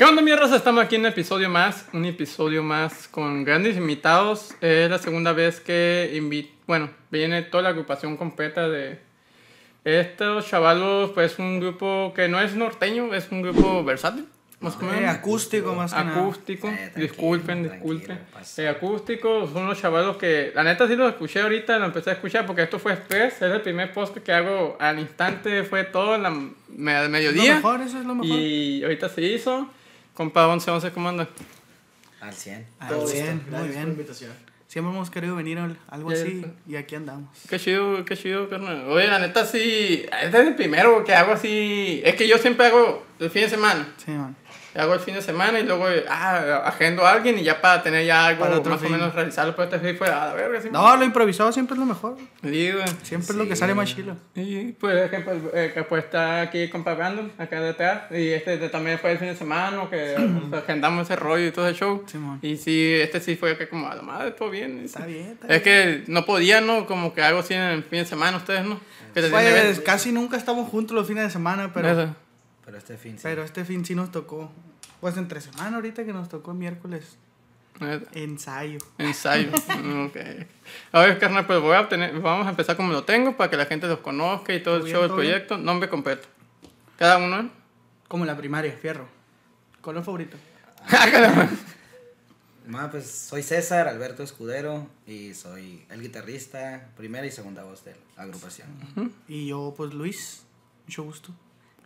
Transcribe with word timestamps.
¿Qué 0.00 0.04
onda, 0.06 0.22
mi 0.22 0.32
raza? 0.34 0.56
Estamos 0.56 0.82
aquí 0.82 0.94
en 0.94 1.02
un 1.02 1.08
episodio 1.08 1.50
más, 1.50 1.86
un 1.92 2.06
episodio 2.06 2.62
más 2.62 3.06
con 3.06 3.44
grandes 3.44 3.76
invitados. 3.76 4.54
Es 4.62 4.88
la 4.88 4.96
segunda 4.96 5.34
vez 5.34 5.60
que 5.60 6.10
invi- 6.14 6.48
bueno, 6.66 6.88
viene 7.10 7.42
toda 7.42 7.64
la 7.64 7.68
agrupación 7.68 8.16
completa 8.16 8.66
de 8.66 8.98
estos 9.84 10.48
chavalos, 10.48 11.10
pues 11.10 11.38
un 11.38 11.60
grupo 11.60 12.14
que 12.16 12.28
no 12.28 12.40
es 12.40 12.54
norteño, 12.54 13.12
es 13.12 13.28
un 13.30 13.42
grupo 13.42 13.84
versátil, 13.84 14.24
más 14.60 14.74
o 14.82 14.90
Eh, 14.90 15.06
acústico 15.06 15.74
más 15.74 15.92
que 15.92 16.02
nada. 16.02 16.18
Acústico, 16.18 16.68
Eh, 16.68 16.76
tranquilo, 16.76 17.02
disculpen, 17.06 17.62
disculpen. 17.64 18.18
pasa. 18.32 18.62
Eh, 18.62 18.68
acústico, 18.70 19.46
son 19.52 19.64
unos 19.64 19.78
chavalos 19.82 20.16
que, 20.16 20.50
la 20.54 20.62
neta 20.64 20.88
sí 20.88 20.96
los 20.96 21.10
escuché 21.10 21.42
ahorita, 21.42 21.78
lo 21.78 21.84
empecé 21.84 22.08
a 22.08 22.12
escuchar 22.14 22.46
porque 22.46 22.62
esto 22.62 22.78
fue 22.78 22.94
express, 22.94 23.34
es 23.34 23.52
el 23.52 23.60
primer 23.60 23.92
post 23.92 24.16
que 24.16 24.32
hago 24.32 24.78
al 24.80 24.98
instante, 24.98 25.62
fue 25.62 25.84
todo 25.84 26.16
la 26.16 26.30
me- 26.30 27.08
mediodía. 27.08 27.50
Lo 27.50 27.54
mejor, 27.56 27.82
eso 27.82 27.98
es 28.00 28.06
lo 28.06 28.14
mejor. 28.14 28.38
Y 28.38 28.82
ahorita 28.82 29.10
se 29.10 29.20
hizo. 29.20 29.70
Compa 30.20 30.46
1111, 30.48 30.92
¿cómo 30.92 31.08
anda? 31.08 31.26
Al 32.20 32.34
100. 32.34 32.66
Ah, 32.78 32.88
Todo 32.90 33.10
bien, 33.10 33.38
esto. 33.42 33.56
muy 33.56 33.68
bien. 33.68 33.88
invitación. 33.88 34.32
Siempre 34.68 34.92
hemos 34.92 35.08
querido 35.08 35.34
venir 35.34 35.56
a 35.58 35.74
algo 35.88 36.12
Ya, 36.12 36.20
así 36.20 36.44
y 36.68 36.76
aquí 36.76 36.94
andamos. 36.94 37.30
Qué 37.48 37.58
chido, 37.58 38.04
qué 38.04 38.18
chido, 38.18 38.46
carnal. 38.50 38.84
Oye, 38.90 39.06
la 39.06 39.18
neta 39.18 39.46
sí, 39.46 40.04
este 40.22 40.26
es 40.42 40.46
el 40.46 40.56
primero 40.56 41.02
que 41.04 41.14
hago 41.14 41.32
así. 41.32 42.02
Es 42.04 42.16
que 42.16 42.28
yo 42.28 42.36
siempre 42.36 42.66
hago 42.66 43.02
el 43.18 43.30
fin 43.30 43.44
de 43.44 43.48
semana. 43.48 43.88
Sí, 43.96 44.10
man. 44.10 44.36
Hago 44.76 44.94
el 44.94 45.00
fin 45.00 45.14
de 45.14 45.22
semana 45.22 45.58
y 45.58 45.64
luego 45.64 45.86
ah, 46.08 46.62
agendo 46.64 47.04
a 47.04 47.10
alguien 47.12 47.38
y 47.38 47.42
ya 47.42 47.60
para 47.60 47.82
tener 47.82 48.06
ya 48.06 48.26
algo 48.26 48.44
Para 48.44 48.60
más 48.60 48.78
fin. 48.80 48.88
o 48.88 48.90
menos 48.90 49.14
realizarlo. 49.14 49.56
Pero 49.56 49.74
este 49.74 49.90
sí 49.90 49.96
fue 49.96 50.06
a 50.08 50.26
la 50.26 50.34
verga. 50.34 50.60
Sí, 50.60 50.68
No, 50.70 50.96
lo 50.96 51.04
improvisado 51.04 51.50
siempre 51.50 51.74
es 51.74 51.80
lo 51.80 51.86
mejor. 51.86 52.16
Sí, 52.42 52.70
güey. 52.72 52.84
Siempre 53.02 53.30
es 53.30 53.36
lo 53.36 53.44
que 53.48 53.56
Sí. 53.56 53.60
sale 53.60 53.74
más 53.74 53.88
chilo. 53.94 54.16
Y 54.36 54.72
pues, 54.72 55.10
que, 55.10 55.18
pues, 55.20 55.38
eh, 55.54 55.70
que, 55.74 55.82
pues 55.82 56.04
está 56.04 56.42
aquí 56.42 56.68
compa 56.68 56.94
Brandon, 56.94 57.32
acá 57.38 57.60
detrás. 57.60 58.02
Y 58.12 58.28
este 58.28 58.58
de- 58.58 58.68
también 58.68 58.98
fue 59.00 59.12
el 59.12 59.18
fin 59.18 59.28
de 59.28 59.36
semana 59.36 59.88
que 59.90 60.14
pues, 60.48 60.62
agendamos 60.62 61.02
ese 61.08 61.16
rollo 61.16 61.46
y 61.46 61.50
todo 61.50 61.66
ese 61.68 61.78
show. 61.80 62.04
Simón. 62.06 62.38
Y 62.42 62.56
sí, 62.56 62.92
este 63.00 63.18
sí 63.20 63.34
fue 63.36 63.58
que 63.58 63.68
como, 63.68 63.88
a 63.88 63.94
la 63.96 64.02
madre, 64.02 64.30
todo 64.30 64.50
bien. 64.50 64.82
Está 64.84 65.04
bien, 65.04 65.32
está 65.40 65.48
Es 65.52 65.62
que 65.62 66.04
no 66.06 66.24
podía, 66.24 66.60
¿no? 66.60 66.86
Como 66.86 67.12
que 67.12 67.22
algo 67.22 67.40
así 67.40 67.54
en 67.54 67.60
el 67.62 67.82
fin 67.82 67.98
de 68.00 68.04
semana 68.06 68.36
ustedes, 68.36 68.64
¿no? 68.64 68.80
Que 69.14 69.20
eventos. 69.26 69.80
casi 69.84 70.12
nunca 70.12 70.36
estamos 70.36 70.68
juntos 70.70 70.94
los 70.94 71.08
fines 71.08 71.24
de 71.24 71.30
semana, 71.30 71.72
pero, 71.74 71.88
Eso. 71.90 72.16
Pero 72.70 72.78
este 72.78 72.96
fin 72.96 73.16
sí. 73.16 73.22
pero 73.24 73.42
este 73.42 73.64
fin 73.64 73.84
sí 73.84 73.96
nos 73.96 74.12
tocó. 74.12 74.48
Pues 75.00 75.16
entre 75.16 75.40
semana 75.40 75.74
ahorita 75.74 76.04
que 76.04 76.12
nos 76.12 76.28
tocó 76.28 76.54
miércoles. 76.54 77.16
Ensayo. 78.12 78.78
Ensayo. 78.96 79.50
ok. 80.06 80.16
A 80.92 81.00
ver, 81.00 81.18
carnal, 81.18 81.46
pues 81.48 81.60
voy 81.60 81.74
a 81.74 81.80
obtener, 81.80 82.20
vamos 82.20 82.46
a 82.46 82.50
empezar 82.50 82.76
como 82.76 82.92
lo 82.92 83.02
tengo 83.02 83.36
para 83.36 83.50
que 83.50 83.56
la 83.56 83.66
gente 83.66 83.88
los 83.88 83.98
conozca 83.98 84.54
y 84.54 84.62
todo 84.62 84.76
el 84.76 84.84
show 84.84 85.00
bien. 85.00 85.12
proyecto. 85.12 85.58
Nombre 85.58 85.88
completo. 85.88 86.28
Cada 86.96 87.18
uno. 87.18 87.40
¿eh? 87.40 87.50
Como 88.06 88.22
en 88.22 88.28
la 88.28 88.36
primaria, 88.36 88.70
fierro. 88.70 89.08
Color 89.80 90.04
favorito. 90.04 90.36
Ma, 92.68 92.88
pues 92.88 93.10
soy 93.10 93.42
César 93.42 93.88
Alberto 93.88 94.22
Escudero 94.22 94.86
y 95.08 95.34
soy 95.34 95.84
el 95.90 96.00
guitarrista, 96.02 96.88
primera 96.96 97.26
y 97.26 97.32
segunda 97.32 97.64
voz 97.64 97.84
de 97.84 97.96
la 98.16 98.22
agrupación. 98.22 98.68
Y 99.26 99.48
yo, 99.48 99.74
pues 99.76 99.92
Luis. 99.92 100.44
Mucho 100.86 101.02
gusto. 101.02 101.34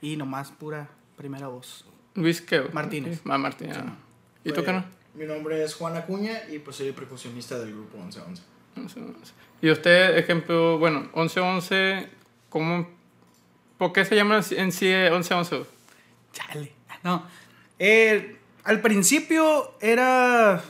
Y 0.04 0.18
nomás 0.18 0.50
pura 0.50 0.90
primera 1.16 1.48
voz. 1.48 1.86
Luis 2.14 2.42
qué? 2.42 2.60
Martínez. 2.74 3.22
Ah, 3.24 3.38
Martínez. 3.38 3.78
ah. 3.78 3.96
¿Y 4.44 4.52
tú 4.52 4.62
qué 4.62 4.70
no? 4.70 4.84
Mi 5.14 5.24
nombre 5.24 5.64
es 5.64 5.74
Juan 5.74 5.96
Acuña 5.96 6.42
y 6.50 6.58
pues 6.58 6.76
soy 6.76 6.88
el 6.88 6.92
percusionista 6.92 7.58
del 7.58 7.72
grupo 7.72 7.96
1111. 7.96 8.42
Once, 8.76 9.00
once. 9.00 9.32
Y 9.62 9.70
usted, 9.70 10.18
ejemplo, 10.18 10.76
bueno, 10.78 11.10
11-11, 11.14 12.06
¿cómo, 12.50 12.86
¿por 13.78 13.94
qué 13.94 14.04
se 14.04 14.14
llama 14.14 14.42
en 14.50 14.72
sí 14.72 14.88
11-11? 14.88 15.64
Chale. 16.34 16.72
No. 17.02 17.26
Eh, 17.78 18.36
al 18.64 18.82
principio 18.82 19.72
era. 19.80 20.62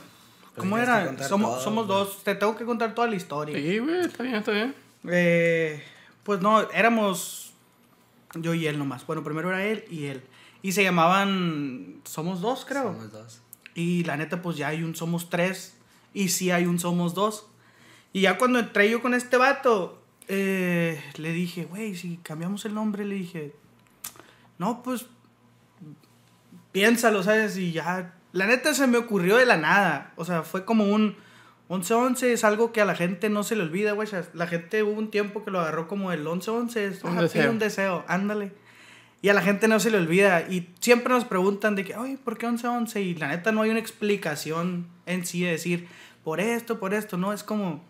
Pues 0.53 0.59
¿Cómo 0.59 0.77
era? 0.77 1.27
Somos, 1.27 1.55
todo, 1.55 1.61
somos 1.61 1.87
dos. 1.87 2.23
Te 2.23 2.35
tengo 2.35 2.55
que 2.55 2.63
contar 2.63 2.95
toda 2.95 3.09
la 3.09 3.17
historia. 3.17 3.57
Sí, 3.57 3.79
güey, 3.79 3.99
está 3.99 4.23
bien, 4.23 4.35
está 4.35 4.51
bien. 4.53 4.73
Eh, 5.09 5.83
pues 6.23 6.39
no, 6.39 6.71
éramos 6.71 7.44
yo 8.41 8.53
y 8.53 8.67
él 8.67 8.77
nomás. 8.77 9.05
Bueno, 9.05 9.23
primero 9.23 9.49
era 9.49 9.65
él 9.65 9.85
y 9.89 10.05
él. 10.05 10.23
Y 10.61 10.71
se 10.71 10.83
llamaban 10.83 12.01
Somos 12.05 12.41
Dos, 12.41 12.65
creo. 12.65 12.93
Somos 12.93 13.11
dos. 13.11 13.41
Y 13.75 14.03
la 14.03 14.17
neta, 14.17 14.41
pues 14.41 14.57
ya 14.57 14.69
hay 14.69 14.83
un 14.83 14.95
Somos 14.95 15.29
Tres. 15.29 15.77
Y 16.13 16.29
sí 16.29 16.51
hay 16.51 16.65
un 16.65 16.79
Somos 16.79 17.13
Dos. 17.13 17.47
Y 18.13 18.21
ya 18.21 18.37
cuando 18.37 18.59
entré 18.59 18.89
yo 18.89 19.01
con 19.01 19.13
este 19.13 19.37
vato, 19.37 20.01
eh, 20.27 21.03
le 21.17 21.33
dije, 21.33 21.65
güey, 21.65 21.95
si 21.95 22.17
cambiamos 22.17 22.65
el 22.65 22.73
nombre, 22.73 23.05
le 23.05 23.15
dije, 23.15 23.53
no, 24.57 24.81
pues 24.83 25.05
piénsalo, 26.71 27.23
¿sabes? 27.23 27.57
Y 27.57 27.71
ya, 27.71 28.15
la 28.31 28.47
neta 28.47 28.73
se 28.73 28.87
me 28.87 28.97
ocurrió 28.97 29.37
de 29.37 29.45
la 29.45 29.57
nada. 29.57 30.13
O 30.15 30.25
sea, 30.25 30.43
fue 30.43 30.65
como 30.65 30.85
un 30.85 31.15
11-11, 31.67 32.23
es 32.27 32.43
algo 32.43 32.71
que 32.71 32.81
a 32.81 32.85
la 32.85 32.95
gente 32.95 33.29
no 33.29 33.43
se 33.43 33.55
le 33.55 33.63
olvida, 33.63 33.93
güey. 33.93 34.07
La 34.33 34.47
gente 34.47 34.83
hubo 34.83 34.99
un 34.99 35.09
tiempo 35.09 35.43
que 35.43 35.51
lo 35.51 35.59
agarró 35.59 35.87
como 35.87 36.11
el 36.11 36.25
11-11, 36.27 36.75
es 36.85 37.03
Un 37.03 37.17
"Ah, 37.17 37.21
deseo. 37.23 37.49
un 37.49 37.59
deseo, 37.59 38.03
ándale. 38.07 38.51
Y 39.21 39.29
a 39.29 39.33
la 39.33 39.41
gente 39.41 39.67
no 39.67 39.79
se 39.79 39.89
le 39.89 39.97
olvida. 39.97 40.41
Y 40.41 40.69
siempre 40.79 41.11
nos 41.11 41.25
preguntan 41.25 41.75
de 41.75 41.83
que, 41.83 41.95
oye, 41.95 42.17
¿por 42.23 42.37
qué 42.37 42.45
11-11? 42.45 43.01
Y 43.01 43.15
la 43.15 43.29
neta 43.29 43.51
no 43.51 43.63
hay 43.63 43.71
una 43.71 43.79
explicación 43.79 44.85
en 45.07 45.25
sí 45.25 45.41
de 45.41 45.51
decir, 45.51 45.87
por 46.23 46.39
esto, 46.39 46.79
por 46.79 46.93
esto. 46.93 47.17
No, 47.17 47.33
es 47.33 47.41
como, 47.43 47.83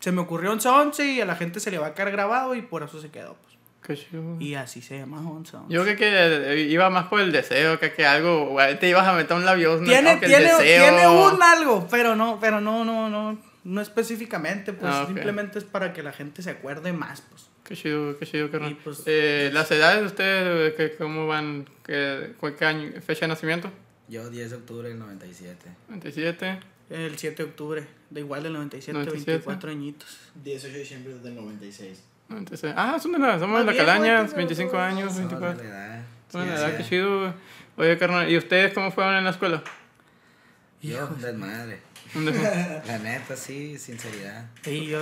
se 0.00 0.12
me 0.12 0.20
ocurrió 0.20 0.52
11-11 0.52 1.14
y 1.14 1.20
a 1.22 1.24
la 1.24 1.36
gente 1.36 1.60
se 1.60 1.70
le 1.70 1.78
va 1.78 1.86
a 1.88 1.94
quedar 1.94 2.10
grabado 2.12 2.54
y 2.54 2.60
por 2.60 2.82
eso 2.82 3.00
se 3.00 3.10
quedó. 3.10 3.36
Pues. 3.42 3.53
Qué. 3.86 3.98
Y 4.40 4.54
así 4.54 4.80
se 4.80 4.98
llama 4.98 5.20
11-11. 5.20 5.68
Yo 5.68 5.82
creo 5.84 5.96
que 5.96 6.08
eh, 6.54 6.60
iba 6.62 6.88
más 6.90 7.06
por 7.08 7.20
el 7.20 7.30
deseo, 7.32 7.78
que, 7.78 7.92
que 7.92 8.06
algo, 8.06 8.46
güey, 8.50 8.78
te 8.78 8.88
ibas 8.88 9.06
a 9.06 9.12
meter 9.12 9.36
un 9.36 9.44
labio. 9.44 9.76
no, 9.76 9.84
tiene, 9.84 10.16
tiene, 10.16 10.50
tiene 10.62 11.06
un 11.06 11.42
algo, 11.42 11.86
pero 11.90 12.16
no, 12.16 12.38
pero 12.40 12.60
no, 12.60 12.84
no, 12.84 13.10
no, 13.10 13.38
no 13.64 13.80
específicamente, 13.80 14.72
pues 14.72 14.90
Ah, 14.92 15.02
ok. 15.02 15.08
simplemente 15.08 15.58
es 15.58 15.64
para 15.64 15.92
que 15.92 16.02
la 16.02 16.12
gente 16.12 16.42
se 16.42 16.50
acuerde 16.50 16.92
más, 16.92 17.20
pues. 17.20 17.46
Qué 17.64 17.76
chido, 17.76 18.18
qué 18.18 18.26
chido. 18.26 18.46
Y, 18.68 18.74
pues- 18.74 19.02
eh, 19.06 19.50
¿Las 19.52 19.70
edades 19.70 20.00
de 20.00 20.06
ustedes, 20.06 20.74
que, 20.74 20.96
cómo 20.96 21.26
van? 21.26 21.68
¿Qué, 21.84 22.34
qué 22.58 22.64
año, 22.64 22.90
fecha 23.00 23.22
de 23.22 23.28
nacimiento? 23.28 23.70
Yo 24.08 24.28
10 24.28 24.50
de 24.50 24.56
octubre 24.56 24.88
del 24.88 24.98
97. 24.98 25.66
27. 25.88 26.58
El 26.90 27.16
7 27.18 27.42
de 27.42 27.48
octubre, 27.48 27.86
de 28.10 28.20
igual 28.20 28.42
del 28.42 28.52
97, 28.52 28.92
97. 28.92 29.30
24 29.32 29.70
añitos. 29.70 30.18
18 30.42 30.72
de 30.74 30.78
diciembre 30.80 31.14
del 31.14 31.34
96. 31.34 32.02
96. 32.34 32.74
Ah, 32.76 32.98
son 33.00 33.12
de 33.12 33.18
la, 33.18 33.38
somos 33.38 33.58
de 33.64 33.72
la 33.72 33.76
calaña, 33.76 34.22
güey, 34.22 34.34
25 34.36 34.70
todos. 34.72 34.82
años, 34.84 35.12
Somos 35.14 35.30
de 35.30 35.36
24. 35.36 35.62
la 35.64 35.68
edad. 35.70 36.00
Son 36.30 36.40
de 36.42 36.46
Sí, 36.46 36.52
la 36.62 36.68
edad, 36.68 36.76
qué 36.76 36.84
chido. 36.84 37.18
güey. 37.20 37.32
Oye, 37.76 37.98
carnal, 37.98 38.30
¿y 38.30 38.36
ustedes 38.36 38.72
cómo 38.72 38.90
fueron 38.92 39.14
en 39.16 39.24
la 39.24 39.30
escuela? 39.30 39.62
Yo, 40.82 41.06
desmadre. 41.06 41.80
¿Dónde 42.12 42.32
fue? 42.32 42.82
La 42.86 42.98
neta, 42.98 43.34
sí, 43.36 43.76
sinceridad. 43.78 44.44
Sí, 44.62 44.86
yo, 44.86 45.00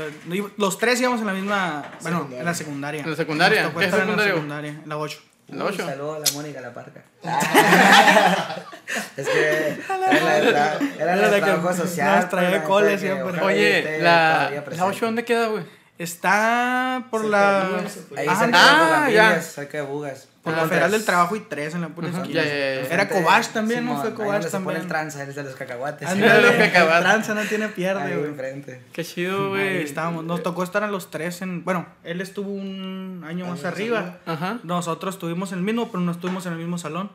los 0.56 0.78
tres 0.78 0.98
íbamos 1.00 1.21
en 1.21 1.26
la 1.26 1.32
misma, 1.34 1.84
bueno, 2.00 2.26
en 2.32 2.44
la 2.44 2.54
secundaria. 2.54 3.03
¿En 3.03 3.10
la 3.10 3.16
secundaria? 3.16 3.71
¿Qué 3.76 3.84
estar 3.84 4.00
en 4.09 4.16
la 4.16 4.22
secundaria? 4.25 4.71
en 4.71 4.88
la 4.88 4.97
8. 4.97 5.21
¿La 5.48 5.56
Un 5.56 5.62
ocho? 5.72 5.84
saludo 5.84 6.15
a 6.15 6.19
la 6.21 6.25
Mónica 6.32 6.60
La 6.62 6.72
Parca. 6.72 7.03
es 9.16 9.28
que 9.28 9.78
era 9.84 9.98
la 9.98 10.09
de, 10.09 10.21
tra- 10.54 10.94
era 10.97 11.04
la 11.06 11.12
Era 11.12 11.16
de 11.16 11.31
la 11.31 11.34
que 11.34 11.41
trabajo 11.53 11.75
social. 11.75 12.21
nos 12.21 12.31
traía 12.31 12.48
pero 12.50 12.62
la 12.62 12.69
cole 12.69 12.87
neta 12.87 13.00
que 13.00 13.06
siempre. 13.06 13.41
Oye, 13.42 13.98
la, 14.00 14.50
¿la 14.54 14.65
presente. 14.65 14.91
8 14.91 15.04
dónde 15.06 15.25
queda, 15.25 15.47
güey? 15.48 15.65
Está 16.03 17.07
por 17.11 17.23
Cerca 17.23 17.37
la... 17.37 17.69
Bugas, 17.69 17.99
Ahí 18.17 18.27
Ah, 18.29 18.37
cerca 18.37 18.59
ah, 18.59 19.35
de 19.35 19.43
cerca 19.43 19.79
de 19.79 19.85
Bugas. 19.85 20.29
Por 20.43 20.53
Ah, 20.55 20.63
la 20.63 20.69
Federal 20.69 20.91
del 20.91 21.05
Trabajo 21.05 21.37
y 21.37 21.41
3 21.41 21.75
en 21.77 21.81
la 21.83 21.89
pura. 21.91 22.09
Era 22.29 23.09
Cobach 23.09 23.49
también, 23.53 23.85
¿no? 23.87 24.01
Fue 24.01 24.13
Cobach 24.13 24.43
donde 24.43 24.51
se 24.51 24.57
pone 24.59 24.65
también. 24.65 24.83
el 24.83 24.89
tranza, 24.89 25.23
es 25.23 25.35
de 25.37 25.43
los 25.45 25.55
cacahuates. 25.55 26.09
Ándale, 26.09 26.43
Los 26.43 26.53
cacahuates. 26.67 26.97
el 26.99 27.03
tranza 27.05 27.35
no 27.35 27.43
tiene 27.43 27.69
pierde, 27.69 28.17
güey. 28.17 28.31
enfrente. 28.31 28.83
Qué 28.93 29.05
chido, 29.05 29.45
Ahí 29.45 29.49
güey. 29.51 29.83
estábamos. 29.85 30.25
Nos 30.25 30.43
tocó 30.43 30.65
estar 30.65 30.83
a 30.83 30.89
los 30.89 31.10
tres 31.13 31.43
en... 31.43 31.63
Bueno, 31.65 31.87
él 32.03 32.21
estuvo 32.21 32.51
un 32.51 33.25
año 33.27 33.47
más 33.47 33.65
arriba. 33.65 34.19
Ajá. 34.27 34.59
Nosotros 34.65 35.15
estuvimos 35.15 35.53
en 35.53 35.59
el 35.59 35.65
mismo, 35.65 35.91
pero 35.93 36.01
no 36.01 36.10
estuvimos 36.13 36.45
en 36.47 36.53
el 36.55 36.59
mismo 36.59 36.77
salón. 36.78 37.13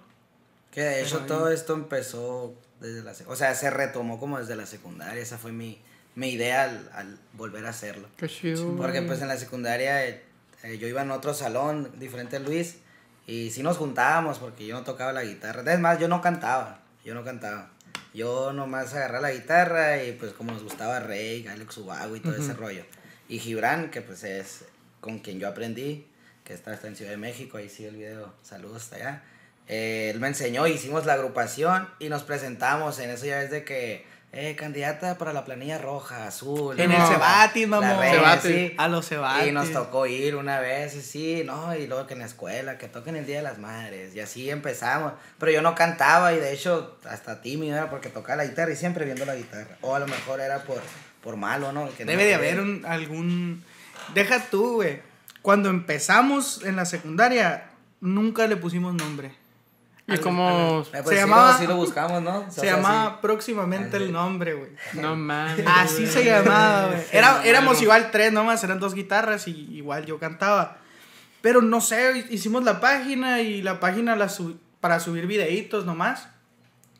Que 0.72 0.82
de 0.82 1.02
hecho 1.02 1.20
Pero 1.20 1.22
ahí- 1.24 1.28
todo 1.28 1.52
esto 1.52 1.74
empezó 1.74 2.54
desde 2.80 3.04
la... 3.04 3.12
O 3.28 3.36
sea, 3.36 3.54
se 3.56 3.70
retomó 3.70 4.20
como 4.20 4.40
desde 4.40 4.56
la 4.56 4.66
secundaria. 4.66 5.22
Esa 5.22 5.38
fue 5.38 5.52
mi, 5.52 5.82
mi 6.18 6.30
idea 6.30 6.64
al, 6.64 6.90
al 6.96 7.20
volver 7.34 7.64
a 7.68 7.70
hacerlo. 7.70 8.10
Qué 8.18 8.28
chido. 8.28 8.76
Porque 8.76 9.04
pues 9.04 9.22
en 9.22 9.28
la 9.28 9.38
secundaria 9.38 10.04
eh, 10.08 10.24
eh, 10.64 10.80
yo 10.80 10.88
iba 10.88 11.04
en 11.04 11.12
otro 11.12 11.36
salón 11.36 11.92
diferente 12.00 12.38
a 12.38 12.40
Luis 12.40 12.78
y 13.28 13.52
sí 13.52 13.62
nos 13.62 13.78
juntábamos 13.78 14.40
porque 14.40 14.66
yo 14.66 14.76
no 14.76 14.84
tocaba 14.84 15.14
la 15.14 15.24
guitarra. 15.24 15.62
Es 15.72 15.80
más, 15.80 16.00
yo 16.00 16.08
no 16.08 16.20
cantaba, 16.20 16.80
yo 17.06 17.14
no 17.14 17.24
cantaba. 17.24 17.70
Yo 18.16 18.52
nomás 18.52 18.96
agarraba 18.96 19.28
la 19.28 19.32
guitarra 19.32 20.04
y 20.04 20.14
pues 20.14 20.34
como 20.34 20.54
nos 20.54 20.64
gustaba 20.64 21.00
Rey, 21.00 21.46
Alex 21.46 21.78
Ubago 21.78 22.16
y 22.16 22.20
todo 22.20 22.36
ese 22.36 22.54
rollo. 22.54 22.84
Y 23.30 23.38
Gibran, 23.38 23.92
que 23.92 24.02
pues 24.02 24.24
es 24.24 24.66
con 25.00 25.20
quien 25.20 25.40
yo 25.40 25.48
aprendí, 25.48 26.08
que 26.44 26.56
está, 26.56 26.74
está 26.74 26.88
en 26.88 26.96
Ciudad 26.96 27.12
de 27.12 27.18
México, 27.18 27.58
ahí 27.58 27.70
sí 27.70 27.86
el 27.86 27.96
video, 27.96 28.34
saludos 28.42 28.82
hasta 28.82 28.96
allá. 28.96 29.24
Eh, 29.68 30.10
él 30.12 30.20
me 30.20 30.30
enseñó, 30.30 30.66
hicimos 30.66 31.06
la 31.06 31.14
agrupación 31.14 31.88
y 32.00 32.10
nos 32.10 32.24
presentamos 32.24 32.98
en 32.98 33.12
eso 33.12 33.28
ya 33.28 33.44
es 33.44 33.52
de 33.52 33.64
que 33.64 34.17
eh, 34.34 34.56
candidata 34.56 35.18
para 35.18 35.32
la 35.34 35.46
planilla 35.46 35.78
roja, 35.78 36.28
azul. 36.28 36.80
En 36.80 36.92
¿no? 36.92 36.98
el 36.98 37.02
Cebatis, 37.08 37.68
mamón. 37.68 38.06
Sí. 38.42 38.74
A 38.78 38.88
los 38.88 39.08
Cebatis. 39.08 39.48
Y 39.48 39.52
nos 39.52 39.72
tocó 39.72 40.06
ir 40.06 40.36
una 40.36 40.60
vez, 40.60 40.96
y 40.96 41.02
sí, 41.02 41.44
¿no? 41.46 41.74
Y 41.76 41.88
luego 41.88 42.06
que 42.08 42.14
en 42.14 42.20
la 42.20 42.26
escuela, 42.26 42.78
que 42.78 42.88
toquen 42.88 43.16
el 43.16 43.26
Día 43.26 43.38
de 43.38 43.44
las 43.44 43.58
Madres. 43.58 44.14
Y 44.16 44.20
así 44.20 44.50
empezamos. 44.50 45.14
Pero 45.40 45.52
yo 45.52 45.62
no 45.62 45.76
cantaba 45.76 46.34
y 46.34 46.38
de 46.40 46.54
hecho 46.54 46.98
hasta 47.10 47.42
tímido 47.42 47.78
era 47.78 47.90
porque 47.90 48.10
tocaba 48.10 48.44
la 48.44 48.50
guitarra 48.50 48.72
y 48.72 48.76
siempre 48.76 49.06
viendo 49.06 49.26
la 49.26 49.36
guitarra. 49.36 49.78
O 49.82 49.96
a 49.96 50.00
lo 50.00 50.08
mejor 50.08 50.42
era 50.42 50.60
por, 50.64 50.82
por 51.24 51.38
malo, 51.38 51.72
¿no? 51.72 51.90
Que 51.96 52.06
no 52.06 52.12
Debe 52.12 52.26
de 52.26 52.34
quería. 52.34 52.52
haber 52.52 52.60
un, 52.60 52.86
algún... 52.86 53.64
Deja 54.14 54.44
tú, 54.50 54.76
güey. 54.76 55.02
Cuando 55.42 55.70
empezamos 55.70 56.64
en 56.66 56.76
la 56.76 56.86
secundaria, 56.86 57.70
nunca 58.02 58.46
le 58.48 58.58
pusimos 58.58 58.94
nombre. 58.94 59.32
Y 60.10 60.18
como... 60.20 60.82
Eh, 60.94 61.02
pues 61.04 61.08
Se 61.10 61.16
sí, 61.16 61.20
llamaba- 61.20 61.52
lo, 61.54 61.58
sí 61.58 61.68
lo 61.68 61.76
buscamos, 61.76 62.22
¿no? 62.22 62.46
Se 62.50 62.62
sea, 62.62 62.76
llamaba 62.78 63.10
sí. 63.12 63.16
próximamente 63.22 63.98
Así. 63.98 64.06
el 64.06 64.12
nombre, 64.14 64.54
güey. 64.54 64.72
No 64.94 65.16
mames. 65.18 65.66
Así 65.68 66.02
güey. 66.04 66.08
se 66.08 66.24
llamaba, 66.26 66.88
güey. 66.88 67.02
Era, 67.12 67.44
éramos 67.44 67.82
igual 67.82 68.10
tres 68.12 68.32
nomás, 68.32 68.64
eran 68.64 68.80
dos 68.80 68.94
guitarras 68.94 69.48
y 69.50 69.52
igual 69.76 70.06
yo 70.06 70.18
cantaba. 70.18 70.78
Pero 71.42 71.62
no 71.62 71.82
sé, 71.82 72.26
hicimos 72.30 72.64
la 72.64 72.80
página 72.80 73.42
y 73.42 73.62
la 73.62 73.80
página 73.80 74.16
la 74.16 74.30
sub- 74.30 74.60
para 74.80 75.00
subir 75.00 75.28
videitos 75.28 75.86
nomás. 75.86 76.30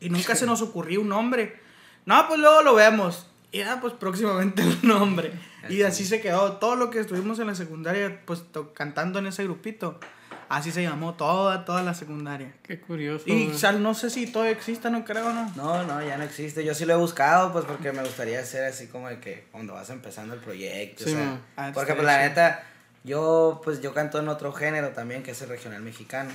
Y 0.00 0.10
nunca 0.10 0.34
se 0.36 0.46
nos 0.46 0.60
ocurrió 0.62 1.00
un 1.00 1.08
nombre. 1.08 1.60
No, 2.04 2.28
pues 2.28 2.38
luego 2.38 2.62
lo 2.62 2.74
vemos. 2.74 3.26
Y 3.52 3.62
pues 3.80 3.94
próximamente 3.94 4.62
el 4.62 4.78
nombre. 4.86 5.32
Y 5.70 5.82
así 5.82 6.04
se 6.04 6.20
quedó. 6.20 6.52
Todo 6.58 6.76
lo 6.76 6.90
que 6.90 7.00
estuvimos 7.00 7.38
en 7.38 7.46
la 7.46 7.54
secundaria, 7.54 8.20
pues 8.26 8.44
cantando 8.74 9.18
en 9.18 9.26
ese 9.26 9.44
grupito. 9.44 9.98
Así 10.48 10.72
se 10.72 10.82
llamó 10.82 11.14
toda, 11.14 11.64
toda 11.64 11.82
la 11.82 11.92
secundaria. 11.92 12.54
Qué 12.62 12.80
curioso. 12.80 13.24
Y 13.28 13.52
sal, 13.52 13.82
no 13.82 13.94
sé 13.94 14.08
si 14.08 14.26
todavía 14.26 14.52
exista, 14.52 14.88
no 14.88 15.04
creo, 15.04 15.32
¿no? 15.32 15.52
No, 15.56 15.84
no, 15.84 16.02
ya 16.02 16.16
no 16.16 16.24
existe. 16.24 16.64
Yo 16.64 16.74
sí 16.74 16.86
lo 16.86 16.94
he 16.94 16.96
buscado, 16.96 17.52
pues 17.52 17.66
porque 17.66 17.92
me 17.92 18.02
gustaría 18.02 18.40
hacer 18.40 18.64
así 18.64 18.86
como 18.86 19.08
de 19.08 19.20
que 19.20 19.44
cuando 19.52 19.74
vas 19.74 19.90
empezando 19.90 20.34
el 20.34 20.40
proyecto. 20.40 21.04
Sí, 21.04 21.10
o 21.10 21.14
sea. 21.14 21.40
Ah, 21.56 21.70
porque 21.74 21.92
pues 21.92 22.06
la 22.06 22.18
neta, 22.18 22.64
yo 23.04 23.60
pues 23.62 23.82
yo 23.82 23.92
canto 23.92 24.18
en 24.18 24.28
otro 24.28 24.52
género 24.52 24.90
también, 24.90 25.22
que 25.22 25.32
es 25.32 25.42
el 25.42 25.50
regional 25.50 25.82
mexicano. 25.82 26.30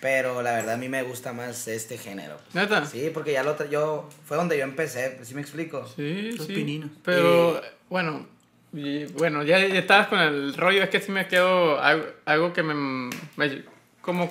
Pero 0.00 0.42
la 0.42 0.52
verdad 0.52 0.74
a 0.74 0.78
mí 0.78 0.88
me 0.88 1.02
gusta 1.02 1.32
más 1.32 1.66
este 1.68 1.98
género. 1.98 2.38
¿Neta? 2.52 2.84
Sí, 2.86 3.10
porque 3.12 3.32
ya 3.32 3.42
lo 3.42 3.56
yo 3.70 4.08
fue 4.26 4.36
donde 4.36 4.56
yo 4.58 4.64
empecé, 4.64 5.10
pues, 5.16 5.28
¿sí 5.28 5.34
me 5.34 5.40
explico? 5.40 5.86
Sí, 5.96 6.32
Los 6.32 6.46
sí. 6.46 6.54
pininos. 6.54 6.90
Pero, 7.04 7.60
bueno, 7.88 8.26
y, 8.72 9.04
bueno, 9.12 9.42
ya, 9.42 9.58
ya 9.58 9.78
estabas 9.80 10.06
con 10.08 10.18
el 10.20 10.54
rollo, 10.54 10.82
es 10.82 10.90
que 10.90 11.00
sí 11.00 11.10
me 11.12 11.26
quedo 11.26 11.80
algo, 11.80 12.06
algo 12.24 12.52
que 12.52 12.62
me, 12.62 13.10
me- 13.36 13.62
como 14.00 14.30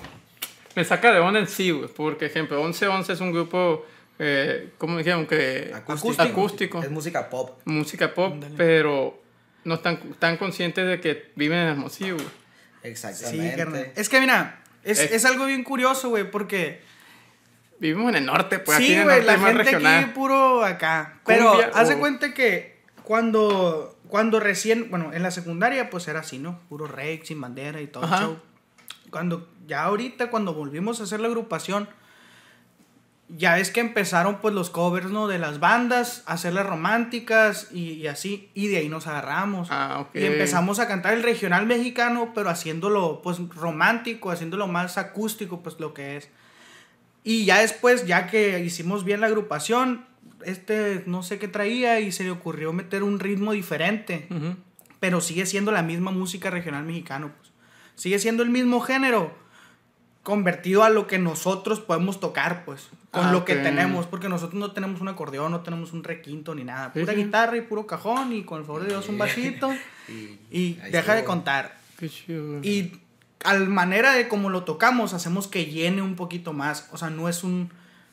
me 0.75 0.85
saca 0.85 1.11
de 1.11 1.19
onda 1.19 1.39
en 1.39 1.47
sí, 1.47 1.71
güey. 1.71 1.89
Por 1.89 2.23
ejemplo, 2.23 2.57
1111 2.63 3.13
es 3.13 3.19
un 3.19 3.31
grupo, 3.33 3.85
eh, 4.17 4.69
¿cómo 4.77 4.97
dijeron? 4.97 5.25
Que 5.27 5.71
Acústico. 5.73 6.21
acústico, 6.21 6.81
Es 6.83 6.89
música 6.89 7.29
pop. 7.29 7.59
música 7.65 8.13
pop, 8.13 8.33
Ándale. 8.33 8.55
pero 8.57 9.21
no 9.65 9.75
están 9.75 9.99
tan 10.19 10.37
conscientes 10.37 10.87
de 10.87 11.01
que 11.01 11.31
viven 11.35 11.57
en 11.59 11.67
Hermosillo, 11.69 12.15
güey. 12.15 12.27
Exactamente. 12.83 13.51
Sí, 13.51 13.57
carnal. 13.57 13.91
Es 13.95 14.07
que 14.07 14.19
mira, 14.21 14.61
es, 14.83 14.99
Eh. 15.01 15.09
es 15.15 15.25
algo 15.25 15.45
bien 15.45 15.63
curioso, 15.63 16.09
güey, 16.09 16.29
porque... 16.31 16.87
Vivimos 17.81 18.09
en 18.09 18.15
el 18.17 18.25
norte, 18.25 18.59
pues 18.59 18.77
aquí 18.77 18.87
sí, 18.87 18.93
en 18.93 18.99
el 18.99 19.03
güey, 19.05 19.15
norte 19.17 19.27
la 19.27 19.33
es 19.35 19.39
más 19.39 19.47
gente 19.51 19.63
regional. 19.63 20.03
aquí 20.03 20.11
puro 20.13 20.65
acá. 20.65 21.19
Pero 21.25 21.49
Cumbia 21.51 21.71
haz 21.73 21.87
de 21.87 21.95
o- 21.95 21.99
cuenta 21.99 22.33
que 22.33 22.79
cuando, 23.03 23.97
cuando 24.09 24.39
recién, 24.39 24.89
bueno, 24.89 25.13
en 25.13 25.23
la 25.23 25.31
secundaria 25.31 25.89
pues 25.89 26.07
era 26.07 26.21
así, 26.21 26.39
¿no? 26.39 26.59
Puro 26.67 26.87
rey, 26.87 27.21
sin 27.23 27.39
bandera 27.39 27.79
y 27.79 27.87
todo 27.87 28.03
el 28.03 28.09
show. 28.09 28.39
Cuando, 29.11 29.47
ya 29.67 29.83
ahorita, 29.83 30.31
cuando 30.31 30.53
volvimos 30.53 30.99
a 30.99 31.03
hacer 31.03 31.19
la 31.19 31.27
agrupación, 31.27 31.87
ya 33.29 33.59
es 33.59 33.69
que 33.69 33.79
empezaron 33.79 34.41
pues 34.41 34.55
los 34.55 34.71
covers, 34.71 35.11
¿no? 35.11 35.27
De 35.27 35.37
las 35.37 35.59
bandas, 35.59 36.23
hacerlas 36.25 36.65
románticas 36.65 37.67
y, 37.71 37.93
y 37.93 38.07
así, 38.07 38.49
y 38.55 38.67
de 38.67 38.77
ahí 38.77 38.89
nos 38.89 39.05
agarramos. 39.05 39.67
Ah, 39.69 39.99
ok. 39.99 40.15
Y 40.15 40.25
empezamos 40.25 40.79
a 40.79 40.87
cantar 40.87 41.13
el 41.13 41.21
regional 41.21 41.67
mexicano, 41.67 42.31
pero 42.33 42.49
haciéndolo 42.49 43.21
pues 43.21 43.37
romántico, 43.49 44.31
haciéndolo 44.31 44.67
más 44.67 44.97
acústico, 44.97 45.61
pues 45.61 45.79
lo 45.79 45.93
que 45.93 46.17
es. 46.17 46.29
Y 47.23 47.45
ya 47.45 47.59
después, 47.59 48.07
ya 48.07 48.25
que 48.25 48.59
hicimos 48.59 49.03
bien 49.03 49.21
la 49.21 49.27
agrupación, 49.27 50.07
este 50.45 51.03
no 51.05 51.23
sé 51.23 51.39
qué 51.39 51.47
traía 51.47 51.99
y 51.99 52.11
se 52.11 52.23
le 52.23 52.31
ocurrió 52.31 52.73
meter 52.73 53.03
un 53.03 53.19
ritmo 53.19 53.51
diferente, 53.53 54.27
Ujú. 54.29 54.55
pero 54.99 55.21
sigue 55.21 55.45
siendo 55.45 55.71
la 55.71 55.81
misma 55.83 56.11
música 56.11 56.49
regional 56.49 56.83
mexicano, 56.85 57.31
pues. 57.37 57.51
Sigue 57.95 58.19
siendo 58.19 58.43
el 58.43 58.49
mismo 58.49 58.79
género, 58.79 59.33
convertido 60.23 60.83
a 60.83 60.89
lo 60.89 61.07
que 61.07 61.17
nosotros 61.17 61.79
podemos 61.79 62.19
tocar, 62.19 62.63
pues, 62.65 62.89
con 63.11 63.27
Ah, 63.27 63.31
lo 63.31 63.45
que 63.45 63.55
tenemos, 63.55 64.05
porque 64.05 64.29
nosotros 64.29 64.59
no 64.59 64.71
tenemos 64.71 65.01
un 65.01 65.07
acordeón, 65.07 65.51
no 65.51 65.61
tenemos 65.61 65.91
un 65.93 66.03
requinto 66.03 66.53
ni 66.53 66.63
nada, 66.63 66.93
pura 66.93 67.13
sí. 67.13 67.23
guitarra 67.23 67.57
y 67.57 67.61
puro 67.61 67.87
cajón 67.87 68.33
y 68.33 68.43
con 68.43 68.59
el 68.59 68.65
favor 68.65 68.83
de 68.83 68.89
Dios 68.89 69.07
un 69.09 69.17
bajito 69.17 69.69
Y, 70.09 70.39
y 70.51 70.73
deja 70.91 71.13
de 71.15 71.23
contar. 71.23 71.77
Qué 71.99 72.09
chido. 72.09 72.59
Y 72.63 72.99
al 73.43 73.69
manera 73.69 74.13
de 74.13 74.27
como 74.27 74.49
lo 74.49 74.63
tocamos, 74.63 75.13
hacemos 75.13 75.47
que 75.47 75.65
llene 75.65 76.01
un 76.01 76.15
poquito 76.15 76.51
más. 76.51 76.89
O 76.91 76.97
sea, 76.97 77.09
no 77.11 77.29
es 77.29 77.43
un 77.43 77.69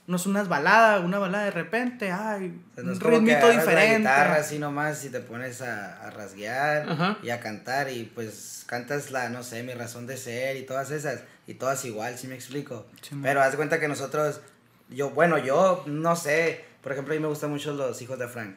no 0.07 0.17
es 0.17 0.27
unas 0.27 0.49
baladas, 0.49 1.03
una 1.05 1.19
balada 1.19 1.45
de 1.47 1.51
repente, 1.51 2.11
ay, 2.13 2.61
O 2.73 2.75
sea, 2.77 2.85
no 2.85 2.93
un 2.93 3.01
ritmito 3.01 3.49
diferente. 3.51 4.05
La 4.05 4.13
guitarra 4.15 4.35
así 4.37 4.59
nomás 4.59 5.05
y 5.05 5.09
te 5.11 5.21
pones 5.21 5.63
a, 5.63 6.01
a 6.07 6.11
rasguear 6.11 6.89
Ajá. 6.89 7.19
y 7.23 7.31
a 7.31 7.41
cantar 7.41 7.91
y 7.91 8.05
pues 8.05 8.65
cantas 8.67 9.11
la, 9.11 9.29
no 9.31 9.43
sé, 9.43 9.63
mi 9.63 9.75
razón 9.75 10.07
de 10.07 10.17
ser 10.17 10.57
y 10.57 10.63
todas 10.63 10.91
esas 10.91 11.21
y 11.49 11.55
todas 11.55 11.85
igual, 11.85 12.17
si 12.19 12.29
me 12.29 12.35
explico. 12.37 12.87
Sí, 13.03 13.15
man. 13.15 13.23
Pero 13.25 13.43
haz 13.43 13.51
de 13.53 13.57
cuenta 13.57 13.81
que 13.81 13.89
nosotros, 13.89 14.41
yo, 14.91 15.11
bueno, 15.11 15.39
yo 15.39 15.83
no 15.87 16.15
sé, 16.17 16.65
por 16.83 16.93
ejemplo, 16.93 17.13
a 17.13 17.17
mí 17.17 17.21
me 17.23 17.29
gustan 17.29 17.51
mucho 17.51 17.73
los 17.73 18.01
hijos 18.03 18.19
de 18.19 18.29
Frank. 18.29 18.57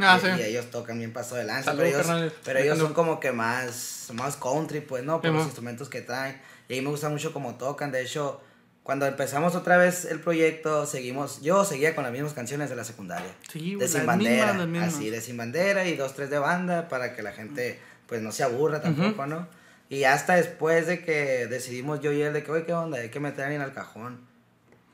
Ah, 0.00 0.18
y, 0.20 0.26
sí. 0.26 0.32
y 0.38 0.42
ellos 0.42 0.70
tocan 0.72 0.98
bien 0.98 1.12
paso 1.12 1.36
de 1.36 1.44
lanza, 1.44 1.72
pero 1.72 1.84
ellos, 1.84 2.02
carnales. 2.06 2.32
pero 2.44 2.58
ellos 2.58 2.78
son 2.78 2.94
como 2.94 3.20
que 3.20 3.30
más, 3.30 4.08
más 4.12 4.36
country, 4.36 4.80
pues, 4.80 5.04
¿no? 5.04 5.20
Por 5.20 5.30
Sí, 5.30 5.34
los 5.34 5.42
mo. 5.42 5.44
instrumentos 5.46 5.88
que 5.88 6.00
traen. 6.02 6.40
Y 6.68 6.72
a 6.74 6.76
mí 6.76 6.82
me 6.82 6.90
gusta 6.90 7.08
mucho 7.08 7.32
cómo 7.32 7.54
tocan, 7.54 7.92
de 7.92 8.02
hecho, 8.02 8.40
cuando 8.84 9.06
empezamos 9.06 9.56
otra 9.56 9.78
vez 9.78 10.04
el 10.04 10.20
proyecto, 10.20 10.86
seguimos, 10.86 11.40
yo 11.40 11.64
seguía 11.64 11.94
con 11.94 12.04
las 12.04 12.12
mismas 12.12 12.34
canciones 12.34 12.70
de 12.70 12.76
la 12.76 12.84
secundaria. 12.84 13.34
Sí, 13.50 13.74
de 13.74 13.88
Sin 13.88 14.06
Bandera, 14.06 14.52
mismas, 14.52 14.68
mismas. 14.68 14.94
así, 14.94 15.10
de 15.10 15.20
Sin 15.20 15.36
Bandera 15.36 15.86
y 15.86 15.96
dos, 15.96 16.14
tres 16.14 16.30
de 16.30 16.38
banda 16.38 16.88
para 16.88 17.16
que 17.16 17.22
la 17.22 17.32
gente, 17.32 17.80
pues, 18.06 18.20
no 18.20 18.30
se 18.30 18.44
aburra 18.44 18.82
tampoco, 18.82 19.26
¿no? 19.26 19.48
Y 19.88 20.04
hasta 20.04 20.36
después 20.36 20.86
de 20.86 21.02
que 21.02 21.46
decidimos 21.46 22.00
yo 22.00 22.12
y 22.12 22.20
él 22.20 22.32
de 22.34 22.44
que, 22.44 22.52
oye, 22.52 22.64
¿qué 22.66 22.74
onda? 22.74 22.98
Hay 22.98 23.08
que 23.08 23.20
meter 23.20 23.40
a 23.40 23.44
alguien 23.46 23.62
al 23.62 23.72
cajón. 23.72 24.20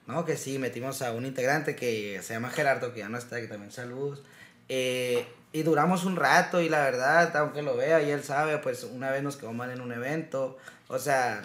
¿no? 0.07 0.25
Que 0.25 0.37
sí, 0.37 0.59
metimos 0.59 1.03
a 1.03 1.13
un 1.13 1.27
integrante 1.27 1.77
que 1.77 2.21
se 2.23 2.35
llama 2.35 2.51
Gerardo, 2.51 2.93
que 2.93 3.01
ya 3.01 3.09
no 3.09 3.19
está, 3.19 3.41
que 3.41 3.47
también 3.47 3.73
saludos. 3.73 4.23
Eh, 4.69 5.27
y 5.53 5.63
duramos 5.63 6.05
un 6.05 6.17
rato 6.17 6.61
y 6.61 6.69
la 6.69 6.81
verdad, 6.81 7.37
aunque 7.37 7.63
lo 7.63 7.77
vea 7.77 8.03
y 8.03 8.11
él 8.11 8.23
sabe, 8.23 8.59
pues 8.59 8.85
una 8.85 9.11
vez 9.11 9.23
nos 9.23 9.37
quedó 9.37 9.53
mal 9.53 9.71
en 9.71 9.81
un 9.81 9.93
evento. 9.93 10.59
O 10.89 10.99
sea, 10.99 11.43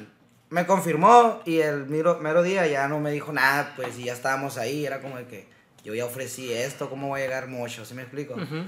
me 0.56 0.66
confirmó 0.66 1.42
y 1.44 1.60
el 1.60 1.86
mero, 1.86 2.18
mero 2.22 2.42
día 2.42 2.66
ya 2.66 2.88
no 2.88 3.02
me 3.02 3.12
dijo 3.12 3.34
nada, 3.34 3.74
pues 3.76 4.00
y 4.00 4.06
ya 4.06 4.14
estábamos 4.14 4.58
ahí. 4.58 4.86
Era 4.86 5.02
como 5.02 5.18
de 5.18 5.26
que 5.26 5.50
yo 5.84 5.94
ya 5.94 6.06
ofrecí 6.06 6.54
esto, 6.54 6.90
¿cómo 6.90 7.10
voy 7.10 7.20
a 7.20 7.24
llegar 7.26 7.48
mucho? 7.50 7.84
¿Sí 7.84 7.94
me 7.94 8.04
explico? 8.04 8.36
Ujú. 8.36 8.64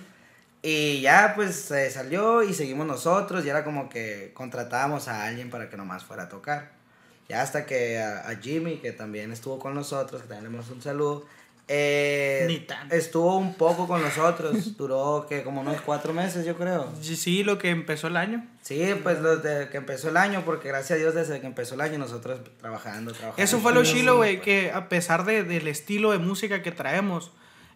Y 0.62 1.00
ya 1.00 1.32
pues 1.34 1.56
se 1.56 1.89
salió 1.89 2.44
y 2.44 2.53
seguimos 2.53 2.88
nosotros 2.88 3.46
y 3.46 3.50
era 3.50 3.63
como 3.63 3.88
que 3.88 4.32
contratábamos 4.34 5.08
a 5.08 5.25
alguien 5.27 5.50
para 5.50 5.70
que 5.70 5.77
nomás 5.77 6.03
fuera 6.03 6.24
a 6.24 6.29
tocar. 6.29 6.72
Ya 7.29 7.41
hasta 7.41 7.65
que 7.65 8.00
a, 8.00 8.27
a 8.27 8.36
Jimmy, 8.36 8.79
que 8.79 8.91
también 8.91 9.32
estuvo 9.32 9.58
con 9.58 9.74
nosotros, 9.74 10.24
que 10.24 10.27
también 10.27 10.51
le 10.51 10.60
un 10.60 10.82
saludo, 10.82 11.25
eh, 11.69 12.45
Ni 12.47 12.59
tanto. 12.59 12.95
estuvo 12.95 13.38
un 13.38 13.53
poco 13.55 13.88
con 13.88 14.01
nosotros, 14.01 14.77
duró 14.77 15.25
que 15.27 15.43
como 15.43 15.62
unos 15.62 15.81
cuatro 15.81 16.13
meses 16.13 16.45
yo 16.45 16.55
creo. 16.55 16.89
Sí, 17.01 17.15
Sí, 17.15 17.43
lo 17.43 17.57
que 17.57 17.69
empezó 17.69 18.07
el 18.07 18.17
año. 18.17 18.45
Sí, 18.62 18.81
pues 19.03 19.21
desde 19.21 19.69
que 19.69 19.77
empezó 19.77 20.09
el 20.09 20.17
año, 20.17 20.43
porque 20.45 20.69
gracias 20.69 20.91
a 20.97 21.01
Dios 21.01 21.13
desde 21.13 21.39
que 21.41 21.47
empezó 21.47 21.75
el 21.75 21.81
año 21.81 21.97
nosotros 21.97 22.39
trabajando, 22.59 23.12
trabajando. 23.12 23.41
Eso 23.43 23.59
fue 23.59 23.74
lo 23.74 23.83
chilo, 23.83 24.17
güey, 24.17 24.39
que 24.41 24.71
a 24.71 24.88
pesar 24.89 25.25
de, 25.25 25.43
del 25.43 25.67
estilo 25.67 26.12
de 26.12 26.19
música 26.19 26.62
que 26.62 26.71
traemos, 26.71 27.31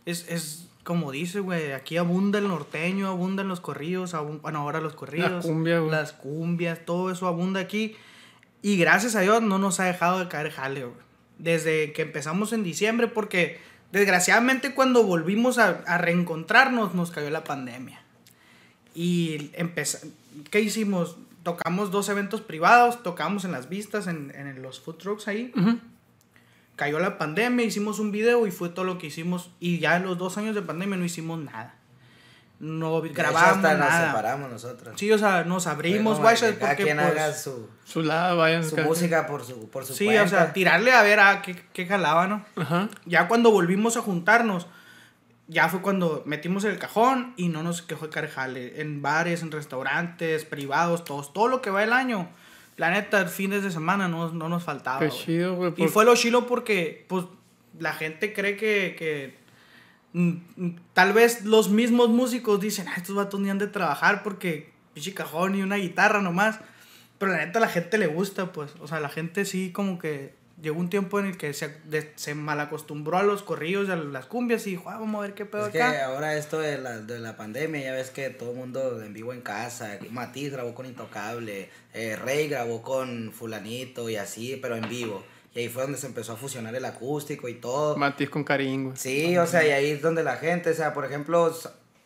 es, 0.05 0.25
es 0.29 0.67
como 0.83 1.12
dice, 1.12 1.39
güey, 1.41 1.74
aquí 1.74 1.98
abunda 1.98 2.39
el 2.39 2.48
norteño, 2.48 3.07
abundan 3.10 3.48
los 3.48 3.60
corridos, 3.60 4.13
abun- 4.13 4.41
bueno, 4.41 4.60
ahora 4.60 4.79
los 4.81 4.93
corridos. 4.93 5.45
cumbia, 5.45 5.79
güey. 5.79 5.91
Las 5.91 6.13
cumbias, 6.13 6.79
todo 6.86 7.12
eso 7.12 7.27
abunda 7.27 7.60
aquí. 7.60 7.95
Y 8.63 8.77
gracias 8.77 9.15
a 9.15 9.21
Dios 9.21 9.41
no 9.41 9.57
nos 9.60 9.79
ha 9.79 9.86
dejado 9.86 10.19
de 10.19 10.27
caer 10.27 10.50
jale, 10.51 10.86
güey. 10.86 10.95
Desde 11.38 11.91
que 11.93 12.03
empezamos 12.03 12.53
en 12.53 12.63
diciembre, 12.63 13.07
porque 13.07 13.60
desgraciadamente 13.91 14.74
cuando 14.74 15.03
volvimos 15.03 15.57
a, 15.57 15.83
a 15.86 15.98
reencontrarnos 15.98 16.95
nos 16.95 17.12
cayó 17.12 17.29
la 17.29 17.43
pandemia. 17.43 18.01
Y 18.93 19.51
¿qué 20.50 20.62
hicimos? 20.62 21.17
Tocamos 21.43 21.91
dos 21.91 22.10
eventos 22.10 22.41
privados, 22.41 23.01
tocamos 23.03 23.45
en 23.45 23.51
las 23.51 23.69
vistas, 23.69 24.07
en, 24.07 24.31
en 24.36 24.62
los 24.62 24.79
food 24.79 24.95
trucks 24.95 25.27
ahí. 25.27 25.51
Cayó 26.75 27.00
la 27.00 27.17
pandemia, 27.17 27.65
hicimos 27.65 28.00
un 28.00 28.12
video 28.12 28.48
y 28.48 28.51
fue 28.51 28.69
todo 28.69 28.86
lo 28.86 28.98
que 28.98 29.07
hicimos. 29.07 29.50
Y 29.60 29.79
ya 29.79 29.98
en 29.98 30.03
los 30.03 30.17
dos 30.17 30.38
años 30.38 30.55
de 30.55 30.62
pandemia 30.62 30.98
no 30.98 31.05
hicimos 31.05 31.39
nada. 31.39 31.75
No 32.63 33.01
grabamos 33.01 33.41
hasta 33.41 33.72
nos 33.72 33.80
nada. 33.80 34.08
separamos 34.10 34.51
nosotros. 34.51 34.94
Sí, 34.96 35.12
o 35.12 35.18
sea, 35.18 35.44
nos 35.44 35.65
abrimos, 35.65 36.20
guachas, 36.20 36.51
que 36.51 36.58
cada 36.58 36.72
porque 36.72 36.84
quien 36.84 36.98
pues, 36.98 37.10
haga 37.10 37.34
su, 37.34 37.68
Su 37.84 38.03
lado, 38.03 38.38
vayan. 38.38 38.63
su 38.63 38.77
música 38.77 39.25
por 39.25 39.44
su, 39.44 39.68
por 39.70 39.84
su 39.84 39.96
Sí, 39.96 40.06
cuenta. 40.06 40.24
o 40.24 40.27
sea, 40.27 40.53
tirarle 40.53 40.91
a 40.91 41.01
ver 41.01 41.20
a 41.20 41.41
qué, 41.41 41.56
qué 41.74 41.88
jalaba, 41.88 42.27
¿no? 42.27 42.46
Ajá. 42.56 42.88
Ya 43.06 43.27
cuando 43.27 43.50
volvimos 43.51 43.98
a 43.98 44.01
juntarnos, 44.01 44.68
ya 45.48 45.70
fue 45.70 45.82
cuando 45.82 46.22
metimos 46.27 46.63
el 46.63 46.77
cajón 46.77 47.34
y 47.36 47.50
no 47.50 47.63
nos 47.63 47.82
quejó 47.82 48.06
de 48.06 48.12
carjale. 48.12 48.80
En 48.80 49.01
bares, 49.01 49.41
en 49.41 49.51
restaurantes, 49.51 50.46
privados, 50.46 51.03
todos, 51.03 51.34
todo 51.34 51.48
lo 51.48 51.62
que 51.63 51.72
va 51.72 51.84
el 51.84 51.91
año. 51.94 52.30
La 52.77 52.91
neta, 52.91 53.25
fines 53.25 53.63
de 53.63 53.72
semana 53.72 54.08
no, 54.08 54.32
no 54.32 54.50
nos 54.50 54.63
faltaba. 54.63 55.00
Qué 55.00 55.08
güey. 55.08 55.20
chido, 55.20 55.56
güey. 55.56 55.74
Y 55.77 55.88
fue 55.88 56.06
lo 56.06 56.15
chilo 56.15 56.46
porque, 56.46 57.06
pues, 57.10 57.25
la 57.80 57.91
gente 57.94 58.34
cree 58.34 58.56
que, 58.56 58.96
que 58.98 59.40
tal 60.94 61.13
vez 61.13 61.46
los 61.46 61.70
mismos 61.70 62.10
músicos 62.10 62.60
dicen, 62.60 62.88
ah, 62.88 62.94
estos 62.98 63.15
vatos 63.15 63.39
ni 63.39 63.50
han 63.50 63.58
de 63.60 63.68
trabajar 63.68 64.24
porque 64.24 64.72
pinche 64.94 65.13
cajón 65.13 65.56
y 65.56 65.62
una 65.62 65.75
guitarra 65.77 66.22
nomás. 66.22 66.60
Pero 67.18 67.32
la 67.34 67.46
neta 67.46 67.60
a 67.60 67.62
la 67.62 67.70
gente 67.70 67.98
le 67.98 68.08
gusta, 68.08 68.51
pues. 68.51 68.72
O 68.82 68.88
sea, 68.88 69.00
la 69.00 69.10
gente 69.10 69.46
sí 69.46 69.72
como 69.72 70.00
que 70.00 70.34
llegó 70.62 70.80
un 70.80 70.89
tiempo 70.89 71.20
en 71.20 71.27
el 71.27 71.38
que 71.38 71.53
se, 71.53 71.70
de- 71.86 72.12
se 72.15 72.36
malacostumbró 72.36 73.18
a 73.18 73.24
los 73.24 73.41
corridos, 73.44 73.89
a 73.89 73.96
las 73.96 74.25
cumbias 74.25 74.65
y 74.68 74.72
dijo, 74.72 74.89
ah, 74.89 74.98
vamos 75.00 75.20
a 75.20 75.22
ver 75.24 75.34
qué 75.34 75.46
pedo 75.46 75.68
Es 75.68 75.72
que 75.72 75.82
ahora 75.82 76.36
esto 76.36 76.60
de 76.60 76.77
la, 76.80 77.00
de 77.00 77.20
la 77.20 77.36
pandemia, 77.38 77.82
ya 77.82 77.94
ves 77.94 78.10
que 78.10 78.30
todo 78.32 78.51
el 78.51 78.58
mundo 78.58 79.01
en 79.03 79.13
vivo 79.13 79.34
en 79.34 79.41
casa, 79.41 79.98
Matiz 80.12 80.51
grabó 80.51 80.74
con 80.75 80.86
Intocable, 80.88 81.70
eh, 81.94 82.15
Rey 82.15 82.48
grabó 82.48 82.82
con 82.82 83.32
fulanito 83.32 84.10
y 84.10 84.15
así, 84.18 84.58
pero 84.62 84.75
en 84.75 84.88
vivo. 84.89 85.24
Y 85.53 85.60
ahí 85.60 85.70
fue 85.70 85.84
donde 85.84 85.98
se 85.98 86.08
empezó 86.08 86.34
a 86.34 86.38
fusionar 86.38 86.74
el 86.75 86.86
acústico 86.86 87.50
y 87.50 87.55
todo. 87.55 87.98
Matiz 87.98 88.29
con 88.29 88.43
Karim, 88.43 88.86
güey. 88.86 88.98
Sí, 88.98 89.38
o 89.38 89.46
sea, 89.46 89.65
y 89.65 89.72
ahí 89.72 89.91
es 89.91 90.01
donde 90.01 90.24
la 90.24 90.38
gente, 90.38 90.70
o 90.70 90.74
sea, 90.74 90.93
por 90.93 91.03
ejemplo, 91.03 91.53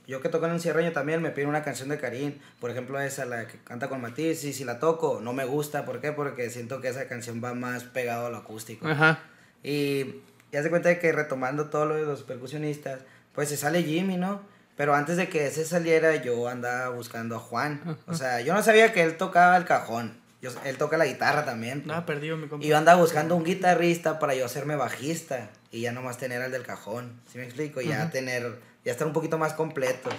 yo 0.07 0.21
que 0.21 0.29
toco 0.29 0.47
en 0.47 0.53
un 0.53 0.59
cierreño 0.59 0.91
también 0.91 1.21
me 1.21 1.29
piden 1.29 1.49
una 1.49 1.63
canción 1.63 1.89
de 1.89 1.99
Karim, 1.99 2.39
por 2.59 2.71
ejemplo, 2.71 2.99
esa, 2.99 3.25
la 3.25 3.47
que 3.47 3.59
canta 3.59 3.87
con 3.87 4.01
Matiz, 4.01 4.43
y 4.45 4.53
si 4.53 4.63
la 4.63 4.79
toco, 4.79 5.19
no 5.21 5.33
me 5.33 5.45
gusta, 5.45 5.85
¿por 5.85 6.01
qué? 6.01 6.11
Porque 6.11 6.49
siento 6.49 6.81
que 6.81 6.87
esa 6.87 7.07
canción 7.07 7.41
va 7.43 7.53
más 7.53 7.83
pegado 7.83 8.27
a 8.27 8.29
lo 8.29 8.37
acústico. 8.37 8.87
Ajá. 8.87 9.23
Y 9.61 10.21
ya 10.51 10.63
se 10.63 10.69
cuenta 10.69 10.89
de 10.89 10.99
que 10.99 11.11
retomando 11.11 11.69
todo 11.69 11.85
lo 11.85 11.95
de 11.95 12.03
los 12.03 12.23
percusionistas, 12.23 13.01
pues 13.33 13.49
se 13.49 13.57
sale 13.57 13.83
Jimmy, 13.83 14.17
¿no? 14.17 14.41
Pero 14.75 14.93
antes 14.93 15.17
de 15.17 15.29
que 15.29 15.47
ese 15.47 15.65
saliera, 15.65 16.15
yo 16.15 16.47
andaba 16.47 16.89
buscando 16.89 17.35
a 17.37 17.39
Juan. 17.39 17.97
O 18.07 18.13
sea, 18.13 18.41
yo 18.41 18.53
no 18.53 18.61
sabía 18.61 18.91
que 18.91 19.03
él 19.03 19.17
tocaba 19.17 19.55
el 19.55 19.65
cajón. 19.65 20.17
Yo, 20.45 20.51
él 20.63 20.77
toca 20.77 20.97
la 20.97 21.05
guitarra 21.05 21.43
también. 21.45 21.79
pues. 21.81 21.87
Nada 21.87 22.05
perdido, 22.05 22.37
mi 22.37 22.47
compa. 22.47 22.65
Y 22.65 22.69
yo 22.69 22.77
andaba 22.77 22.99
buscando 23.01 23.35
un 23.35 23.43
guitarrista 23.43 24.19
para 24.19 24.35
yo 24.35 24.45
hacerme 24.45 24.75
bajista 24.75 25.49
y 25.71 25.81
ya 25.81 25.91
nomás 25.91 26.17
tener 26.17 26.41
al 26.41 26.51
del 26.51 26.63
cajón, 26.63 27.19
¿sí 27.31 27.37
me 27.37 27.45
explico? 27.45 27.81
Y 27.81 27.87
ya 27.87 28.09
tener, 28.11 28.59
ya 28.83 28.91
estar 28.91 29.07
un 29.07 29.13
poquito 29.13 29.37
más 29.37 29.53
completo. 29.53 30.09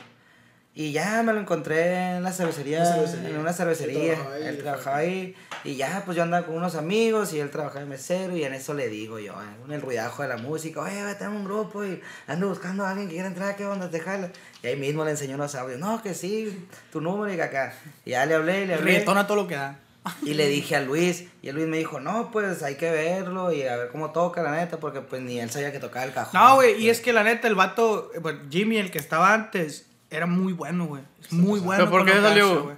Y 0.79 0.93
ya 0.93 1.23
me 1.23 1.33
lo 1.33 1.41
encontré 1.41 2.17
en 2.17 2.23
la 2.23 2.33
cervecería, 2.33 2.81
Una 2.81 2.93
cervecería. 2.93 3.29
en 3.31 3.39
una 3.39 3.53
cervecería. 3.55 4.15
trabajaba 4.15 4.39
Él 4.39 4.59
trabajaba 4.59 4.97
ahí 4.99 5.35
y 5.65 5.77
ya 5.77 6.03
pues 6.05 6.19
yo 6.19 6.23
andaba 6.23 6.45
con 6.45 6.55
unos 6.55 6.75
amigos 6.75 7.33
y 7.33 7.41
él 7.41 7.49
trabajaba 7.49 7.81
de 7.81 7.87
mesero 7.87 8.37
y 8.37 8.45
en 8.45 8.53
eso 8.53 8.75
le 8.75 8.89
digo 8.89 9.19
yo, 9.19 9.33
eh, 9.33 9.57
con 9.63 9.73
el 9.73 9.81
ruidajo 9.81 10.21
de 10.23 10.29
la 10.29 10.37
música, 10.37 10.81
oye, 10.83 11.01
güey, 11.03 11.17
tengo 11.17 11.35
un 11.35 11.45
grupo 11.45 11.83
y 11.83 12.03
ando 12.27 12.49
buscando 12.51 12.85
a 12.85 12.91
alguien 12.91 13.09
que 13.09 13.15
quiera 13.15 13.29
entrar, 13.29 13.57
¿qué 13.57 13.65
onda? 13.65 13.89
Te 13.89 14.01
jala. 14.01 14.29
Y 14.63 14.67
ahí 14.67 14.77
mismo 14.77 15.03
le 15.03 15.13
enseñó 15.13 15.39
los 15.39 15.55
audios, 15.55 15.79
no, 15.81 16.03
que 16.03 16.13
sí, 16.13 16.67
tu 16.93 17.01
número 17.01 17.33
y 17.33 17.37
que 17.37 17.43
acá. 17.43 17.73
Y 18.05 18.11
ya 18.11 18.27
le 18.27 18.35
hablé, 18.35 18.67
le 18.67 18.75
hablé. 18.75 18.85
Reggaetón 18.93 19.17
a 19.17 19.27
todo 19.27 19.39
lo 19.39 19.49
que 19.49 19.55
da. 19.55 19.79
Y 20.23 20.35
le 20.35 20.49
dije 20.49 20.77
a 20.77 20.81
Luis, 20.81 21.25
y 21.43 21.49
el 21.49 21.57
Luis 21.57 21.67
me 21.67 21.79
dijo, 21.79 22.01
no, 22.01 22.31
pues 22.31 22.63
hay 22.63 22.77
que 22.77 22.91
verlo 22.91 23.53
y 23.53 23.63
a 23.63 23.77
ver 23.77 23.89
cómo 23.91 24.11
toca, 24.11 24.43
la 24.43 24.53
neta, 24.53 24.79
porque 24.79 25.01
pues 25.01 25.23
ni 25.23 25.41
él 25.41 25.51
sabía 25.51 25.73
que 25.73 25.79
tocaba 25.79 26.05
el 26.05 26.13
cajón. 26.13 26.41
No, 26.41 26.55
güey, 26.57 26.81
y 26.81 26.91
es 26.91 27.01
que 27.01 27.13
la 27.13 27.25
neta, 27.25 27.49
el 27.49 27.55
vato, 27.55 28.11
bueno, 28.21 28.41
Jimmy, 28.51 28.77
el 28.77 28.91
que 28.91 28.99
estaba 28.99 29.35
antes, 29.35 29.87
era 30.11 30.27
muy 30.27 30.53
bueno, 30.53 30.87
güey. 30.87 31.03
Es 31.21 31.33
muy 31.33 31.61
bueno. 31.61 31.85
¿Pero 31.85 31.91
por 31.91 32.07
qué 32.07 32.21
salió? 32.21 32.63
güey. 32.65 32.77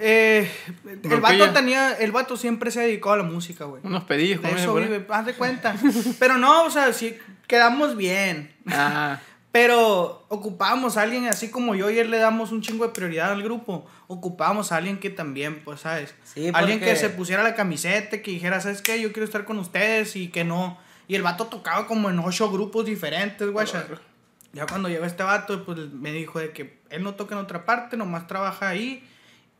Eh, 0.00 0.48
el 1.02 1.20
vato 1.20 1.52
tenía, 1.52 1.92
el 1.94 2.12
vato 2.12 2.36
siempre 2.36 2.70
se 2.70 2.80
ha 2.80 2.82
dedicado 2.84 3.14
a 3.14 3.16
la 3.18 3.22
música, 3.24 3.64
güey. 3.64 3.82
Unos 3.84 4.04
pedijos, 4.04 4.42
De 4.42 4.48
¿cómo 4.48 4.58
se 4.58 4.64
eso 4.64 4.74
vive, 4.74 5.04
haz 5.08 5.26
de 5.26 5.34
cuenta. 5.34 5.74
Pero 6.18 6.38
no, 6.38 6.64
o 6.64 6.70
sea, 6.70 6.92
sí, 6.92 7.18
quedamos 7.46 7.96
bien. 7.96 8.54
Ah, 8.68 9.18
Pero 9.50 10.26
ocupábamos 10.28 10.96
a 10.96 11.02
alguien 11.02 11.26
así 11.26 11.50
como 11.50 11.74
yo 11.74 11.90
y 11.90 11.98
él 11.98 12.10
le 12.10 12.18
damos 12.18 12.52
un 12.52 12.60
chingo 12.60 12.86
de 12.86 12.92
prioridad 12.92 13.32
al 13.32 13.42
grupo. 13.42 13.86
Ocupábamos 14.06 14.72
a 14.72 14.76
alguien 14.76 14.98
que 14.98 15.08
también, 15.10 15.62
pues, 15.64 15.80
¿sabes? 15.80 16.14
Sí, 16.24 16.50
alguien 16.52 16.78
porque- 16.78 16.92
que 16.92 16.96
se 16.96 17.08
pusiera 17.10 17.42
la 17.42 17.54
camiseta, 17.54 18.20
que 18.20 18.30
dijera, 18.30 18.60
¿sabes 18.60 18.82
qué? 18.82 19.00
Yo 19.00 19.10
quiero 19.12 19.24
estar 19.24 19.44
con 19.44 19.58
ustedes 19.58 20.16
y 20.16 20.28
que 20.28 20.44
no. 20.44 20.78
Y 21.08 21.14
el 21.14 21.22
vato 21.22 21.46
tocaba 21.46 21.86
como 21.86 22.10
en 22.10 22.18
ocho 22.18 22.50
grupos 22.50 22.84
diferentes, 22.84 23.48
güey. 23.50 23.66
Ya 24.52 24.66
cuando 24.66 24.88
llegó 24.88 25.04
este 25.06 25.22
vato, 25.22 25.64
pues 25.64 25.78
me 25.92 26.12
dijo 26.12 26.38
de 26.38 26.52
que 26.52 26.80
él 26.90 27.02
no 27.02 27.14
toca 27.14 27.34
en 27.34 27.40
otra 27.40 27.64
parte, 27.64 27.96
nomás 27.96 28.26
trabaja 28.26 28.68
ahí, 28.68 29.02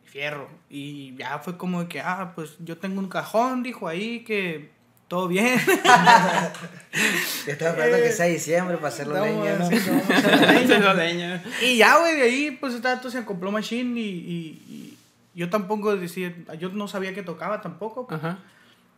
fierro. 0.04 0.49
Y 0.68 1.14
ya 1.16 1.38
fue 1.38 1.57
como 1.57 1.83
de 1.83 1.88
que, 1.88 2.00
ah, 2.00 2.33
pues 2.35 2.57
yo 2.61 2.76
tengo 2.78 3.00
un 3.00 3.09
cajón, 3.09 3.62
dijo 3.62 3.88
ahí, 3.88 4.21
que 4.25 4.71
todo 5.08 5.26
bien. 5.28 5.58
Yo 7.46 7.52
estaba 7.52 7.70
esperando 7.70 7.96
que 8.02 8.12
sea 8.12 8.26
diciembre 8.26 8.76
para 8.76 8.88
hacerlo 8.88 9.20
leña, 9.24 9.56
¿no? 9.56 9.70
leña. 10.52 10.94
leña. 10.94 11.44
Y 11.62 11.78
ya, 11.78 11.98
güey, 11.98 12.16
de 12.16 12.22
ahí, 12.22 12.50
pues 12.52 12.74
este 12.74 12.88
vato 12.88 13.10
se 13.10 13.18
acopló 13.18 13.50
Machine 13.50 13.98
y, 13.98 14.04
y, 14.04 14.62
y 14.68 14.98
yo 15.34 15.48
tampoco 15.48 15.96
decía, 15.96 16.34
yo 16.58 16.68
no 16.70 16.88
sabía 16.88 17.14
que 17.14 17.22
tocaba 17.22 17.60
tampoco. 17.60 18.06
Ajá. 18.10 18.38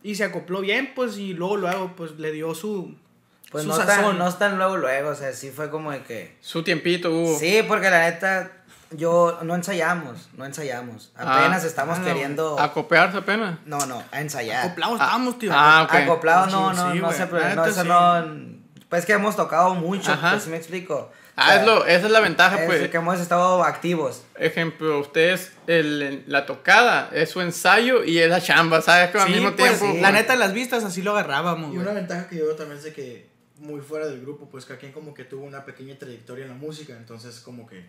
Y 0.03 0.15
se 0.15 0.23
acopló 0.23 0.61
bien, 0.61 0.91
pues, 0.95 1.17
y 1.17 1.33
luego, 1.33 1.57
luego, 1.57 1.93
pues 1.95 2.17
le 2.17 2.31
dio 2.31 2.55
su, 2.55 2.95
Pues 3.51 3.63
su 3.63 3.69
no 3.69 3.75
sazón. 3.75 4.03
tan, 4.03 4.17
no 4.17 4.27
es 4.27 4.39
tan 4.39 4.57
luego, 4.57 4.77
luego, 4.77 5.09
o 5.11 5.15
sea, 5.15 5.31
sí 5.33 5.51
fue 5.51 5.69
como 5.69 5.91
de 5.91 6.01
que... 6.01 6.35
Su 6.41 6.63
tiempito 6.63 7.11
hubo. 7.11 7.37
Sí, 7.37 7.61
porque 7.67 7.89
la 7.89 8.09
neta, 8.09 8.60
yo, 8.91 9.39
no 9.43 9.55
ensayamos, 9.55 10.29
no 10.37 10.45
ensayamos. 10.45 11.11
Apenas 11.15 11.63
Ah. 11.63 11.67
estamos 11.67 11.99
Ah, 11.99 12.03
queriendo... 12.03 12.59
Acopearse 12.59 13.17
apenas. 13.17 13.59
No, 13.65 13.85
no, 13.85 14.03
a 14.11 14.21
ensayar. 14.21 14.65
acoplados 14.65 14.97
Ah, 14.99 15.03
estábamos, 15.05 15.39
tío. 15.39 15.51
ah, 15.53 15.83
ok. 15.87 15.93
Acoplados, 15.95 16.51
no, 16.51 16.69
Sí, 16.71 16.75
no, 16.77 16.91
sí, 16.93 16.99
no 16.99 17.11
sé, 17.11 17.25
no, 17.55 17.65
eso 17.65 17.81
sí. 17.83 17.87
no... 17.87 18.61
Pues 18.89 19.05
que 19.05 19.13
hemos 19.13 19.37
tocado 19.37 19.73
mucho, 19.75 20.11
Ajá. 20.11 20.31
pues 20.31 20.43
sí 20.43 20.49
me 20.49 20.57
explico. 20.57 21.11
Ah, 21.37 21.43
O 21.43 21.47
sea, 21.47 21.59
es 21.61 21.65
lo, 21.65 21.85
esa 21.85 22.05
es 22.07 22.11
la 22.11 22.19
ventaja, 22.19 22.59
es 22.59 22.65
pues. 22.65 22.89
que 22.89 22.97
hemos 22.97 23.21
estado 23.21 23.63
activos. 23.63 24.23
Ejemplo, 24.35 24.99
ustedes, 24.99 25.53
el, 25.67 26.25
la 26.27 26.45
tocada 26.45 27.09
es 27.13 27.29
su 27.29 27.39
ensayo 27.39 28.03
y 28.03 28.19
es 28.19 28.29
la 28.29 28.41
chamba, 28.41 28.81
¿sabes? 28.81 29.11
Que 29.11 29.17
al 29.19 29.27
Sí, 29.27 29.33
mismo 29.35 29.55
pues, 29.55 29.79
tiempo. 29.79 29.97
la 30.01 30.11
neta, 30.11 30.35
las 30.35 30.51
vistas 30.51 30.83
así 30.83 31.01
lo 31.01 31.11
agarrábamos, 31.11 31.73
Y 31.73 31.77
una 31.77 31.91
ventaja 31.93 32.27
que 32.27 32.35
yo 32.35 32.47
veo 32.47 32.55
también 32.57 32.79
es 32.79 32.83
de 32.83 32.91
que 32.91 33.29
muy 33.59 33.79
fuera 33.79 34.07
del 34.07 34.19
grupo, 34.19 34.49
pues 34.49 34.65
cada 34.65 34.77
quien 34.77 34.91
como 34.91 35.13
que 35.13 35.23
tuvo 35.23 35.45
una 35.45 35.63
pequeña 35.63 35.95
trayectoria 35.97 36.43
en 36.43 36.49
la 36.51 36.57
música, 36.57 36.91
entonces 36.97 37.39
como 37.39 37.65
que... 37.67 37.85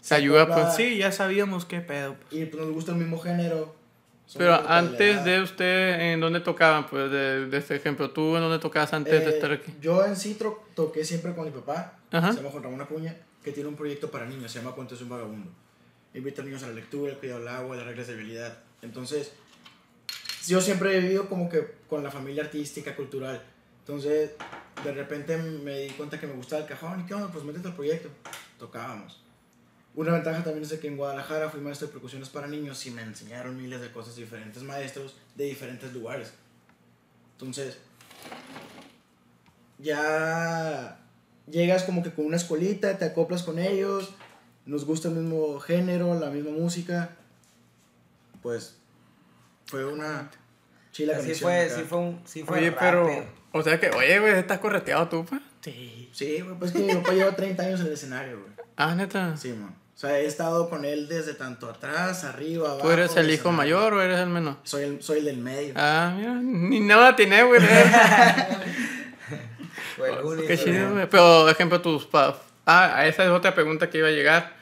Se 0.00 0.14
ayuda, 0.14 0.46
pues. 0.46 0.74
Sí, 0.76 0.98
ya 0.98 1.12
sabíamos 1.12 1.64
qué 1.64 1.80
pedo. 1.80 2.14
pues. 2.14 2.32
Y 2.42 2.46
pues 2.46 2.62
nos 2.64 2.72
gusta 2.72 2.92
el 2.92 2.98
mismo 2.98 3.18
género. 3.18 3.76
Pero 4.36 4.58
de 4.58 4.68
antes 4.68 5.24
de 5.24 5.40
usted, 5.40 6.00
¿en 6.12 6.20
dónde 6.20 6.40
tocaban? 6.40 6.86
Pues 6.86 7.10
de, 7.10 7.46
de 7.46 7.56
este 7.58 7.76
ejemplo, 7.76 8.10
¿tú 8.10 8.36
en 8.36 8.42
dónde 8.42 8.58
tocabas 8.58 8.92
antes 8.92 9.24
de 9.24 9.30
Eh, 9.30 9.34
estar 9.34 9.50
aquí? 9.52 9.72
Yo 9.80 10.04
en 10.04 10.16
sí 10.16 10.38
toqué 10.74 11.04
siempre 11.04 11.34
con 11.34 11.46
mi 11.46 11.50
papá, 11.50 11.94
Ajá. 12.12 12.32
se 12.32 12.38
llama 12.38 12.50
Juan 12.50 12.62
Ramón 12.62 12.80
Acuña, 12.82 13.16
que 13.42 13.52
tiene 13.52 13.70
un 13.70 13.76
proyecto 13.76 14.10
para 14.10 14.26
niños, 14.26 14.52
se 14.52 14.58
llama 14.58 14.72
Cuentos 14.74 14.98
de 14.98 15.04
un 15.04 15.10
Vagabundo. 15.10 15.50
Invita 16.12 16.42
a 16.42 16.44
niños 16.44 16.62
a 16.62 16.66
la 16.66 16.74
lectura, 16.74 17.12
el 17.12 17.18
cuidado 17.18 17.40
del 17.40 17.48
agua, 17.48 17.76
las 17.76 17.86
reglas 17.86 18.06
de 18.06 18.12
habilidad. 18.14 18.58
Entonces, 18.82 19.32
yo 20.46 20.60
siempre 20.60 20.96
he 20.96 21.00
vivido 21.00 21.28
como 21.28 21.48
que 21.48 21.66
con 21.88 22.02
la 22.02 22.10
familia 22.10 22.42
artística, 22.44 22.94
cultural. 22.96 23.42
Entonces, 23.80 24.32
de 24.84 24.92
repente 24.92 25.38
me 25.38 25.78
di 25.80 25.90
cuenta 25.90 26.20
que 26.20 26.26
me 26.26 26.34
gustaba 26.34 26.62
el 26.62 26.68
cajón 26.68 27.00
y 27.00 27.04
qué 27.06 27.14
onda, 27.14 27.28
pues 27.32 27.44
métete 27.44 27.68
al 27.68 27.74
proyecto. 27.74 28.10
Tocábamos. 28.58 29.22
Una 29.98 30.12
ventaja 30.12 30.44
también 30.44 30.62
es 30.62 30.72
que 30.78 30.86
en 30.86 30.96
Guadalajara 30.96 31.50
fui 31.50 31.60
maestro 31.60 31.88
de 31.88 31.92
percusiones 31.92 32.28
para 32.28 32.46
niños 32.46 32.86
y 32.86 32.92
me 32.92 33.02
enseñaron 33.02 33.56
miles 33.56 33.80
de 33.80 33.90
cosas 33.90 34.14
diferentes 34.14 34.62
maestros 34.62 35.16
de 35.34 35.46
diferentes 35.46 35.92
lugares. 35.92 36.32
Entonces, 37.32 37.78
ya 39.78 41.00
llegas 41.50 41.82
como 41.82 42.04
que 42.04 42.12
con 42.12 42.26
una 42.26 42.36
escuelita, 42.36 42.96
te 42.96 43.06
acoplas 43.06 43.42
con 43.42 43.58
ellos, 43.58 44.14
nos 44.66 44.84
gusta 44.84 45.08
el 45.08 45.14
mismo 45.14 45.58
género, 45.58 46.16
la 46.16 46.30
misma 46.30 46.52
música. 46.52 47.16
Pues 48.40 48.76
fue 49.66 49.84
una 49.84 50.30
chila 50.92 51.20
Sí 51.20 51.34
fue, 51.34 51.68
sí 51.68 51.82
fue 51.82 51.98
un, 51.98 52.22
sí 52.24 52.44
fue 52.44 52.58
Oye, 52.58 52.70
rápido. 52.70 53.06
pero. 53.08 53.26
O 53.50 53.64
sea 53.64 53.80
que, 53.80 53.90
oye, 53.90 54.20
güey, 54.20 54.38
estás 54.38 54.60
correteado 54.60 55.08
tú, 55.08 55.24
pues. 55.24 55.42
Sí. 55.60 56.08
Sí, 56.12 56.40
güey, 56.40 56.56
pues 56.56 56.70
que 56.70 56.78
mi 56.78 56.94
papá 56.94 57.14
lleva 57.14 57.34
30 57.34 57.62
años 57.64 57.80
en 57.80 57.86
el 57.86 57.92
escenario, 57.94 58.38
güey. 58.38 58.52
Ah, 58.76 58.94
neta. 58.94 59.36
Sí, 59.36 59.52
man. 59.54 59.74
O 59.98 60.00
sea, 60.00 60.20
he 60.20 60.26
estado 60.26 60.70
con 60.70 60.84
él 60.84 61.08
desde 61.08 61.34
tanto 61.34 61.68
atrás, 61.68 62.22
arriba, 62.22 62.68
abajo. 62.68 62.86
¿Tú 62.86 62.92
eres 62.92 63.16
el 63.16 63.28
hijo 63.32 63.50
mayor 63.50 63.94
o 63.94 64.00
eres 64.00 64.20
el 64.20 64.28
menor? 64.28 64.54
Soy 64.62 64.84
el, 64.84 65.02
soy 65.02 65.18
el 65.18 65.24
del 65.24 65.38
medio. 65.38 65.74
Ah, 65.74 66.14
mira, 66.16 66.34
ni 66.34 66.78
nada 66.78 67.16
tiene, 67.16 67.42
güey. 67.42 67.60
Único, 70.22 70.46
Qué 70.46 70.56
chido, 70.56 70.92
güey. 70.92 71.10
Pero, 71.10 71.48
ejemplo, 71.48 71.80
tus 71.80 72.06
papás. 72.06 72.40
Ah, 72.64 73.08
esa 73.08 73.24
es 73.24 73.30
otra 73.30 73.56
pregunta 73.56 73.90
que 73.90 73.98
iba 73.98 74.06
a 74.06 74.12
llegar, 74.12 74.54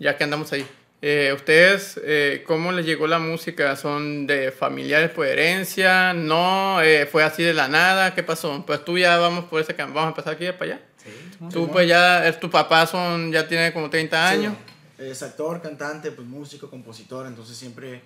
ya 0.00 0.16
que 0.16 0.24
andamos 0.24 0.52
ahí. 0.52 0.66
Eh, 1.00 1.32
¿Ustedes 1.32 2.00
eh, 2.02 2.42
cómo 2.44 2.72
les 2.72 2.84
llegó 2.84 3.06
la 3.06 3.20
música? 3.20 3.76
¿Son 3.76 4.26
de 4.26 4.50
familiares 4.50 5.10
por 5.10 5.28
herencia? 5.28 6.12
¿No? 6.12 6.82
Eh, 6.82 7.06
¿Fue 7.06 7.22
así 7.22 7.44
de 7.44 7.54
la 7.54 7.68
nada? 7.68 8.16
¿Qué 8.16 8.24
pasó? 8.24 8.66
Pues 8.66 8.84
tú 8.84 8.98
ya 8.98 9.16
vamos 9.18 9.44
por 9.44 9.60
ese 9.60 9.76
camino. 9.76 9.94
Vamos 9.94 10.08
a 10.08 10.10
empezar 10.10 10.34
aquí 10.34 10.46
para 10.58 10.72
allá. 10.72 10.80
Sí. 10.96 11.10
Tú 11.52 11.70
pues 11.70 11.86
ya, 11.86 12.26
es 12.26 12.40
tu 12.40 12.50
papá 12.50 12.84
son, 12.88 13.30
ya 13.30 13.46
tiene 13.46 13.72
como 13.72 13.88
30 13.88 14.28
años. 14.28 14.54
Sí, 14.66 14.71
es 15.10 15.22
actor, 15.22 15.60
cantante, 15.60 16.10
pues 16.12 16.26
músico, 16.26 16.68
compositor, 16.70 17.26
entonces 17.26 17.56
siempre 17.56 18.02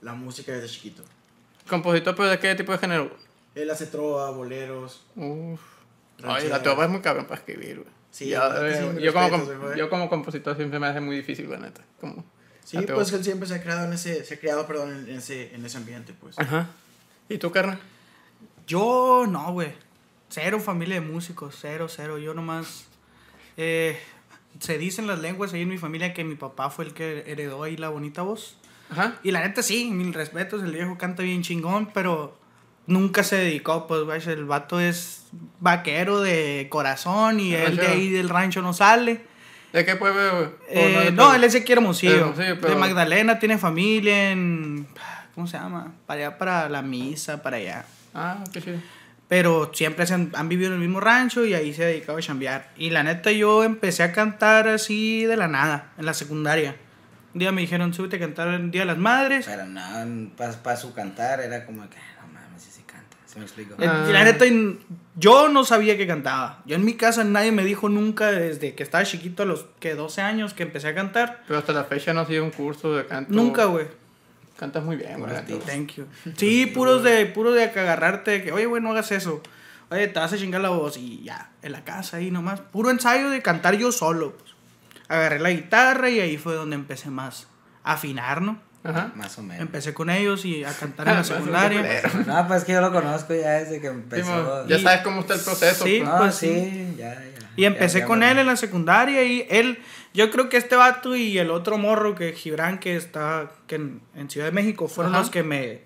la 0.00 0.14
música 0.14 0.52
desde 0.52 0.68
chiquito. 0.68 1.02
¿Compositor 1.68 2.14
pero 2.14 2.28
de 2.28 2.38
qué 2.38 2.54
tipo 2.54 2.72
de 2.72 2.78
género? 2.78 3.10
Él 3.54 3.70
hace 3.70 3.86
trova, 3.86 4.30
boleros. 4.30 5.04
Uf. 5.16 5.60
Ay, 6.22 6.48
la 6.48 6.62
trova 6.62 6.84
es 6.84 6.90
muy 6.90 7.00
cabrón 7.00 7.26
para 7.26 7.40
escribir, 7.40 7.80
güey. 7.80 7.88
Sí, 8.10 8.28
yo, 8.28 8.38
la 8.38 8.62
neta, 8.62 8.80
eh, 8.80 8.96
yo 9.00 9.12
como, 9.12 9.28
respetos, 9.28 9.76
yo 9.76 9.90
como 9.90 10.08
compositor 10.08 10.56
siempre 10.56 10.78
me 10.78 10.86
hace 10.86 11.00
muy 11.00 11.16
difícil, 11.16 11.50
la 11.50 11.58
neta. 11.58 11.80
Como, 12.00 12.24
Sí, 12.64 12.78
pues 12.78 13.12
él 13.12 13.22
siempre 13.22 13.46
se 13.46 13.56
ha 13.56 13.62
creado 13.62 13.84
en 13.86 13.92
ese, 13.92 14.24
se 14.24 14.34
ha 14.34 14.40
creado, 14.40 14.66
perdón, 14.66 15.06
en 15.08 15.16
ese, 15.16 15.54
en 15.54 15.64
ese 15.66 15.76
ambiente, 15.76 16.14
pues. 16.18 16.38
Ajá. 16.38 16.68
¿Y 17.28 17.36
tú, 17.38 17.50
carnal? 17.52 17.78
Yo 18.66 19.26
no, 19.28 19.52
güey. 19.52 19.72
Cero 20.30 20.58
familia 20.60 20.94
de 20.96 21.00
músicos, 21.02 21.56
cero, 21.60 21.86
cero. 21.88 22.18
Yo 22.18 22.32
nomás. 22.32 22.86
eh, 23.56 23.98
se 24.60 24.78
dicen 24.78 25.06
las 25.06 25.18
lenguas 25.20 25.52
ahí 25.52 25.62
en 25.62 25.68
mi 25.68 25.78
familia 25.78 26.14
que 26.14 26.24
mi 26.24 26.34
papá 26.34 26.70
fue 26.70 26.84
el 26.86 26.94
que 26.94 27.24
heredó 27.26 27.62
ahí 27.62 27.76
la 27.76 27.88
bonita 27.88 28.22
voz. 28.22 28.56
Ajá. 28.90 29.14
Y 29.22 29.30
la 29.30 29.40
neta 29.40 29.62
sí, 29.62 29.90
mil 29.90 30.12
respetos, 30.14 30.62
el 30.62 30.72
viejo 30.72 30.96
canta 30.98 31.22
bien 31.22 31.42
chingón, 31.42 31.86
pero 31.92 32.38
nunca 32.86 33.22
se 33.24 33.36
dedicó, 33.36 33.86
pues, 33.86 34.02
güey, 34.04 34.20
el 34.28 34.44
vato 34.44 34.78
es 34.80 35.26
vaquero 35.60 36.20
de 36.20 36.66
corazón 36.70 37.40
y 37.40 37.54
él 37.54 37.76
de 37.76 37.82
Ranchero. 37.82 37.92
ahí 37.92 38.08
del 38.10 38.28
rancho 38.28 38.62
no 38.62 38.72
sale. 38.72 39.22
¿De 39.72 39.84
qué 39.84 39.96
pueblo, 39.96 40.20
güey? 40.36 40.48
Eh, 40.68 40.96
¿O 40.98 41.00
de 41.04 41.10
no, 41.10 41.16
pueblo? 41.16 41.34
él 41.34 41.44
es 41.44 41.52
de 41.54 41.58
aquí 41.60 41.72
Hermosillo. 41.72 42.14
Hermosillo, 42.14 42.60
pero- 42.60 42.74
De 42.74 42.78
Magdalena, 42.80 43.38
tiene 43.38 43.58
familia 43.58 44.30
en... 44.30 44.86
¿Cómo 45.34 45.48
se 45.48 45.56
llama? 45.58 45.92
Para 46.06 46.20
allá, 46.28 46.38
para 46.38 46.68
la 46.68 46.80
misa, 46.82 47.42
para 47.42 47.56
allá. 47.56 47.84
Ah, 48.14 48.44
qué 48.52 48.62
chido. 48.62 48.78
Pero 49.28 49.70
siempre 49.72 50.06
se 50.06 50.14
han, 50.14 50.30
han 50.34 50.48
vivido 50.48 50.68
en 50.68 50.74
el 50.74 50.80
mismo 50.80 51.00
rancho 51.00 51.44
y 51.44 51.54
ahí 51.54 51.72
se 51.72 51.84
ha 51.84 51.86
dedicado 51.86 52.18
a 52.18 52.20
chambear. 52.20 52.70
Y 52.76 52.90
la 52.90 53.02
neta, 53.02 53.32
yo 53.32 53.64
empecé 53.64 54.02
a 54.02 54.12
cantar 54.12 54.68
así 54.68 55.24
de 55.24 55.36
la 55.36 55.48
nada, 55.48 55.92
en 55.98 56.06
la 56.06 56.14
secundaria. 56.14 56.76
Un 57.32 57.40
día 57.40 57.50
me 57.50 57.62
dijeron, 57.62 57.92
súbete 57.92 58.16
a 58.16 58.18
cantar 58.20 58.48
el 58.48 58.70
Día 58.70 58.82
de 58.82 58.86
las 58.86 58.98
Madres. 58.98 59.46
Pero 59.46 59.66
no, 59.66 60.30
para 60.36 60.76
su 60.76 60.94
cantar 60.94 61.40
era 61.40 61.66
como 61.66 61.88
que, 61.90 61.96
no 62.20 62.28
mames, 62.32 62.62
sí, 62.62 62.70
sí 62.70 62.82
canta. 62.86 63.16
¿Se 63.26 63.40
me 63.40 63.44
explico? 63.44 63.74
Eh, 63.80 63.88
Y 64.08 64.12
la 64.12 64.22
neta, 64.22 64.44
yo 65.16 65.48
no 65.48 65.64
sabía 65.64 65.96
que 65.96 66.06
cantaba. 66.06 66.62
Yo 66.64 66.76
en 66.76 66.84
mi 66.84 66.94
casa 66.94 67.24
nadie 67.24 67.50
me 67.50 67.64
dijo 67.64 67.88
nunca, 67.88 68.30
desde 68.30 68.76
que 68.76 68.84
estaba 68.84 69.02
chiquito, 69.02 69.42
a 69.42 69.46
los 69.46 69.66
que 69.80 69.96
12 69.96 70.20
años, 70.20 70.54
que 70.54 70.62
empecé 70.62 70.86
a 70.88 70.94
cantar. 70.94 71.42
Pero 71.48 71.58
hasta 71.58 71.72
la 71.72 71.84
fecha 71.84 72.14
no 72.14 72.20
ha 72.20 72.26
sido 72.26 72.44
un 72.44 72.50
curso 72.52 72.94
de 72.94 73.04
canto. 73.06 73.32
Nunca, 73.32 73.64
güey. 73.64 73.86
Cantas 74.64 74.82
muy 74.82 74.96
bien, 74.96 75.20
güey. 75.20 75.30
Thank 75.66 75.92
you. 75.96 76.06
Sí, 76.38 76.64
puros 76.64 77.02
de, 77.02 77.26
puros 77.26 77.54
de 77.54 77.64
agarrarte, 77.64 78.30
de 78.30 78.42
que, 78.44 78.50
oye, 78.50 78.64
güey, 78.64 78.82
no 78.82 78.92
hagas 78.92 79.12
eso. 79.12 79.42
Oye, 79.90 80.08
te 80.08 80.18
vas 80.18 80.32
a 80.32 80.38
chingar 80.38 80.62
la 80.62 80.70
voz 80.70 80.96
y 80.96 81.22
ya, 81.22 81.50
en 81.60 81.72
la 81.72 81.84
casa 81.84 82.16
ahí 82.16 82.30
nomás. 82.30 82.60
Puro 82.62 82.88
ensayo 82.88 83.28
de 83.28 83.42
cantar 83.42 83.76
yo 83.76 83.92
solo. 83.92 84.38
Pues. 84.38 84.54
Agarré 85.08 85.38
la 85.38 85.50
guitarra 85.50 86.08
y 86.08 86.18
ahí 86.20 86.38
fue 86.38 86.54
donde 86.54 86.76
empecé 86.76 87.10
más 87.10 87.46
a 87.82 87.92
afinar, 87.92 88.40
¿no? 88.40 88.58
Ajá. 88.84 89.12
Más 89.16 89.36
o 89.38 89.42
menos. 89.42 89.62
Empecé 89.62 89.94
con 89.94 90.10
ellos 90.10 90.44
y 90.44 90.62
a 90.62 90.72
cantar 90.72 91.08
en 91.08 91.14
la 91.14 91.24
secundaria. 91.24 92.02
No, 92.26 92.46
pues 92.46 92.64
que 92.64 92.72
yo 92.72 92.80
lo 92.80 92.92
conozco 92.92 93.34
ya 93.34 93.52
desde 93.52 93.80
que 93.80 93.86
empezó. 93.88 94.68
ya 94.68 94.78
sabes 94.78 95.00
cómo 95.02 95.20
está 95.22 95.34
el 95.34 95.40
proceso. 95.40 95.84
Sí, 95.84 95.98
pues. 96.00 96.10
no, 96.10 96.18
pues, 96.18 96.34
sí, 96.34 96.94
ya, 96.98 97.14
ya. 97.14 97.48
Y 97.56 97.64
empecé 97.64 97.98
Ya, 97.98 98.04
ya, 98.04 98.06
con 98.06 98.18
bueno. 98.18 98.32
él 98.32 98.38
en 98.40 98.46
la 98.46 98.56
secundaria 98.56 99.22
y 99.24 99.46
él, 99.48 99.78
yo 100.12 100.30
creo 100.30 100.48
que 100.48 100.56
este 100.58 100.76
vato 100.76 101.16
y 101.16 101.38
el 101.38 101.50
otro 101.50 101.78
morro 101.78 102.14
que 102.14 102.32
Gibran 102.32 102.78
que 102.78 102.96
está 102.96 103.50
que 103.66 103.76
en, 103.76 104.00
en 104.14 104.28
Ciudad 104.28 104.46
de 104.46 104.52
México 104.52 104.86
fueron 104.88 105.12
Ajá. 105.14 105.22
los 105.22 105.30
que 105.30 105.42
me 105.42 105.82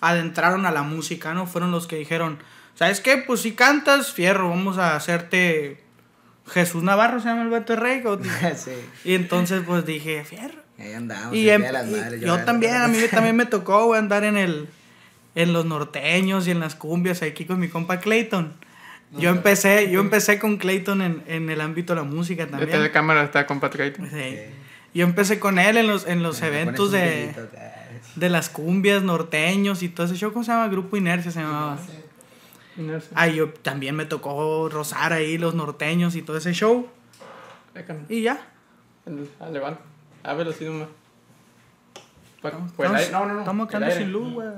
adentraron 0.00 0.66
a 0.66 0.70
la 0.70 0.82
música, 0.82 1.34
¿no? 1.34 1.46
Fueron 1.46 1.70
los 1.72 1.86
que 1.86 1.96
dijeron, 1.96 2.38
¿sabes 2.74 3.00
qué? 3.00 3.18
Pues 3.18 3.40
si 3.40 3.52
cantas, 3.52 4.12
fierro, 4.12 4.48
vamos 4.48 4.78
a 4.78 4.96
hacerte 4.96 5.82
Jesús 6.46 6.82
Navarro, 6.82 7.20
se 7.20 7.28
llama 7.28 7.42
el 7.42 7.50
vato 7.50 7.74
de 7.74 7.80
rey. 7.80 8.02
sí. 8.56 8.70
Y 9.04 9.14
entonces 9.14 9.62
pues 9.66 9.84
dije, 9.84 10.24
fierro. 10.24 10.60
Ahí 10.80 10.92
andamos. 10.94 11.36
Y, 11.36 11.48
el 11.48 11.62
em- 11.62 12.16
y 12.16 12.20
yo 12.20 12.38
también, 12.44 12.74
a 12.76 12.88
mí 12.88 12.98
también 13.10 13.36
me 13.36 13.46
tocó 13.46 13.86
güey, 13.86 13.98
andar 13.98 14.24
en 14.24 14.36
el 14.36 14.68
en 15.34 15.52
los 15.52 15.64
norteños 15.64 16.48
y 16.48 16.50
en 16.50 16.60
las 16.60 16.74
cumbias 16.74 17.22
aquí 17.22 17.44
con 17.44 17.60
mi 17.60 17.68
compa 17.68 18.00
Clayton. 18.00 18.52
Yo 19.12 19.30
empecé, 19.30 19.90
yo 19.90 20.00
empecé 20.00 20.38
con 20.38 20.56
Clayton 20.56 21.02
en, 21.02 21.22
en 21.26 21.50
el 21.50 21.60
ámbito 21.60 21.94
de 21.94 22.00
la 22.00 22.06
música 22.06 22.44
Detrás 22.44 22.60
de 22.60 22.66
también. 22.68 22.92
cámara 22.92 23.24
está 23.24 23.44
con 23.46 23.58
Patrick. 23.58 23.96
Sí. 24.08 24.36
Yo 24.94 25.04
empecé 25.04 25.38
con 25.40 25.58
él 25.58 25.76
en 25.76 25.86
los, 25.86 26.06
en 26.06 26.22
los 26.22 26.40
Me 26.40 26.46
eventos 26.48 26.92
de, 26.92 27.34
ah, 27.36 27.72
de 28.16 28.28
las 28.28 28.48
cumbias 28.48 29.02
norteños 29.02 29.82
y 29.82 29.88
todo 29.88 30.06
ese 30.06 30.16
show. 30.16 30.32
¿Cómo 30.32 30.44
se 30.44 30.52
llama? 30.52 30.68
Grupo 30.68 30.96
Inercia 30.96 31.30
se 31.30 31.40
llamaba. 31.40 31.78
Inercia. 32.76 33.10
Ah, 33.14 33.26
yo 33.28 33.48
también 33.50 33.96
me 33.96 34.04
tocó 34.04 34.68
rozar 34.68 35.12
ahí 35.12 35.38
los 35.38 35.54
norteños 35.54 36.14
y 36.14 36.22
todo 36.22 36.36
ese 36.36 36.52
show. 36.52 36.88
Y 38.08 38.22
ya. 38.22 38.40
Ah, 39.40 39.48
levanta. 39.48 39.80
A 40.22 40.34
ver, 40.34 40.48
así 40.48 40.64
nomás. 40.64 40.88
Estamos, 42.42 42.72
pues 42.76 43.10
no, 43.12 43.26
no, 43.26 43.34
no. 43.34 43.40
estamos 43.40 43.68
quedando 43.68 43.94
sin 43.94 44.12
luz, 44.12 44.32
güey. 44.32 44.48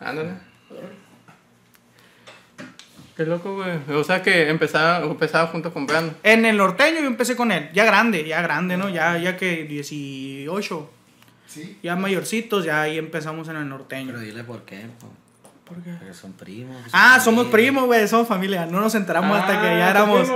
Ándale. 0.00 0.32
Qué 3.16 3.24
loco, 3.24 3.54
güey. 3.54 3.78
O 3.96 4.02
sea 4.04 4.22
que 4.22 4.48
empezaba, 4.50 4.98
empezaba 5.04 5.46
junto 5.48 5.72
con 5.72 5.86
Brandon. 5.86 6.16
En 6.24 6.44
el 6.44 6.56
norteño 6.56 7.00
yo 7.00 7.06
empecé 7.06 7.36
con 7.36 7.52
él, 7.52 7.70
ya 7.72 7.84
grande, 7.84 8.26
ya 8.26 8.42
grande, 8.42 8.76
¿no? 8.76 8.88
Ya, 8.88 9.16
ya 9.18 9.36
que 9.36 9.64
18, 9.64 10.90
Sí. 11.46 11.78
ya 11.82 11.94
mayorcitos, 11.94 12.64
ya 12.64 12.82
ahí 12.82 12.98
empezamos 12.98 13.48
en 13.48 13.56
el 13.56 13.68
norteño. 13.68 14.08
Pero 14.08 14.18
dile 14.20 14.42
por 14.42 14.62
qué. 14.62 14.86
po. 14.98 15.08
¿Por 15.64 15.80
qué? 15.82 15.92
Porque 15.92 16.12
son 16.12 16.32
primos. 16.32 16.76
son 16.82 16.90
Ah, 16.92 17.20
somos 17.20 17.46
primos, 17.46 17.84
güey, 17.86 18.06
somos 18.08 18.26
familia. 18.26 18.66
No 18.66 18.80
nos 18.80 18.94
enteramos 18.96 19.38
hasta 19.38 19.60
que 19.60 19.66
ya 19.78 19.86
Ah, 19.86 19.90
éramos. 19.90 20.28
¿qué 20.28 20.34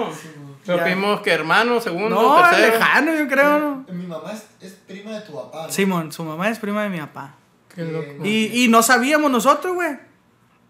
Pero 0.69 0.79
Ya. 0.87 0.95
vimos 0.95 1.21
que 1.23 1.31
hermano, 1.33 1.81
segundo, 1.81 2.11
No, 2.11 2.43
tercero. 2.51 2.73
lejano, 2.75 3.15
yo 3.15 3.27
creo, 3.27 3.59
¿no? 3.59 3.87
Mi 3.91 4.07
mamá 4.07 4.33
es, 4.33 4.47
es 4.61 4.73
prima 4.75 5.13
de 5.13 5.23
tu 5.23 5.35
papá. 5.35 5.65
¿no? 5.67 5.73
Simón, 5.73 6.13
su 6.13 6.23
mamá 6.25 6.49
es 6.51 6.59
prima 6.59 6.83
de 6.83 6.91
mi 6.91 6.99
papá. 6.99 7.35
Qué 7.75 7.85
loco. 7.85 8.25
Y, 8.25 8.65
y 8.65 8.69
no 8.69 8.83
sabíamos 8.83 9.31
nosotros, 9.31 9.75
güey. 9.75 9.97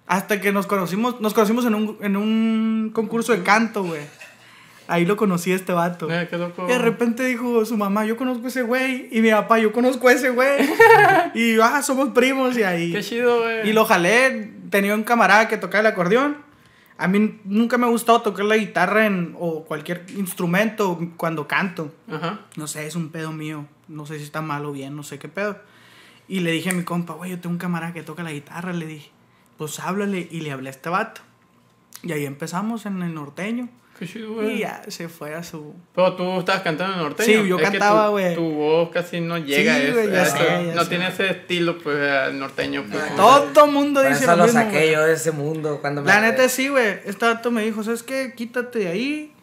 Hasta 0.07 0.41
que 0.41 0.53
nos 0.53 0.67
conocimos, 0.67 1.21
nos 1.21 1.35
conocimos 1.35 1.67
en 1.67 1.75
un, 1.75 1.99
en 2.01 2.17
un 2.17 2.91
concurso 2.95 3.33
de 3.33 3.43
canto, 3.43 3.83
güey. 3.83 4.03
Ahí 4.87 5.05
lo 5.05 5.17
conocí 5.17 5.53
a 5.53 5.57
este 5.57 5.73
vato. 5.73 6.11
Eh, 6.11 6.29
qué 6.31 6.39
loco. 6.39 6.65
Y 6.65 6.69
de 6.71 6.79
repente 6.79 7.25
dijo 7.27 7.65
su 7.67 7.77
mamá, 7.77 8.07
yo 8.07 8.17
conozco 8.17 8.47
a 8.47 8.49
ese 8.49 8.63
güey. 8.63 9.09
Y 9.11 9.21
mi 9.21 9.31
papá, 9.31 9.59
yo 9.59 9.71
conozco 9.73 10.09
a 10.09 10.13
ese 10.13 10.31
güey. 10.31 10.67
y 11.35 11.59
ah, 11.61 11.83
somos 11.83 12.11
primos 12.11 12.57
y 12.57 12.63
ahí. 12.63 12.93
Qué 12.93 13.03
chido, 13.03 13.41
güey. 13.43 13.69
Y 13.69 13.73
lo 13.75 13.85
jalé. 13.85 14.53
Tenía 14.71 14.95
un 14.95 15.03
camarada 15.03 15.49
que 15.49 15.59
tocaba 15.59 15.81
el 15.81 15.87
acordeón. 15.89 16.39
A 16.99 17.07
mí 17.07 17.41
nunca 17.45 17.79
me 17.79 17.87
ha 17.87 17.89
gustado 17.89 18.23
tocar 18.23 18.45
la 18.45 18.57
guitarra 18.57 19.07
en, 19.07 19.37
o 19.39 19.65
cualquier 19.65 20.05
instrumento 20.17 20.99
cuando 21.17 21.47
canto. 21.47 21.95
Ajá. 22.11 22.41
No 22.57 22.67
sé, 22.67 22.87
es 22.87 22.97
un 22.97 23.11
pedo 23.11 23.33
mío. 23.33 23.67
No 23.87 24.05
sé 24.05 24.19
si 24.19 24.25
está 24.25 24.43
mal 24.43 24.65
o 24.65 24.73
bien, 24.73 24.97
no 24.97 25.05
sé 25.05 25.19
qué 25.21 25.29
pedo. 25.29 25.59
Y 26.27 26.41
le 26.41 26.51
dije 26.51 26.71
a 26.71 26.73
mi 26.75 26.83
compa, 26.83 27.15
güey, 27.15 27.31
yo 27.31 27.41
tengo 27.41 27.55
un 27.55 27.59
camarada 27.59 27.93
que 27.93 28.03
toca 28.03 28.25
la 28.25 28.33
guitarra. 28.33 28.73
Le 28.73 28.87
dije, 28.87 29.11
pues 29.57 29.79
háblale. 29.79 30.29
Y 30.31 30.41
le 30.41 30.51
hablé 30.51 30.69
a 30.69 30.73
este 30.73 30.89
vato. 30.89 31.21
Y 32.03 32.13
ahí 32.13 32.27
empezamos 32.27 32.85
en 32.85 33.01
el 33.03 33.15
norteño. 33.15 33.69
Qué 33.99 34.07
chido, 34.07 34.35
güey. 34.35 34.55
Y 34.55 34.59
ya 34.61 34.83
se 34.89 35.09
fue 35.09 35.35
a 35.35 35.43
su. 35.43 35.75
Pero 35.95 36.15
tú 36.15 36.39
estabas 36.39 36.63
cantando 36.63 36.95
en 36.95 37.01
norteño. 37.03 37.43
Sí, 37.43 37.49
yo 37.49 37.57
Es 37.57 37.63
que 37.65 37.71
cantaba, 37.71 38.07
tu- 38.07 38.11
güey. 38.13 38.35
Tu 38.35 38.51
voz 38.53 38.91
casi 38.91 39.21
no 39.21 39.39
llega 39.39 39.75
Sí, 39.75 39.81
a 39.81 39.83
eso. 39.85 39.93
güey, 39.95 40.11
ya 40.13 40.19
a 40.19 40.23
eso. 40.23 40.37
sé, 40.37 40.45
ya 40.69 40.75
no 40.75 40.83
sé. 40.85 40.89
tiene 40.89 41.09
ese 41.09 41.31
estilo, 41.31 41.79
pues, 41.79 42.11
al 42.11 42.39
norteño. 42.39 42.85
Pues. 42.91 43.17
Todo 43.17 43.65
el 43.65 43.73
mundo 43.73 44.01
dice 44.03 44.25
eso 44.25 44.37
lo 44.37 44.45
mismo, 44.45 44.61
saqué 44.61 44.77
güey. 44.77 44.93
yo 44.93 45.03
de 45.05 45.13
ese 45.15 45.33
mundo. 45.33 45.79
Cuando 45.81 46.03
me 46.03 46.09
La 46.09 46.21
neta 46.21 46.49
sí, 46.49 46.69
güey. 46.69 47.01
Este 47.05 47.25
vato 47.27 47.51
me 47.51 47.63
dijo, 47.65 47.83
¿sabes 47.83 48.03
qué? 48.03 48.35
Quítate 48.37 48.79
de 48.81 48.89
ahí. 48.89 49.35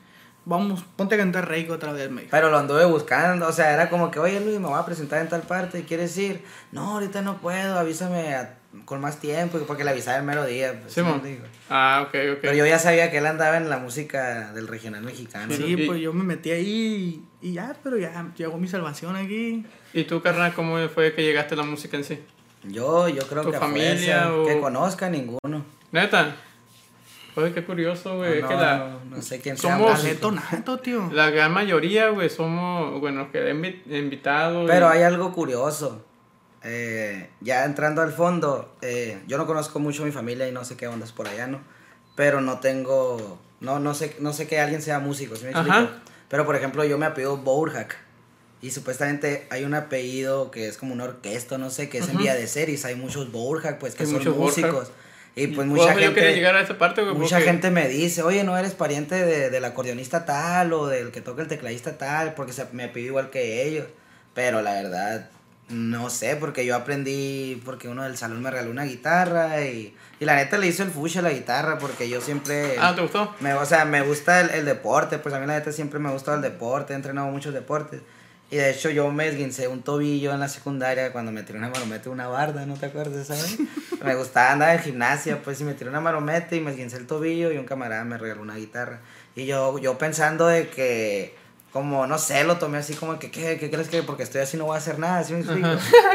Vamos, 0.47 0.85
ponte 0.95 1.15
a 1.15 1.17
cantar 1.17 1.47
Reiko 1.49 1.73
otra 1.73 1.91
vez, 1.91 2.09
me 2.11 2.21
dijo. 2.21 2.31
Pero 2.31 2.51
lo 2.51 2.57
anduve 2.59 2.85
buscando, 2.85 3.47
o 3.47 3.51
sea, 3.51 3.73
era 3.73 3.89
como 3.89 4.11
que, 4.11 4.19
oye 4.19 4.39
Luis, 4.39 4.59
me 4.59 4.67
voy 4.67 4.77
a 4.79 4.85
presentar 4.85 5.19
en 5.21 5.27
tal 5.27 5.41
parte, 5.41 5.83
¿quieres 5.85 6.15
ir? 6.19 6.43
No, 6.71 6.91
ahorita 6.93 7.23
no 7.23 7.37
puedo, 7.39 7.79
avísame 7.79 8.35
a- 8.35 8.53
con 8.83 8.99
más 9.01 9.19
tiempo, 9.19 9.57
porque 9.65 9.83
le 9.83 9.91
avisaba 9.91 10.17
el 10.17 10.23
mero 10.23 10.45
día. 10.45 10.73
pues, 10.81 10.93
Sí, 10.93 10.99
¿sí 10.99 11.05
me 11.05 11.11
mon. 11.13 11.23
digo? 11.23 11.43
Ah, 11.69 12.01
ok, 12.07 12.13
ok. 12.33 12.37
Pero 12.41 12.53
yo 12.53 12.65
ya 12.65 12.77
sabía 12.79 13.09
que 13.09 13.19
él 13.19 13.25
andaba 13.25 13.57
en 13.57 13.69
la 13.69 13.77
música 13.77 14.51
del 14.53 14.67
regional 14.67 15.01
mexicano. 15.03 15.53
Sí, 15.53 15.63
Y- 15.77 15.87
pues 15.87 16.01
yo 16.01 16.11
me 16.13 16.23
metí 16.23 16.51
ahí 16.51 17.23
y, 17.41 17.49
y 17.49 17.53
ya, 17.53 17.75
pero 17.83 17.97
ya 17.97 18.31
llegó 18.35 18.57
mi 18.57 18.67
salvación 18.67 19.15
aquí. 19.15 19.65
¿Y 19.93 20.03
tú, 20.03 20.21
carnal, 20.21 20.53
cómo 20.53 20.77
fue 20.89 21.13
que 21.13 21.23
llegaste 21.23 21.53
a 21.53 21.57
la 21.57 21.63
música 21.63 21.95
en 21.97 22.03
sí? 22.03 22.19
Yo, 22.63 23.07
yo 23.07 23.21
creo 23.27 23.43
¿Tu 23.43 23.51
que 23.51 23.57
a 23.57 23.59
familia 23.59 24.33
o- 24.33 24.45
que 24.45 24.59
conozca 24.59 25.09
ninguno. 25.09 25.63
Neta. 25.91 26.35
Oye, 27.37 27.51
qué 27.53 27.65
curioso, 27.65 28.15
güey. 28.17 28.41
no, 28.41 28.45
es 28.45 28.45
que 28.45 28.53
la, 28.55 28.77
no, 28.77 29.15
no 29.17 29.21
sé 29.21 29.41
quién 29.41 29.57
somos- 29.57 30.03
nato, 30.51 30.77
tío. 30.79 31.09
la 31.11 31.29
gran 31.31 31.51
mayoría, 31.51 32.07
güey, 32.09 32.29
somos, 32.29 32.99
bueno, 33.01 33.29
que 33.31 33.39
he 33.39 33.53
invi- 33.53 33.81
invitado. 33.87 34.63
y- 34.63 34.67
Pero 34.67 34.87
hay 34.87 35.01
algo 35.03 35.33
curioso. 35.33 36.05
Eh, 36.67 37.29
ya 37.41 37.63
entrando 37.65 38.01
al 38.01 38.11
fondo, 38.11 38.75
eh, 38.81 39.19
yo 39.27 39.37
no 39.37 39.45
conozco 39.45 39.79
mucho 39.79 40.01
a 40.01 40.05
mi 40.07 40.11
familia 40.11 40.47
y 40.47 40.51
no 40.51 40.65
sé 40.65 40.75
qué 40.75 40.87
ondas 40.87 41.11
por 41.11 41.27
allá, 41.27 41.45
¿no? 41.47 41.61
Pero 42.15 42.41
no 42.41 42.59
tengo, 42.59 43.39
no, 43.59 43.79
no 43.79 43.93
sé, 43.93 44.15
no 44.19 44.33
sé 44.33 44.47
que 44.47 44.59
alguien 44.59 44.81
sea 44.81 44.99
músico, 44.99 45.35
¿sí 45.35 45.43
me 45.45 45.51
explico? 45.51 45.75
Ajá. 45.77 46.01
Pero 46.27 46.45
por 46.45 46.55
ejemplo, 46.55 46.83
yo 46.83 46.97
me 46.97 47.05
apellido 47.05 47.37
Bourhack 47.37 47.95
y 48.61 48.71
supuestamente 48.71 49.45
hay 49.51 49.63
un 49.63 49.75
apellido 49.75 50.49
que 50.49 50.67
es 50.67 50.77
como 50.77 50.93
una 50.93 51.03
orquesta, 51.03 51.57
no 51.59 51.69
sé, 51.69 51.87
que 51.87 51.99
es 51.99 52.05
en 52.05 52.15
Ujú. 52.15 52.23
vía 52.23 52.33
de 52.33 52.47
series, 52.47 52.83
hay 52.85 52.95
muchos 52.95 53.31
Bourhack, 53.31 53.77
pues 53.77 53.93
que 53.93 54.03
Hay 54.03 54.09
son 54.09 54.37
músicos. 54.37 54.71
Bourhack. 54.73 54.91
Y 55.37 55.47
pues 55.47 55.67
Por 55.67 55.77
mucha 55.77 55.93
gente, 55.93 56.33
llegar 56.33 56.55
a 56.55 56.61
esa 56.61 56.77
parte, 56.77 57.01
güey. 57.03 57.13
mucha 57.13 57.35
porque- 57.35 57.51
gente 57.51 57.69
me 57.69 57.89
dice, 57.89 58.23
oye, 58.23 58.43
no 58.45 58.57
eres 58.57 58.71
pariente 58.73 59.15
de, 59.23 59.49
del 59.49 59.65
acordeonista 59.65 60.25
tal 60.25 60.71
o 60.73 60.87
del 60.87 61.11
que 61.11 61.19
toca 61.21 61.41
el 61.41 61.49
tecladista 61.49 61.97
tal, 61.97 62.33
porque 62.33 62.53
se, 62.53 62.65
me 62.71 62.87
pidió 62.87 63.07
igual 63.07 63.29
que 63.29 63.67
ellos. 63.67 63.85
Pero 64.33 64.61
la 64.61 64.73
verdad, 64.73 65.29
No 65.69 66.11
sé, 66.11 66.35
porque 66.35 66.63
yo 66.65 66.75
aprendí, 66.75 67.61
porque 67.65 67.87
uno 67.87 68.03
del 68.03 68.17
salón 68.17 68.41
me 68.41 68.51
regaló 68.51 68.69
una 68.69 68.83
guitarra 68.83 69.61
y, 69.61 69.95
y 70.19 70.25
la 70.25 70.35
neta 70.35 70.59
le 70.59 70.67
hizo 70.67 70.83
el 70.83 70.91
fush 70.91 71.17
a 71.17 71.23
la 71.23 71.31
guitarra 71.31 71.79
porque 71.79 72.07
yo 72.07 72.21
siempre... 72.21 72.75
Ah, 72.79 72.93
¿te 72.93 73.01
gustó? 73.01 73.33
Me, 73.39 73.53
o 73.55 73.65
sea, 73.65 73.83
me 73.83 74.01
gusta 74.01 74.41
el, 74.41 74.51
el 74.51 74.65
deporte, 74.65 75.17
pues 75.17 75.33
a 75.33 75.39
mí 75.39 75.47
la 75.47 75.55
neta 75.55 75.71
siempre 75.71 75.99
me 75.99 76.09
ha 76.09 76.11
gustado 76.11 76.37
el 76.37 76.43
deporte, 76.43 76.93
he 76.93 76.95
entrenado 76.95 77.27
muchos 77.29 77.53
deportes. 77.53 78.01
Y 78.51 78.57
de 78.57 78.69
hecho 78.69 78.91
yo 78.91 79.11
me 79.11 79.27
esguincé 79.27 79.67
un 79.67 79.81
tobillo 79.81 80.31
en 80.31 80.39
la 80.39 80.47
secundaria 80.47 81.11
cuando 81.11 81.31
me 81.31 81.41
tiré 81.41 81.57
una 81.57 81.69
marometa 81.69 82.11
una 82.11 82.27
barda, 82.27 82.65
¿no 82.67 82.75
te 82.75 82.85
acuerdas, 82.85 83.27
sabes? 83.27 83.57
me 84.05 84.15
gustaba 84.15 84.51
andar 84.51 84.75
en 84.75 84.83
gimnasia, 84.83 85.41
pues 85.41 85.59
y 85.61 85.63
me 85.63 85.73
tiré 85.73 85.89
una 85.89 85.99
marometa 85.99 86.55
y 86.55 86.61
me 86.61 86.71
esguincé 86.71 86.97
el 86.97 87.07
tobillo 87.07 87.51
y 87.51 87.57
un 87.57 87.65
camarada 87.65 88.03
me 88.03 88.19
regaló 88.19 88.43
una 88.43 88.55
guitarra. 88.55 88.99
Y 89.35 89.47
yo, 89.47 89.79
yo 89.79 89.97
pensando 89.97 90.45
de 90.45 90.69
que, 90.69 91.35
como, 91.75 92.07
no 92.07 92.17
sé, 92.17 92.45
lo 92.45 92.57
tomé 92.57 92.77
así 92.77 92.93
como 92.93 93.19
que, 93.19 93.29
¿qué, 93.29 93.57
qué 93.59 93.69
crees 93.69 93.89
que? 93.89 94.01
Porque 94.01 94.23
estoy 94.23 94.39
así 94.39 94.55
no 94.55 94.63
voy 94.63 94.75
a 94.75 94.77
hacer 94.77 94.97
nada, 94.97 95.21
¿sí 95.25 95.33
me 95.33 95.39
explico? 95.39 95.67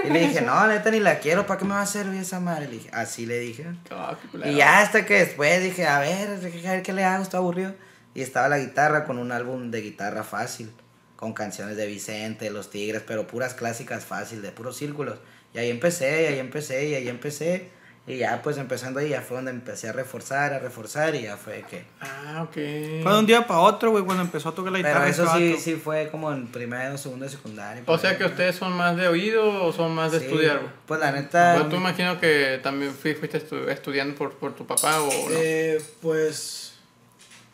Y 0.06 0.08
le 0.08 0.20
dije, 0.20 0.40
no, 0.40 0.66
neta 0.66 0.90
ni 0.90 1.00
la 1.00 1.18
quiero, 1.18 1.46
¿para 1.46 1.58
qué 1.58 1.66
me 1.66 1.74
va 1.74 1.82
a 1.82 1.86
servir 1.86 2.18
esa 2.18 2.40
madre? 2.40 2.64
Le 2.64 2.76
dije, 2.76 2.88
así 2.94 3.26
le 3.26 3.38
dije. 3.40 3.66
Ah. 3.90 4.16
Y 4.42 4.54
ya 4.54 4.80
hasta 4.80 5.04
que 5.04 5.18
después 5.18 5.62
dije, 5.62 5.86
a 5.86 5.98
ver, 5.98 6.30
a 6.30 6.70
ver 6.70 6.82
qué 6.82 6.94
le 6.94 7.04
hago, 7.04 7.22
está 7.22 7.36
aburrido. 7.36 7.74
Y 8.14 8.22
estaba 8.22 8.48
la 8.48 8.58
guitarra 8.58 9.04
con 9.04 9.18
un 9.18 9.32
álbum 9.32 9.70
de 9.70 9.82
guitarra 9.82 10.24
fácil, 10.24 10.72
con 11.16 11.34
canciones 11.34 11.76
de 11.76 11.86
Vicente, 11.86 12.48
Los 12.48 12.70
Tigres, 12.70 13.02
pero 13.06 13.26
puras 13.26 13.52
clásicas 13.52 14.02
fácil, 14.02 14.40
de 14.40 14.52
puros 14.52 14.78
círculos. 14.78 15.18
Y 15.52 15.58
ahí 15.58 15.68
empecé, 15.68 16.22
y 16.22 16.26
ahí 16.26 16.38
empecé, 16.38 16.88
y 16.88 16.94
ahí 16.94 17.08
empecé. 17.10 17.68
Y 18.06 18.16
ya 18.16 18.40
pues 18.42 18.56
empezando 18.56 18.98
ahí, 18.98 19.10
ya 19.10 19.20
fue 19.20 19.36
donde 19.36 19.52
empecé 19.52 19.88
a 19.88 19.92
reforzar, 19.92 20.52
a 20.52 20.58
reforzar, 20.58 21.14
y 21.14 21.22
ya 21.22 21.36
fue 21.36 21.62
que... 21.70 21.84
Ah, 22.00 22.42
ok. 22.42 22.54
Fue 22.54 23.12
de 23.12 23.18
un 23.18 23.26
día 23.26 23.46
para 23.46 23.60
otro, 23.60 23.90
güey, 23.92 24.02
cuando 24.04 24.22
empezó 24.24 24.48
a 24.48 24.54
tocar 24.54 24.72
la 24.72 24.78
guitarra. 24.78 25.00
Pero 25.00 25.10
eso 25.10 25.32
sí, 25.36 25.56
sí 25.60 25.74
fue 25.76 26.08
como 26.10 26.32
en 26.32 26.48
primero, 26.48 26.96
segundo, 26.98 27.24
de 27.26 27.30
secundaria. 27.30 27.82
O 27.86 27.98
sea 27.98 28.18
que 28.18 28.24
ustedes 28.24 28.56
son 28.56 28.72
más 28.72 28.96
de 28.96 29.06
oído 29.06 29.64
o 29.64 29.72
son 29.72 29.94
más 29.94 30.10
de 30.10 30.18
Sí, 30.20 30.24
estudiar, 30.24 30.58
güey. 30.58 30.70
Pues 30.86 30.98
la 30.98 31.12
neta... 31.12 31.54
Pues 31.58 31.68
tú 31.68 31.76
imagino 31.76 32.18
que 32.18 32.58
también 32.62 32.92
fui- 32.92 33.14
fuiste 33.14 33.46
estu- 33.46 33.68
estudiando 33.68 34.16
por, 34.16 34.32
por 34.34 34.56
tu 34.56 34.66
papá 34.66 35.00
o 35.02 35.06
no. 35.06 35.12
Eh, 35.32 35.80
pues 36.02 36.72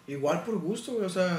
igual 0.07 0.43
por 0.45 0.57
gusto, 0.59 0.93
güey, 0.93 1.05
o 1.05 1.11
sea, 1.11 1.39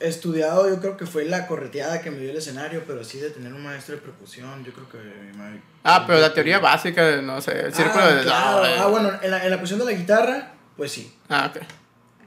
estudiado 0.00 0.68
yo 0.68 0.80
creo 0.80 0.96
que 0.96 1.06
fue 1.06 1.24
la 1.24 1.46
correteada 1.46 2.00
que 2.02 2.10
me 2.10 2.18
dio 2.18 2.30
el 2.30 2.36
escenario, 2.36 2.82
pero 2.86 3.02
sí 3.04 3.18
de 3.18 3.30
tener 3.30 3.52
un 3.52 3.62
maestro 3.62 3.94
de 3.96 4.02
percusión, 4.02 4.64
yo 4.64 4.72
creo 4.72 4.88
que... 4.88 4.98
me- 5.36 5.60
Ah, 5.84 6.04
pero 6.06 6.18
la 6.20 6.32
teoría 6.34 6.58
básica, 6.58 7.20
no 7.22 7.40
sé, 7.40 7.60
el 7.66 7.74
círculo 7.74 8.02
ah, 8.04 8.14
de... 8.14 8.22
claro. 8.22 8.66
eh. 8.66 8.74
Ah, 8.78 8.86
bueno, 8.88 9.10
en 9.22 9.30
la, 9.30 9.44
en 9.44 9.50
la 9.50 9.58
cuestión 9.58 9.78
de 9.80 9.86
la 9.86 9.92
guitarra, 9.92 10.52
pues 10.76 10.92
sí, 10.92 11.14
Ah, 11.28 11.52
ok. 11.54 11.62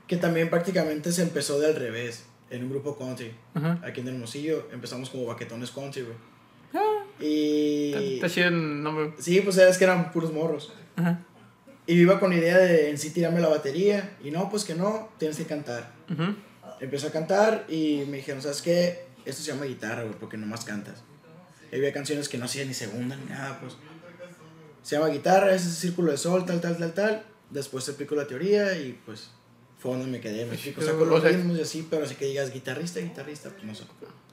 que 0.08 0.17
también 0.17 0.49
prácticamente 0.49 1.12
se 1.12 1.21
empezó 1.23 1.60
de 1.60 1.67
al 1.67 1.75
revés, 1.75 2.25
en 2.49 2.63
un 2.63 2.69
grupo 2.69 2.97
country, 2.97 3.34
Ajá. 3.53 3.79
aquí 3.86 3.99
en 4.01 4.08
Hermosillo, 4.08 4.67
empezamos 4.71 5.10
como 5.10 5.25
baquetones 5.25 5.71
country, 5.71 6.03
güey. 6.03 6.15
Ah, 6.73 7.03
Y... 7.19 8.15
Está 8.15 8.29
chido 8.29 8.47
el 8.47 8.82
nombre. 8.84 9.13
Sí, 9.19 9.41
pues 9.41 9.55
sabes 9.55 9.77
que 9.77 9.84
eran 9.84 10.12
puros 10.12 10.32
morros. 10.34 10.71
Ajá. 10.95 11.19
Y 11.88 11.95
yo 11.95 12.01
iba 12.03 12.19
con 12.19 12.29
la 12.29 12.36
idea 12.38 12.58
de 12.60 12.91
en 12.91 12.97
sí 12.99 13.10
tirarme 13.10 13.39
la 13.41 13.47
batería. 13.47 14.15
Y 14.23 14.29
no, 14.29 14.47
pues 14.51 14.63
que 14.63 14.75
no, 14.75 15.10
tienes 15.17 15.38
que 15.38 15.45
cantar. 15.45 15.91
Ujú. 16.12 16.36
Empecé 16.80 17.08
a 17.08 17.12
cantar 17.12 17.65
y 17.68 18.04
me 18.08 18.18
dijeron, 18.18 18.42
¿sabes 18.42 18.62
qué? 18.62 19.06
Esto 19.26 19.42
se 19.44 19.52
llama 19.52 19.65
guitarra, 19.65 20.04
güey, 20.04 20.15
porque 20.20 20.38
nomás 20.38 20.63
cantas. 20.65 21.04
Y 21.72 21.76
había 21.76 21.92
canciones 21.94 22.30
que 22.30 22.38
no 22.38 22.46
hacían 22.46 22.68
ni 22.68 22.74
segunda 22.74 23.15
ni 23.15 23.26
nada, 23.26 23.60
pues. 23.60 23.76
Se 24.82 24.96
llama 24.96 25.10
guitarra, 25.10 25.54
es 25.54 25.63
ese 25.65 25.76
círculo 25.82 26.12
de 26.12 26.18
sol, 26.18 26.46
tal, 26.46 26.62
tal, 26.62 26.78
tal, 26.78 26.94
tal. 26.94 27.24
Después 27.50 27.86
te 27.86 27.92
explico 27.92 28.15
la 28.15 28.26
teoría 28.28 28.78
y 28.78 28.98
pues 29.06 29.32
fue 29.78 29.92
donde 29.92 30.08
me 30.08 30.20
quedé. 30.22 30.46
Me 30.46 30.54
explico, 30.54 30.82
saco 30.82 31.06
los 31.06 31.22
ritmos 31.24 31.58
y 31.58 31.62
así, 31.62 31.86
pero 31.89 32.06
así 32.06 32.15
que 32.15 32.26
digas 32.26 32.52
guitarrista, 32.54 33.00
guitarrista, 33.02 33.50
pues 33.50 33.63
no 33.63 33.76
sé. 33.76 33.84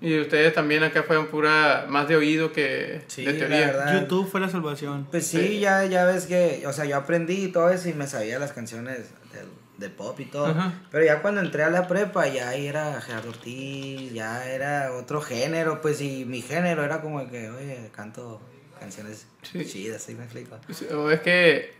Y 0.01 0.19
ustedes 0.21 0.53
también 0.55 0.83
acá 0.85 1.03
fueron 1.03 1.27
pura 1.29 1.87
más 1.89 2.07
de 2.09 2.17
oído 2.17 2.53
que 2.53 3.03
Sí, 3.09 3.25
de 3.25 3.33
la 3.33 3.39
teoría. 3.39 3.67
verdad. 3.67 4.01
YouTube 4.03 4.29
fue 4.31 4.41
la 4.41 4.49
salvación. 4.49 5.07
Pues 5.11 5.27
sí, 5.27 5.39
Sí. 5.47 5.61
ya, 5.61 5.85
ya 5.87 6.05
ves 6.05 6.27
que, 6.27 6.63
o 6.67 6.73
sea, 6.73 6.85
yo 6.85 6.97
aprendí 6.97 7.45
y 7.45 7.49
todo 7.53 7.71
eso 7.71 7.89
y 7.89 7.95
me 7.95 8.07
sabía 8.07 8.39
las 8.39 8.53
canciones 8.53 8.99
del- 9.33 9.47
de, 9.79 9.91
pop 9.91 10.19
y 10.21 10.25
todo. 10.27 10.47
Ajá. 10.47 10.73
Pero 10.91 11.05
ya 11.05 11.23
cuando 11.23 11.41
entré 11.41 11.62
a 11.65 11.71
la 11.71 11.87
prepa, 11.87 12.27
ya 12.29 12.51
ahí 12.51 12.67
era 12.67 13.01
Gerardo 13.01 13.31
Ortiz, 13.31 14.12
ya 14.12 14.49
era 14.49 14.93
otro 14.93 15.21
género, 15.21 15.81
pues 15.81 16.01
y 16.01 16.25
mi 16.25 16.43
género 16.43 16.85
era 16.85 17.01
como 17.01 17.29
que, 17.31 17.51
oye, 17.51 17.91
canto 17.95 18.41
canciones 18.79 19.27
Sí. 19.43 19.65
chidas, 19.65 20.03
¿sí 20.03 20.15
me 20.15 20.25
explico? 20.25 20.59
O 20.95 21.11
es 21.11 21.21
que 21.21 21.75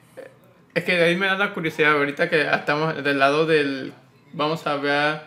es 0.75 0.85
que 0.85 0.97
de 0.97 1.05
ahí 1.05 1.17
me 1.17 1.27
da 1.27 1.37
la 1.37 1.55
curiosidad 1.55 1.93
ahorita 1.93 2.29
que 2.29 2.43
estamos 2.43 3.03
del 3.03 3.19
lado 3.19 3.47
del 3.47 3.93
vamos 4.33 4.67
a 4.67 4.77
ver 4.77 5.21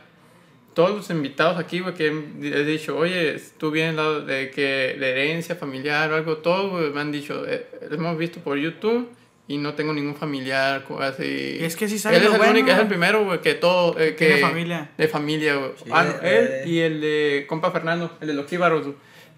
todos 0.74 0.96
los 0.96 1.10
invitados 1.10 1.58
aquí 1.58 1.80
güey, 1.80 1.96
que 1.96 2.08
he 2.08 2.64
dicho 2.64 2.96
oye 2.98 3.36
tú 3.58 3.72
vienes 3.72 3.96
lado 3.96 4.22
de 4.22 4.52
que 4.52 4.96
de 5.00 5.12
herencia 5.12 5.56
familiar 5.56 6.12
o 6.12 6.16
algo 6.16 6.38
todo 6.38 6.92
me 6.92 7.02
han 7.02 7.12
dicho 7.12 7.46
eh, 7.48 7.68
lo 7.90 7.96
hemos 7.96 8.18
visto 8.18 8.40
por 8.40 8.58
YouTube 8.58 9.10
y 9.50 9.58
no 9.58 9.74
tengo 9.74 9.92
ningún 9.94 10.16
familiar 10.16 10.86
así 11.02 11.58
Es 11.60 11.76
que 11.76 11.90
sí 11.90 12.00
sabe 12.00 12.16
él 12.18 12.24
lo 12.24 12.30
es 12.30 12.34
el 12.36 12.40
bueno. 12.40 12.54
único 12.54 12.72
es 12.72 12.78
el 12.80 12.88
primero 12.88 13.26
güey, 13.26 13.42
que 13.42 13.56
todo 13.56 14.00
eh, 14.00 14.16
que 14.16 14.28
Tiene 14.28 14.42
familia. 14.42 14.90
de 14.98 15.08
familia 15.10 15.56
güey. 15.56 15.72
Sí, 15.84 15.90
Ah, 15.92 16.04
no, 16.06 16.12
eh. 16.26 16.62
él 16.64 16.70
y 16.72 16.80
el 16.80 17.02
de 17.02 17.46
compa 17.50 17.72
Fernando 17.72 18.16
el 18.22 18.28
de 18.28 18.34
los 18.36 18.48
Jíbaros 18.48 18.88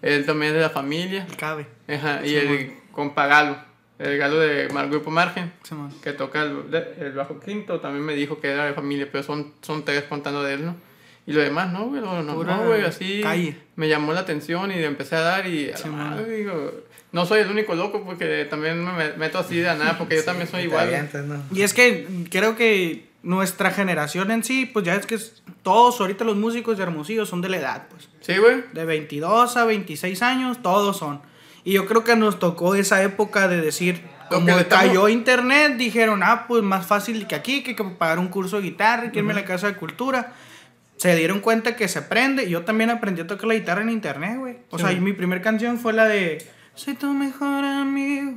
él 0.02 0.24
también 0.26 0.50
es 0.52 0.56
de 0.56 0.62
la 0.62 0.70
familia 0.70 1.26
El 1.28 1.36
cabe. 1.36 1.66
Ajá, 1.88 2.20
y 2.24 2.28
Sí, 2.28 2.36
el 2.36 2.72
compa 2.92 3.26
Galo, 3.26 3.56
el 3.98 4.18
Galo 4.18 4.38
de 4.38 4.68
Mar- 4.68 4.88
Grupo 4.90 5.10
Margen, 5.10 5.52
Simón. 5.62 5.92
que 6.02 6.12
toca 6.12 6.42
el, 6.42 6.70
de- 6.70 6.94
el 7.00 7.12
bajo 7.12 7.40
quinto, 7.40 7.80
también 7.80 8.04
me 8.04 8.14
dijo 8.14 8.38
que 8.40 8.48
era 8.48 8.66
de 8.66 8.74
familia, 8.74 9.08
pero 9.10 9.24
son, 9.24 9.52
son 9.62 9.84
tres 9.84 10.02
contando 10.04 10.42
de 10.42 10.54
él, 10.54 10.64
¿no? 10.66 10.76
Y 11.24 11.32
lo 11.32 11.40
demás, 11.40 11.72
no, 11.72 11.84
güey, 11.86 12.00
lo- 12.00 12.20
no, 12.22 12.34
güey, 12.66 12.84
así 12.84 13.20
calle. 13.22 13.56
me 13.76 13.88
llamó 13.88 14.12
la 14.12 14.20
atención 14.20 14.72
y 14.72 14.74
le 14.74 14.86
empecé 14.86 15.14
a 15.14 15.20
dar 15.20 15.46
y 15.46 15.68
a 15.68 15.70
la 15.70 15.76
Sí, 15.78 15.88
madre, 15.88 16.22
man. 16.22 16.36
digo, 16.36 16.72
no 17.12 17.26
soy 17.26 17.40
el 17.40 17.50
único 17.50 17.74
loco 17.74 18.02
porque 18.04 18.46
también 18.48 18.84
me 18.84 19.12
meto 19.14 19.38
así 19.38 19.56
de 19.56 19.64
nada 19.76 19.96
porque 19.98 20.16
yo 20.16 20.24
también 20.26 20.48
soy 20.48 20.62
igual. 20.62 20.86
güey. 20.86 20.96
avientas, 20.98 21.24
¿no? 21.24 21.42
Y 21.56 21.62
es 21.62 21.74
que 21.74 22.06
creo 22.30 22.56
que 22.56 23.06
nuestra 23.22 23.70
generación 23.70 24.30
en 24.30 24.42
sí, 24.42 24.66
pues 24.66 24.84
ya 24.84 24.94
es 24.94 25.06
que 25.06 25.18
todos 25.62 26.00
ahorita 26.00 26.24
los 26.24 26.36
músicos 26.36 26.76
de 26.76 26.82
Hermosillo 26.82 27.24
son 27.26 27.40
de 27.40 27.48
la 27.50 27.56
edad, 27.58 27.86
pues. 27.88 28.08
Sí, 28.20 28.36
güey. 28.38 28.64
De 28.72 28.84
22 28.84 29.56
a 29.56 29.64
26 29.64 30.22
años, 30.22 30.60
todos 30.62 30.96
son. 30.96 31.20
Y 31.64 31.72
yo 31.74 31.86
creo 31.86 32.02
que 32.02 32.16
nos 32.16 32.40
tocó 32.40 32.74
esa 32.74 33.00
época 33.04 33.46
de 33.46 33.60
decir, 33.60 34.00
como 34.28 34.46
que 34.46 34.52
le 34.52 34.60
estamos- 34.62 34.86
cayó 34.86 35.08
internet, 35.08 35.76
dijeron, 35.76 36.22
ah, 36.24 36.46
pues 36.48 36.64
más 36.64 36.84
fácil 36.86 37.28
que 37.28 37.36
aquí, 37.36 37.62
que, 37.62 37.76
que 37.76 37.84
pagar 37.84 38.18
un 38.18 38.26
curso 38.28 38.56
de 38.56 38.62
guitarra, 38.64 39.12
que 39.12 39.20
irme 39.20 39.32
a 39.32 39.36
la 39.36 39.44
casa 39.44 39.68
de 39.68 39.74
cultura. 39.74 40.32
Se 40.96 41.14
dieron 41.14 41.38
cuenta 41.40 41.76
que 41.76 41.86
se 41.86 42.00
aprende. 42.00 42.48
Yo 42.50 42.62
también 42.62 42.90
aprendí 42.90 43.20
a 43.22 43.26
tocar 43.28 43.46
la 43.46 43.54
guitarra 43.54 43.82
en 43.82 43.90
internet, 43.90 44.38
güey. 44.38 44.56
O 44.70 44.78
Sí. 44.78 44.84
sea, 44.84 44.92
y 44.92 45.00
mi 45.00 45.12
primer 45.12 45.40
canción 45.42 45.78
fue 45.78 45.92
la 45.92 46.06
de 46.06 46.44
Soy 46.74 46.94
tu 46.94 47.12
mejor 47.12 47.64
amigo. 47.64 48.32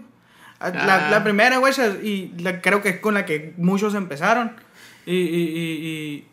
Ah, 0.60 0.70
La, 0.70 1.08
Ah. 1.08 1.12
la 1.12 1.24
primera, 1.24 1.58
güey, 1.58 1.74
y 2.04 2.32
la- 2.40 2.62
creo 2.62 2.82
que 2.82 2.90
es 2.90 3.00
con 3.00 3.14
la 3.14 3.26
que 3.26 3.54
muchos 3.58 3.94
empezaron. 3.96 4.54
Y, 5.06 5.16
y, 5.16 5.18
y, 5.18 6.26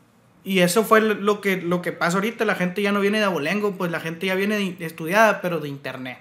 y- 0.45 0.55
y 0.55 0.59
eso 0.61 0.85
fue 0.85 1.01
lo 1.01 1.41
que, 1.41 1.61
lo 1.61 1.83
que 1.83 1.93
pasa 1.93 2.17
ahorita. 2.17 2.45
La 2.45 2.55
gente 2.55 2.83
ya 2.83 2.93
no 2.93 3.01
viene 3.01 3.19
de 3.19 3.25
abolengo, 3.25 3.73
pues 3.77 3.91
la 3.91 4.01
gente 4.01 4.27
ya 4.27 4.35
viene 4.35 4.57
de- 4.59 4.87
estudiada, 4.87 5.41
pero 5.41 5.61
de 5.61 5.69
internet. 5.69 6.19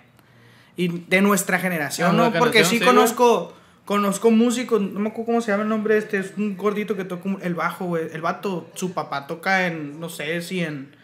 Y 0.77 0.87
de 0.87 1.21
nuestra 1.21 1.59
generación, 1.59 2.11
Ah, 2.19 2.29
¿no? 2.31 2.33
Porque 2.39 2.63
sí 2.65 2.79
conozco, 2.79 3.53
conozco 3.85 4.31
músicos, 4.31 4.81
no 4.81 4.99
me 4.99 5.09
acuerdo 5.09 5.25
cómo 5.27 5.41
se 5.41 5.51
llama 5.51 5.63
el 5.63 5.69
nombre 5.69 5.97
este, 5.97 6.17
es 6.17 6.33
un 6.37 6.55
gordito 6.57 6.95
que 6.95 7.03
toca 7.03 7.29
el 7.41 7.55
bajo, 7.55 7.85
güey. 7.85 8.05
El 8.13 8.21
vato, 8.21 8.69
su 8.73 8.93
papá 8.93 9.27
toca 9.27 9.67
en, 9.67 9.99
no 9.99 10.09
sé 10.09 10.41
si 10.41 10.61
en, 10.61 10.95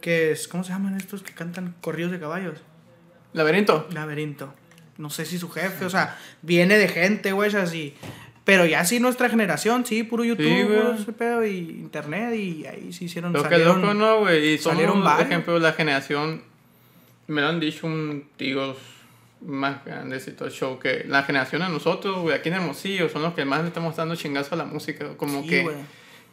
que 0.00 0.32
es, 0.32 0.46
¿cómo 0.48 0.62
se 0.64 0.72
llaman 0.72 0.96
estos 0.96 1.22
que 1.22 1.32
cantan 1.32 1.74
corridos 1.80 2.12
de 2.12 2.20
caballos? 2.20 2.60
Laberinto. 3.32 3.86
Laberinto. 3.92 4.54
No 4.98 5.10
sé 5.10 5.24
si 5.24 5.38
su 5.38 5.48
jefe, 5.50 5.84
o 5.84 5.90
sea, 5.90 6.18
viene 6.42 6.76
de 6.78 6.88
gente, 6.88 7.32
güey, 7.32 7.54
así. 7.56 7.94
Pero 8.44 8.66
ya 8.66 8.84
sí 8.84 8.98
nuestra 9.00 9.28
generación, 9.30 9.86
sí, 9.86 10.02
puro 10.02 10.24
YouTube, 10.24 10.46
Sí, 10.46 10.64
puro 10.64 10.94
ese 10.94 11.12
pedo 11.12 11.44
y 11.46 11.58
internet 11.58 12.34
y 12.34 12.66
ahí 12.66 12.92
sí 12.92 13.04
hicieron 13.04 13.32
Lo 13.32 13.42
que 13.42 13.48
salieron- 13.50 13.80
loco, 13.80 13.94
¿no, 13.94 14.18
güey? 14.20 14.54
Y 14.54 14.58
salieron 14.58 14.96
somos, 15.02 15.12
por 15.14 15.26
ejemplo, 15.26 15.58
la 15.60 15.72
generación, 15.72 16.42
me 17.28 17.40
lo 17.40 17.48
han 17.48 17.60
dicho 17.60 17.86
un 17.86 18.24
tíos 18.36 18.76
más 19.40 19.84
grandes 19.84 20.26
y 20.28 20.32
todo 20.32 20.46
el 20.48 20.54
show, 20.54 20.78
que 20.78 21.04
la 21.08 21.22
generación 21.22 21.62
de 21.62 21.68
nosotros, 21.68 22.18
güey, 22.20 22.34
aquí 22.36 22.48
en 22.48 22.56
Hermosillo, 22.56 23.08
son 23.08 23.22
los 23.22 23.34
que 23.34 23.44
más 23.44 23.62
le 23.62 23.68
estamos 23.68 23.94
dando 23.96 24.14
chingazo 24.16 24.54
a 24.54 24.58
la 24.58 24.64
música, 24.64 25.16
como 25.16 25.42
Sí, 25.42 25.48
que, 25.48 25.62
güey. 25.62 25.76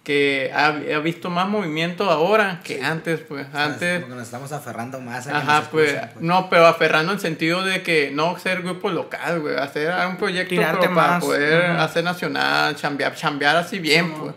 Que 0.10 0.52
ha, 0.56 0.69
ha 0.69 1.00
visto 1.02 1.30
más 1.30 1.48
movimiento 1.48 2.10
ahora 2.10 2.62
que 2.63 2.84
antes, 2.84 3.19
pues, 3.19 3.45
antes... 3.54 4.00
Porque 4.00 4.15
nos 4.15 4.24
estamos 4.24 4.52
aferrando 4.52 5.00
más 5.00 5.28
a 5.28 5.34
que 5.34 5.38
Ajá, 5.38 5.60
nos 5.60 5.67
pues, 5.67 5.89
escuchen, 5.91 6.10
pues. 6.13 6.26
no, 6.26 6.50
pero 6.50 6.65
aferrando 6.65 7.13
en 7.13 7.19
sentido 7.19 7.63
de 7.63 7.84
que 7.84 8.10
no 8.12 8.36
ser 8.39 8.63
grupo 8.63 8.89
local, 8.89 9.39
güey, 9.39 9.56
hacer 9.56 9.93
un 10.08 10.17
proyecto 10.17 10.56
pero 10.58 10.95
para 10.95 11.19
poder 11.19 11.62
hacer 11.74 12.04
nacional, 12.04 12.76
chambear, 12.76 13.13
chambear 13.13 13.58
así 13.58 13.78
bien, 13.78 14.12
pues, 14.13 14.34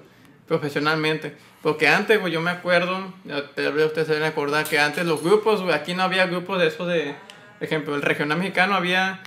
profesionalmente. 0.46 1.35
Porque 1.62 1.88
antes, 1.88 2.20
güey, 2.20 2.35
yo 2.35 2.42
me 2.42 2.50
acuerdo, 2.50 3.11
tal 3.54 3.72
vez 3.72 3.87
ustedes 3.87 4.08
se 4.08 4.12
deben 4.12 4.28
acordar 4.28 4.66
que 4.66 4.78
antes 4.78 5.06
los 5.06 5.22
grupos, 5.22 5.62
güey, 5.62 5.72
aquí 5.74 5.94
no 5.94 6.02
había 6.02 6.26
grupos 6.26 6.61
de 6.61 6.66
esos 6.66 6.87
de, 6.87 7.14
por 7.58 7.66
ejemplo, 7.66 7.94
el 7.94 8.02
regional 8.02 8.37
mexicano 8.37 8.74
había, 8.74 9.20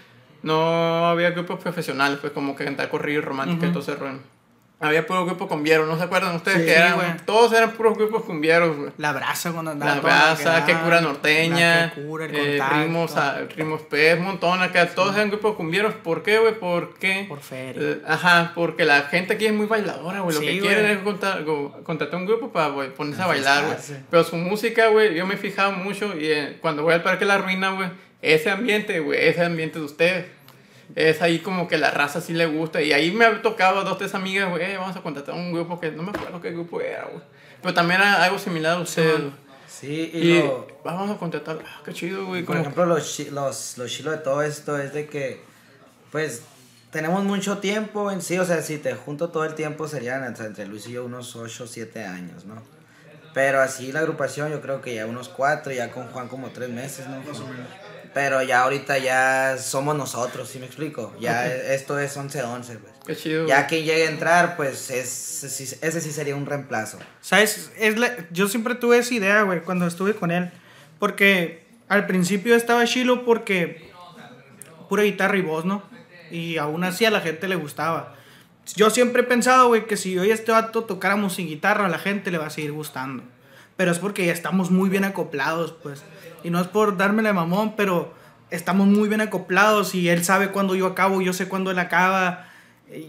no 0.43 1.08
había 1.08 1.31
grupos 1.31 1.60
profesionales, 1.60 2.19
pues 2.21 2.34
como 2.34 2.55
que 2.55 2.65
cantar 2.65 2.89
corrido 2.89 3.23
romántico 3.23 3.65
y 3.65 3.69
Ujú. 3.69 3.79
todo 3.79 3.91
ese 3.91 3.99
rollo. 3.99 4.35
Había 4.79 5.05
puro 5.07 5.25
grupo 5.25 5.47
cumbieros, 5.47 5.88
¿no 5.88 5.97
se 5.97 6.03
acuerdan 6.03 6.35
ustedes? 6.35 6.59
Sí, 6.59 6.65
que 6.65 6.73
eran, 6.75 7.17
todos 7.25 7.53
eran 7.53 7.71
puros 7.71 7.97
grupos 7.97 8.23
cumbieros, 8.23 8.75
güey. 8.75 8.91
La 8.97 9.13
brasa 9.13 9.51
cuando 9.51 9.71
andaba 9.71 9.95
La 9.95 10.01
brasa, 10.01 10.65
que 10.65 10.73
cura 10.75 11.01
norteña, 11.01 11.91
que 11.93 12.01
cura, 12.03 12.25
el 12.25 12.35
eh, 12.35 12.61
ritmos, 12.71 13.15
a- 13.15 13.39
ritmos 13.55 13.81
pez, 13.83 14.19
montón 14.19 14.61
acá, 14.61 14.88
todos 14.89 15.15
eran 15.15 15.29
grupos 15.29 15.55
cumbieros. 15.55 15.93
¿Por 15.95 16.23
qué, 16.23 16.39
güey? 16.39 16.59
Porque... 16.59 17.25
Por 17.27 17.39
feria. 17.39 17.81
eh, 17.81 18.01
ajá, 18.07 18.51
porque 18.53 18.85
la 18.85 19.03
gente 19.03 19.33
aquí 19.35 19.45
es 19.45 19.53
muy 19.53 19.65
bailadora, 19.65 20.19
güey. 20.19 20.35
Lo 20.35 20.41
Sí, 20.41 20.47
que 20.47 20.59
güey. 20.59 20.67
quieren 20.73 20.85
es 20.91 20.99
contratar 21.83 22.19
un 22.19 22.25
grupo 22.25 22.51
para 22.51 22.73
ponerse 22.91 23.21
a 23.21 23.27
bailar, 23.27 23.65
güey. 23.65 23.77
Pero 24.09 24.23
su 24.23 24.35
música, 24.35 24.88
güey, 24.88 25.15
yo 25.15 25.25
me 25.25 25.35
he 25.35 25.38
fijado 25.38 25.71
mucho 25.71 26.15
y 26.17 26.25
eh, 26.27 26.57
cuando 26.61 26.83
voy 26.83 26.93
al 26.93 27.01
Parque 27.03 27.25
La 27.25 27.38
Ruina, 27.38 27.71
güey, 27.71 27.89
ese 28.21 28.49
ambiente, 28.49 28.99
güey, 28.99 29.27
ese 29.27 29.43
ambiente 29.43 29.79
de 29.79 29.85
ustedes. 29.85 30.25
Es 30.93 31.21
ahí 31.21 31.39
como 31.39 31.67
que 31.67 31.78
la 31.78 31.89
raza 31.91 32.21
sí 32.21 32.34
le 32.34 32.45
gusta. 32.45 32.82
Y 32.82 32.93
ahí 32.93 33.12
me 33.12 33.26
ha 33.26 33.41
tocado 33.41 33.80
a 33.80 33.84
dos, 33.84 33.98
tres 33.98 34.13
amigas, 34.13 34.50
güey, 34.50 34.63
"Eh, 34.63 34.78
vamos 34.78 34.95
a 34.95 35.02
contratar 35.02 35.34
un 35.34 35.52
grupo 35.52 35.80
que 35.80 35.91
no 35.91 36.04
me 36.04 36.12
acuerdo 36.12 36.39
qué 36.41 36.52
grupo 36.52 36.80
era, 36.82 37.06
güey. 37.06 37.24
Pero 37.62 37.74
también 37.74 38.00
era 38.02 38.24
algo 38.24 38.38
similar 38.38 38.78
a 38.78 38.82
ustedes. 38.82 39.19
güey. 39.21 39.32
Sí, 39.67 40.12
y, 40.13 40.17
y 40.19 40.39
lo- 40.39 40.67
vamos 40.86 41.10
a 41.10 41.17
contratar, 41.17 41.60
ah, 41.65 41.82
qué 41.84 41.91
chido, 41.91 42.26
güey. 42.28 42.43
por 42.43 42.56
como- 42.56 42.62
ejemplo, 42.62 42.86
los, 42.86 43.19
los, 43.32 43.78
los 43.78 43.91
chilos 43.91 44.13
de 44.13 44.19
todo 44.19 44.41
esto 44.43 44.78
es 44.78 44.93
de 44.93 45.08
que, 45.08 45.41
pues, 46.12 46.43
tenemos 46.91 47.24
mucho 47.26 47.58
tiempo 47.58 48.10
en 48.12 48.21
sí, 48.21 48.38
o 48.38 48.45
sea, 48.45 48.62
si 48.62 48.78
te 48.78 48.93
junto 48.93 49.30
todo 49.30 49.43
el 49.43 49.54
tiempo 49.56 49.88
serían 49.88 50.24
entre 50.24 50.65
Luis 50.67 50.88
y 50.88 50.93
yo 50.93 51.04
unos 51.04 51.36
8 51.36 51.65
o 51.65 51.67
7 51.67 52.06
años, 52.06 52.45
¿no? 52.45 52.62
Pero 53.34 53.60
así 53.62 53.91
la 53.91 54.00
agrupación 54.00 54.50
yo 54.50 54.62
creo 54.62 54.82
que 54.82 54.95
ya 54.95 55.06
unos 55.08 55.28
4, 55.28 55.74
ya 55.74 55.91
con 55.91 56.08
Juan 56.08 56.30
como 56.30 56.52
3 56.52 56.69
meses, 56.69 57.08
¿no? 57.10 57.17
Más 57.17 57.38
o 57.41 57.48
menos. 57.48 57.67
Pero 58.15 58.41
ya 58.41 58.62
ahorita 58.62 58.97
ya 58.97 59.58
somos 59.60 59.93
nosotros, 59.95 60.47
¿sí 60.47 60.58
me 60.58 60.67
explico? 60.67 61.13
Ya 61.19 61.47
esto 61.47 61.99
es 61.99 62.15
11-11, 62.15 62.78
pues. 62.80 62.93
Qué 63.06 63.15
chido. 63.15 63.45
Ya 63.45 63.67
quien 63.67 63.84
llegue 63.84 64.08
a 64.08 64.10
entrar, 64.10 64.56
pues 64.56 64.89
es, 64.89 65.43
ese 65.43 65.78
ese 65.86 65.99
sí 66.01 66.12
sería 66.13 66.34
un 66.38 66.45
reemplazo. 66.45 66.97
¿Sabes? 67.19 67.73
Es 67.78 67.97
la- 67.99 68.15
yo 68.32 68.47
siempre 68.47 68.73
tuve 68.75 68.99
esa 68.99 69.13
idea, 69.13 69.41
güey, 69.41 69.62
cuando 69.63 69.86
estuve 69.86 70.15
con 70.15 70.32
él. 70.32 70.49
Porque 70.97 71.65
al 71.89 72.08
principio 72.08 72.56
estaba 72.56 72.86
chilo 72.86 73.25
porque 73.25 73.91
pura 74.88 75.04
guitarra 75.04 75.36
y 75.38 75.41
voz, 75.41 75.65
¿no? 75.65 75.84
Y 76.32 76.56
aún 76.58 76.86
así 76.86 77.04
a 77.04 77.12
la 77.12 77.19
gente 77.19 77.49
le 77.49 77.56
gustaba. 77.58 78.15
Yo 78.78 78.89
siempre 78.91 79.23
he 79.23 79.25
pensado, 79.25 79.67
güey, 79.67 79.88
que 79.88 79.97
si 79.97 80.17
hoy 80.17 80.32
este 80.32 80.54
vato 80.54 80.86
tocáramos 80.86 81.36
sin 81.36 81.47
guitarra, 81.47 81.88
a 81.88 81.89
la 81.89 81.99
gente 81.99 82.32
le 82.32 82.38
va 82.38 82.45
a 82.47 82.49
seguir 82.49 82.71
gustando. 82.71 83.23
Pero 83.75 83.91
es 83.91 83.99
porque 83.99 84.25
ya 84.25 84.32
estamos 84.32 84.71
muy 84.71 84.88
bien 84.89 85.04
acoplados, 85.04 85.75
pues. 85.84 86.01
Y 86.45 86.51
no 86.51 86.62
es 86.62 86.67
por 86.67 86.95
dármela 86.95 87.29
de 87.29 87.34
mamón, 87.34 87.73
pero 87.75 88.13
estamos 88.51 88.86
muy 88.86 89.08
bien 89.08 89.19
acoplados 89.19 89.95
y 89.95 90.10
él 90.10 90.23
sabe 90.23 90.51
cuándo 90.51 90.75
yo 90.75 90.86
acabo, 90.86 91.23
yo 91.23 91.34
sé 91.34 91.49
cuándo 91.49 91.71
él 91.71 91.79
acaba. 91.79 92.45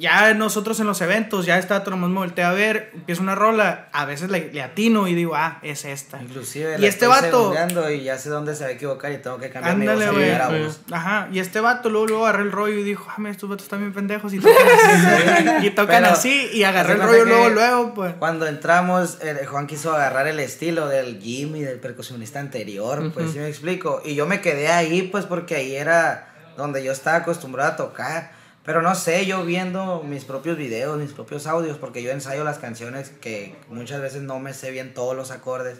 Ya 0.00 0.32
nosotros 0.32 0.80
en 0.80 0.86
los 0.86 1.02
eventos, 1.02 1.44
ya 1.44 1.58
está, 1.58 1.84
nomás 1.84 2.08
me 2.08 2.16
voltea 2.16 2.48
a 2.48 2.54
ver, 2.54 2.92
empieza 2.94 3.20
una 3.20 3.34
rola, 3.34 3.88
a 3.92 4.06
veces 4.06 4.30
le, 4.30 4.50
le 4.50 4.62
atino 4.62 5.06
y 5.06 5.14
digo, 5.14 5.36
ah, 5.36 5.58
es 5.62 5.84
esta. 5.84 6.20
Inclusive 6.22 6.76
Y 6.78 6.80
la 6.80 6.86
este 6.88 7.06
vato- 7.06 7.52
y 7.90 8.02
ya 8.02 8.16
sé 8.16 8.30
dónde 8.30 8.54
se 8.54 8.64
va 8.64 8.70
a 8.70 8.72
equivocar 8.72 9.12
y 9.12 9.18
tengo 9.18 9.36
que 9.36 9.50
cambiar 9.50 9.76
mi 9.76 9.86
voz 9.86 10.02
a 10.02 10.46
a. 10.46 10.96
Ajá, 10.96 11.28
y 11.30 11.40
este 11.40 11.60
vato 11.60 11.90
luego, 11.90 12.06
luego 12.06 12.26
agarré 12.26 12.44
el 12.44 12.52
rollo 12.52 12.78
y 12.78 12.84
dijo, 12.84 13.06
ah, 13.10 13.16
mira, 13.18 13.32
estos 13.32 13.50
vatos 13.50 13.64
están 13.64 13.80
bien 13.80 13.92
pendejos 13.92 14.32
y 14.32 14.38
tocan 14.40 14.66
así. 14.66 15.50
y 15.66 15.70
tocan 15.70 16.02
Pero, 16.02 16.14
así, 16.14 16.48
y 16.54 16.62
agarré 16.64 16.94
el 16.94 17.02
rollo 17.02 17.24
luego, 17.26 17.48
luego, 17.50 17.94
pues. 17.94 18.14
Cuando 18.14 18.46
entramos, 18.46 19.18
eh, 19.20 19.44
Juan 19.44 19.66
quiso 19.66 19.92
agarrar 19.92 20.26
el 20.26 20.40
estilo 20.40 20.88
del 20.88 21.20
Jimmy, 21.20 21.62
del 21.62 21.80
percusionista 21.80 22.40
anterior, 22.40 23.12
pues 23.12 23.32
sí 23.32 23.38
me 23.38 23.48
explico. 23.48 24.00
Y 24.04 24.14
yo 24.14 24.26
me 24.26 24.40
quedé 24.40 24.68
ahí, 24.68 25.02
pues 25.02 25.26
porque 25.26 25.54
ahí 25.54 25.76
era 25.76 26.28
donde 26.56 26.82
yo 26.82 26.92
estaba 26.92 27.18
acostumbrado 27.18 27.72
a 27.72 27.76
tocar. 27.76 28.35
Pero 28.66 28.82
no 28.82 28.94
sé, 28.96 29.24
yo 29.26 29.44
viendo 29.44 30.02
mis 30.02 30.24
propios 30.24 30.58
videos, 30.58 30.98
mis 30.98 31.12
propios 31.12 31.46
audios, 31.46 31.78
porque 31.78 32.02
yo 32.02 32.10
ensayo 32.10 32.42
las 32.42 32.58
canciones 32.58 33.10
que 33.20 33.54
muchas 33.70 34.00
veces 34.00 34.22
no 34.22 34.40
me 34.40 34.52
sé 34.52 34.72
bien 34.72 34.92
todos 34.92 35.14
los 35.16 35.30
acordes. 35.30 35.78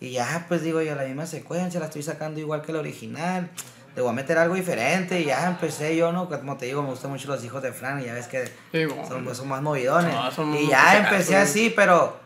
Y 0.00 0.10
ya, 0.10 0.44
pues 0.48 0.62
digo 0.62 0.82
yo, 0.82 0.96
la 0.96 1.04
misma 1.04 1.26
secuencia 1.26 1.78
la 1.78 1.86
estoy 1.86 2.02
sacando 2.02 2.40
igual 2.40 2.60
que 2.62 2.72
la 2.72 2.80
original. 2.80 3.48
Le 3.94 4.02
voy 4.02 4.10
a 4.10 4.14
meter 4.14 4.36
algo 4.38 4.56
diferente 4.56 5.20
y 5.20 5.26
ya 5.26 5.46
empecé 5.46 5.96
yo, 5.96 6.10
¿no? 6.10 6.28
Como 6.28 6.56
te 6.56 6.66
digo, 6.66 6.82
me 6.82 6.88
gustan 6.90 7.12
mucho 7.12 7.28
los 7.28 7.44
hijos 7.44 7.62
de 7.62 7.72
Fran 7.72 8.00
y 8.00 8.06
ya 8.06 8.14
ves 8.14 8.26
que 8.26 8.44
Sí, 8.72 8.84
güey. 8.84 9.06
son, 9.06 9.32
son 9.32 9.48
más 9.48 9.62
movidones. 9.62 10.12
No, 10.12 10.30
son 10.32 10.52
y 10.56 10.66
ya 10.68 10.98
empecé 10.98 11.36
así, 11.36 11.72
pero 11.74 12.18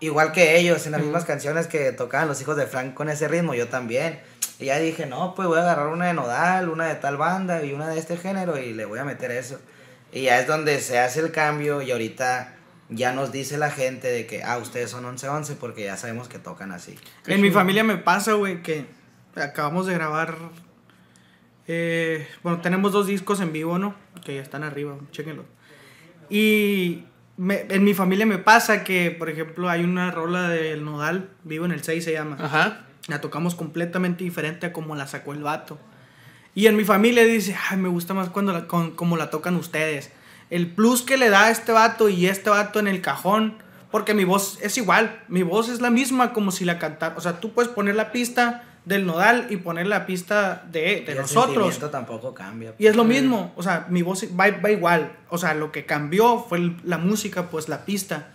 igual 0.00 0.32
que 0.32 0.58
ellos, 0.58 0.84
en 0.86 0.92
las 0.92 1.00
mismas 1.00 1.24
canciones 1.24 1.68
que 1.68 1.92
tocaban 1.92 2.26
los 2.26 2.40
hijos 2.40 2.56
de 2.56 2.66
Frank 2.66 2.94
con 2.94 3.08
ese 3.08 3.28
ritmo, 3.28 3.54
yo 3.54 3.68
también. 3.68 4.20
Y 4.62 4.66
ya 4.66 4.78
dije, 4.78 5.06
no, 5.06 5.34
pues 5.34 5.48
voy 5.48 5.58
a 5.58 5.62
agarrar 5.62 5.88
una 5.88 6.06
de 6.06 6.14
Nodal, 6.14 6.68
una 6.68 6.86
de 6.86 6.94
tal 6.94 7.16
banda 7.16 7.62
y 7.64 7.72
una 7.72 7.88
de 7.88 7.98
este 7.98 8.16
género 8.16 8.58
y 8.58 8.72
le 8.72 8.84
voy 8.84 8.98
a 9.00 9.04
meter 9.04 9.30
eso. 9.32 9.60
Y 10.12 10.22
ya 10.22 10.38
es 10.38 10.46
donde 10.46 10.80
se 10.80 10.98
hace 10.98 11.20
el 11.20 11.32
cambio 11.32 11.82
y 11.82 11.90
ahorita 11.90 12.54
ya 12.88 13.12
nos 13.12 13.32
dice 13.32 13.56
la 13.58 13.70
gente 13.70 14.08
de 14.08 14.26
que, 14.26 14.44
ah, 14.44 14.58
ustedes 14.58 14.90
son 14.90 15.04
11-11 15.04 15.56
porque 15.58 15.84
ya 15.84 15.96
sabemos 15.96 16.28
que 16.28 16.38
tocan 16.38 16.70
así. 16.72 16.94
En 17.26 17.40
mi 17.40 17.50
familia 17.50 17.82
me 17.84 17.96
pasa, 17.96 18.34
güey, 18.34 18.62
que 18.62 18.86
acabamos 19.34 19.86
de 19.86 19.94
grabar. 19.94 20.36
eh, 21.68 22.26
bueno, 22.42 22.60
tenemos 22.60 22.92
dos 22.92 23.06
discos 23.06 23.40
en 23.40 23.52
vivo, 23.52 23.78
¿no? 23.78 23.94
Que 24.24 24.34
ya 24.36 24.42
están 24.42 24.64
arriba, 24.64 24.96
chéquenlos. 25.10 25.46
Y 26.28 27.04
me- 27.36 27.66
en 27.68 27.84
mi 27.84 27.94
familia 27.94 28.26
me 28.26 28.38
pasa 28.38 28.84
que, 28.84 29.10
por 29.10 29.28
ejemplo, 29.30 29.68
hay 29.68 29.84
una 29.84 30.10
rola 30.10 30.48
del 30.48 30.84
Nodal, 30.84 31.30
Vivo 31.44 31.64
en 31.64 31.72
el 31.72 31.82
6 31.82 32.04
se 32.04 32.12
llama. 32.12 32.36
Ajá. 32.40 32.84
La 33.08 33.20
tocamos 33.20 33.54
completamente 33.54 34.24
diferente 34.24 34.66
a 34.66 34.72
como 34.72 34.94
la 34.94 35.06
sacó 35.06 35.32
el 35.32 35.42
vato. 35.42 35.78
Y 36.54 36.66
en 36.66 36.76
mi 36.76 36.84
familia 36.84 37.24
dice, 37.24 37.56
ay, 37.70 37.78
me 37.78 37.88
gusta 37.88 38.14
más 38.14 38.28
cuando 38.28 38.52
la, 38.52 38.66
con- 38.66 38.92
como 38.92 39.16
la 39.16 39.30
tocan 39.30 39.56
ustedes. 39.56 40.10
El 40.50 40.68
plus 40.68 41.02
que 41.02 41.16
le 41.16 41.30
da 41.30 41.44
a 41.46 41.50
este 41.50 41.72
vato 41.72 42.08
y 42.08 42.26
este 42.26 42.50
vato 42.50 42.78
en 42.78 42.86
el 42.88 43.00
cajón, 43.00 43.54
porque 43.90 44.12
mi 44.14 44.24
voz 44.24 44.58
es 44.62 44.76
igual, 44.76 45.22
mi 45.28 45.42
voz 45.42 45.68
es 45.68 45.80
la 45.80 45.90
misma 45.90 46.32
como 46.32 46.50
si 46.50 46.64
la 46.64 46.78
cantara. 46.78 47.14
O 47.16 47.20
sea, 47.20 47.40
tú 47.40 47.52
puedes 47.52 47.70
poner 47.72 47.94
la 47.94 48.12
pista 48.12 48.64
del 48.84 49.06
nodal 49.06 49.46
y 49.48 49.56
poner 49.58 49.86
la 49.86 50.06
pista 50.06 50.64
de, 50.70 50.80
de 50.80 51.04
Y 51.06 51.10
el 51.12 51.16
nosotros. 51.18 51.78
tampoco 51.90 52.34
cambia. 52.34 52.74
Y 52.78 52.86
es 52.86 52.96
lo 52.96 53.04
mismo, 53.04 53.52
o 53.56 53.62
sea, 53.62 53.86
mi 53.88 54.02
voz 54.02 54.24
va, 54.38 54.50
va 54.50 54.70
igual. 54.70 55.12
O 55.30 55.38
sea, 55.38 55.54
lo 55.54 55.72
que 55.72 55.86
cambió 55.86 56.44
fue 56.48 56.58
el- 56.58 56.76
la 56.84 56.98
música, 56.98 57.48
pues 57.50 57.68
la 57.68 57.84
pista. 57.84 58.28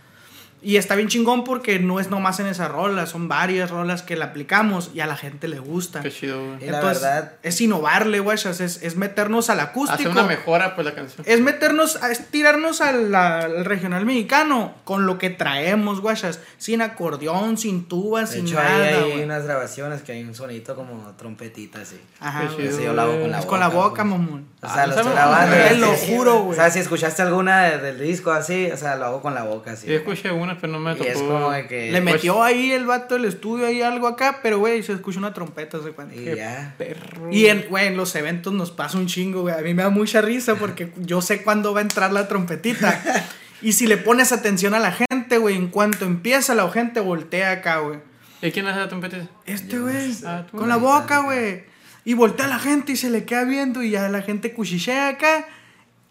Y 0.61 0.77
está 0.77 0.95
bien 0.95 1.07
chingón 1.07 1.43
porque 1.43 1.77
no 1.79 1.99
es 1.99 2.09
nomás 2.09 2.39
en 2.39 2.47
esa 2.47 2.67
rola, 2.67 3.05
son 3.05 3.27
varias 3.27 3.69
rolas 3.69 4.01
que 4.01 4.15
la 4.15 4.25
aplicamos 4.25 4.89
y 4.93 5.01
a 5.01 5.05
la 5.07 5.15
gente 5.15 5.47
le 5.47 5.59
gusta. 5.59 6.01
Qué 6.01 6.11
chido, 6.11 6.43
güey. 6.43 6.63
Y 6.65 6.69
la 6.71 6.77
Entonces, 6.79 7.03
verdad- 7.03 7.31
es 7.43 7.61
innovarle, 7.61 8.19
güey, 8.19 8.35
es, 8.37 8.59
es 8.59 8.95
meternos 8.95 9.49
al 9.51 9.59
Hace 9.59 9.69
acústico. 9.69 10.09
una 10.09 10.23
mejora, 10.23 10.73
pues, 10.75 10.85
la 10.85 10.95
canción. 10.95 11.23
Es 11.27 11.41
meternos, 11.41 11.99
es 12.09 12.27
tirarnos 12.31 12.81
al, 12.81 13.13
al 13.13 13.65
regional 13.65 14.05
mexicano 14.05 14.73
con 14.83 15.05
lo 15.05 15.17
que 15.19 15.29
traemos, 15.29 16.01
guachas. 16.01 16.39
Sin 16.57 16.81
acordeón, 16.81 17.57
sin 17.57 17.87
tuba, 17.87 18.21
De 18.21 18.27
sin 18.27 18.47
hecho, 18.47 18.55
nada, 18.55 18.83
hay 18.83 19.11
güey. 19.11 19.23
unas 19.23 19.43
grabaciones 19.45 20.01
que 20.01 20.13
hay 20.13 20.23
un 20.23 20.33
sonito 20.33 20.75
como 20.75 21.13
trompetita 21.17 21.81
así. 21.81 21.99
Ajá, 22.19 22.41
Qué 22.47 22.55
güey. 22.55 22.67
chido, 22.69 22.81
yo 22.81 22.93
lo 22.93 23.01
hago 23.03 23.21
con 23.21 23.31
la 23.31 23.37
Es 23.39 23.45
boca. 23.45 23.49
con 23.49 23.59
la 23.59 23.67
boca, 23.69 24.03
pues. 24.03 24.05
mamón. 24.07 24.47
O 24.61 24.67
sea, 24.67 24.83
Ah, 24.83 24.87
lo 24.87 24.95
estoy 24.95 25.11
grabando. 25.13 25.55
Lo 25.77 25.93
juro, 25.93 26.39
güey. 26.41 26.51
O 26.51 26.55
sea, 26.61 26.71
si 26.71 26.79
escuchaste 26.79 27.21
alguna 27.21 27.63
de- 27.65 27.77
del 27.77 27.99
disco 27.99 28.31
así, 28.31 28.69
o 28.71 28.75
sea, 28.77 28.95
lo 28.95 29.05
hago 29.05 29.21
con 29.21 29.33
la 29.35 29.43
boca 29.43 29.71
así. 29.73 29.85
Sí, 29.87 29.93
escuché 29.93 30.31
una, 30.31 30.46
pero 30.55 30.71
no 30.73 30.79
me 30.79 30.93
Y 30.93 30.95
tocó. 30.95 31.09
es 31.09 31.17
como 31.17 31.51
de 31.51 31.67
que... 31.67 31.91
Le 31.91 32.01
Pues- 32.01 32.13
metió 32.15 32.43
ahí 32.43 32.71
el 32.71 32.85
vato 32.85 33.15
del 33.15 33.25
estudio 33.25 33.65
ahí 33.67 33.81
algo 33.81 34.07
acá, 34.07 34.39
pero 34.41 34.59
güey, 34.59 34.81
se 34.83 34.93
escucha 34.93 35.19
una 35.19 35.33
trompeta, 35.33 35.81
¿se 35.83 35.89
cuenta? 35.91 36.15
Y 36.15 36.23
Qué 36.23 36.35
ya. 36.37 36.75
perro. 36.77 37.29
Y 37.31 37.47
en, 37.47 37.65
güey, 37.69 37.87
en 37.87 37.97
los 37.97 38.15
eventos 38.15 38.53
nos 38.53 38.71
pasa 38.71 38.97
un 38.97 39.07
chingo, 39.07 39.41
güey. 39.41 39.55
A 39.55 39.59
mí 39.61 39.73
me 39.73 39.83
da 39.83 39.89
mucha 39.89 40.21
risa 40.21 40.55
porque 40.55 40.91
yo 40.97 41.21
sé 41.21 41.43
cuándo 41.43 41.73
va 41.73 41.79
a 41.79 41.83
entrar 41.83 42.11
la 42.13 42.27
trompetita. 42.27 43.01
y 43.61 43.73
si 43.73 43.87
le 43.87 43.97
pones 43.97 44.31
atención 44.31 44.73
a 44.73 44.79
la 44.79 44.91
gente, 44.91 45.37
güey, 45.37 45.55
en 45.55 45.67
cuanto 45.67 46.05
empieza 46.05 46.55
la 46.55 46.69
gente 46.69 46.99
voltea 46.99 47.51
acá, 47.51 47.79
güey. 47.79 47.99
¿Y 48.41 48.51
quién 48.51 48.67
hace 48.67 48.79
la 48.79 48.87
trompeta? 48.87 49.17
Este, 49.45 49.79
güey, 49.79 50.11
Ah, 50.25 50.45
con 50.51 50.69
la 50.69 50.77
boca, 50.77 51.19
güey. 51.19 51.63
Y 52.05 52.13
voltea 52.13 52.45
a 52.45 52.49
la 52.49 52.59
gente 52.59 52.93
y 52.93 52.95
se 52.95 53.09
le 53.09 53.25
queda 53.25 53.43
viendo 53.43 53.83
y 53.83 53.89
ya 53.89 54.07
la 54.09 54.21
gente 54.21 54.53
cuchichea 54.53 55.09
acá 55.09 55.45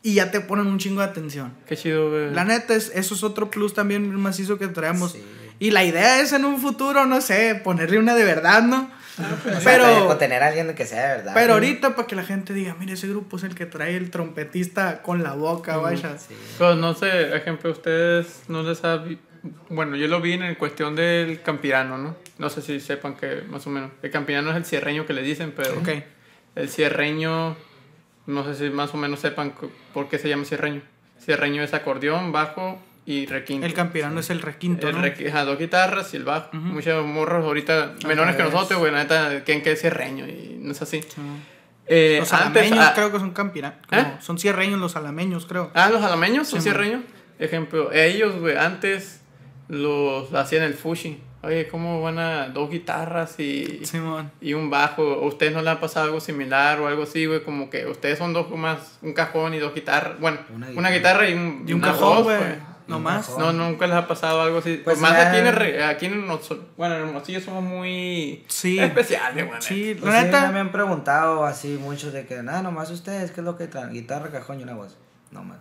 y 0.03 0.15
ya 0.15 0.31
te 0.31 0.41
ponen 0.41 0.67
un 0.67 0.79
chingo 0.79 1.01
de 1.01 1.07
atención. 1.09 1.53
Qué 1.67 1.77
chido, 1.77 2.11
güey. 2.11 2.33
La 2.33 2.45
neta, 2.45 2.75
es, 2.75 2.93
eso 2.95 3.15
es 3.15 3.23
otro 3.23 3.51
plus 3.51 3.75
también 3.75 4.15
macizo 4.17 4.59
que 4.59 4.69
traemos. 4.69 5.13
Sí. 5.13 5.23
Y 5.59 5.71
la 5.71 5.85
idea 5.85 6.21
es 6.21 6.33
en 6.33 6.45
un 6.45 6.61
futuro, 6.61 7.07
no 7.07 7.21
sé, 7.21 7.61
ponerle 7.65 7.99
una 7.99 8.15
de 8.15 8.25
verdad, 8.25 8.63
¿no? 8.63 8.91
O 9.19 9.49
sea, 9.49 9.61
pero, 9.65 10.09
o 10.09 10.17
tener 10.17 10.43
a 10.43 10.49
alguien 10.49 10.75
que 10.75 10.85
sea 10.85 11.01
de 11.13 11.17
verdad. 11.17 11.33
pero 11.35 11.55
ahorita 11.55 11.97
para 11.97 12.07
que 12.07 12.15
la 12.15 12.23
gente 12.25 12.53
diga, 12.53 12.77
mire, 12.79 12.93
ese 12.93 13.09
grupo 13.09 13.39
es 13.39 13.45
el 13.45 13.55
que 13.55 13.65
trae 13.65 13.97
el 13.97 14.11
trompetista 14.11 15.01
con 15.01 15.23
la 15.23 15.33
boca, 15.33 15.79
vaya. 15.79 16.19
Sí. 16.19 16.35
Pero 16.59 16.75
no 16.77 16.93
sé, 16.95 17.35
ejemplo, 17.35 17.71
ustedes 17.71 18.43
no 18.49 18.63
les 18.63 18.85
ha... 18.85 19.03
Bueno, 19.71 19.97
yo 19.97 20.07
lo 20.09 20.21
vi 20.21 20.33
en 20.35 20.43
el 20.43 20.59
cuestión 20.59 20.95
del 20.95 21.41
campirano, 21.41 21.97
¿no? 21.97 22.17
No 22.37 22.51
sé 22.51 22.61
si 22.61 22.79
sepan 22.81 23.15
que 23.17 23.43
más 23.49 23.67
o 23.67 23.71
menos. 23.71 23.91
El 24.03 24.11
campirano 24.11 24.51
es 24.51 24.57
el 24.57 24.65
cierreño 24.67 25.07
que 25.07 25.15
le 25.15 25.23
dicen, 25.23 25.55
pero 25.57 25.79
Ok. 25.79 25.89
el 26.57 26.69
cierreño, 26.69 27.57
no 28.27 28.45
sé 28.45 28.55
si 28.55 28.71
más 28.71 28.93
o 28.95 28.97
menos 28.97 29.21
sepan 29.21 29.55
por 29.95 30.09
qué 30.09 30.19
se 30.19 30.29
llama 30.29 30.45
cierreño. 30.45 30.83
Cierreño 31.21 31.63
es 31.63 31.75
acordeón, 31.75 32.33
bajo 32.33 32.81
y 33.05 33.27
requinto. 33.27 33.67
El 33.67 33.73
campirano 33.75 34.21
es 34.21 34.31
el 34.31 34.43
requinto, 34.43 34.89
El 34.89 34.97
¿no? 35.01 35.29
ajá, 35.29 35.45
dos 35.45 35.59
guitarras 35.59 36.13
y 36.13 36.17
el 36.17 36.25
bajo. 36.25 36.49
Muchos 36.53 37.07
morros 37.07 37.45
ahorita 37.45 37.95
menores 38.07 38.37
que 38.37 38.43
nosotros, 38.43 38.79
güey, 38.81 38.93
la 38.93 38.99
neta, 38.99 39.43
creen 39.45 39.63
que 39.63 39.73
es 39.73 39.81
cierreño 39.81 40.27
y 40.27 40.57
no 40.61 40.73
es 40.73 40.83
así. 40.83 41.01
Eh, 41.87 42.17
Los 42.19 42.33
alameños 42.33 42.79
ah, 42.81 42.93
creo 42.97 43.13
que 43.13 43.19
son 43.21 43.31
campiranos. 43.31 43.79
¿Eh? 43.93 44.05
Son 44.21 44.39
cierreños 44.39 44.81
los 44.81 44.97
alameños, 44.97 45.47
creo. 45.47 45.71
Ah, 45.75 45.89
los 45.89 46.03
alameños 46.03 46.49
son 46.49 46.61
Sí, 46.61 46.65
cierreños. 46.65 47.03
ejemplo, 47.39 47.93
ellos, 47.93 48.41
güey, 48.41 48.57
antes 48.57 49.21
los 49.69 50.33
hacían 50.35 50.65
el 50.65 50.75
fushi. 50.75 51.21
Oye, 51.47 51.69
¿cómo 51.69 52.03
van 52.03 52.19
a 52.19 52.49
dos 52.49 52.69
guitarras 52.71 53.39
y, 53.39 53.85
Simón. 53.87 54.33
y 54.41 54.55
un 54.55 54.69
bajo? 54.69 55.03
¿O 55.03 55.27
ustedes 55.29 55.53
no 55.55 55.63
le 55.63 55.71
ha 55.71 55.81
pasado 55.81 56.07
algo 56.07 56.21
similar 56.21 56.81
o 56.81 56.89
algo 56.89 57.05
así, 57.05 57.25
güey? 57.27 57.43
Como 57.45 57.71
que 57.71 57.87
ustedes 57.87 58.19
son 58.19 58.33
dos 58.33 58.51
más, 58.51 58.99
un 59.03 59.13
cajón 59.13 59.55
y 59.55 59.59
dos 59.59 59.75
guitarras. 59.75 60.19
Bueno, 60.19 60.39
Una 60.55 60.67
una, 60.71 60.91
guitarra. 60.91 61.25
guitarra 61.27 61.29
y 61.31 61.35
un, 61.35 61.65
Y 61.69 61.73
un 61.73 61.81
cajón, 61.81 62.25
güey. 62.25 62.37
pues. 62.39 62.59
No 62.89 63.01
más. 63.01 63.37
No, 63.37 63.53
nunca 63.53 63.87
les 63.89 63.97
ha 63.97 64.07
pasado 64.07 64.43
algo 64.43 64.59
así. 64.59 64.81
Pues 64.85 64.99
más 65.01 65.11
me 65.13 65.19
aquí 65.19 65.39
en, 65.39 65.47
el 65.49 65.83
aquí 65.83 66.07
en 66.07 66.13
Hermosillo, 66.15 66.63
bueno, 66.77 66.95
en 66.95 67.03
Hermosillo 67.03 67.41
somos 67.41 67.65
muy 67.65 68.45
Sí. 68.47 68.79
especiales, 68.79 69.45
güey. 69.47 69.61
Sí, 69.61 69.97
Pues 70.01 70.13
la 70.13 70.23
sí, 70.23 70.53
me 70.53 70.61
han 70.61 70.71
preguntado 70.71 71.45
así 71.45 71.79
muchos 71.81 72.13
de 72.13 72.27
que, 72.27 72.43
nada, 72.45 72.63
nomás 72.63 72.91
ustedes, 72.91 73.33
¿qué 73.33 73.41
es 73.41 73.45
lo 73.45 73.57
que 73.57 73.67
traen? 73.67 73.93
Guitarra, 73.93 74.31
cajón 74.31 74.61
y 74.61 74.63
una 74.63 74.75
voz. 74.75 74.97
No 75.33 75.43
más. 75.43 75.59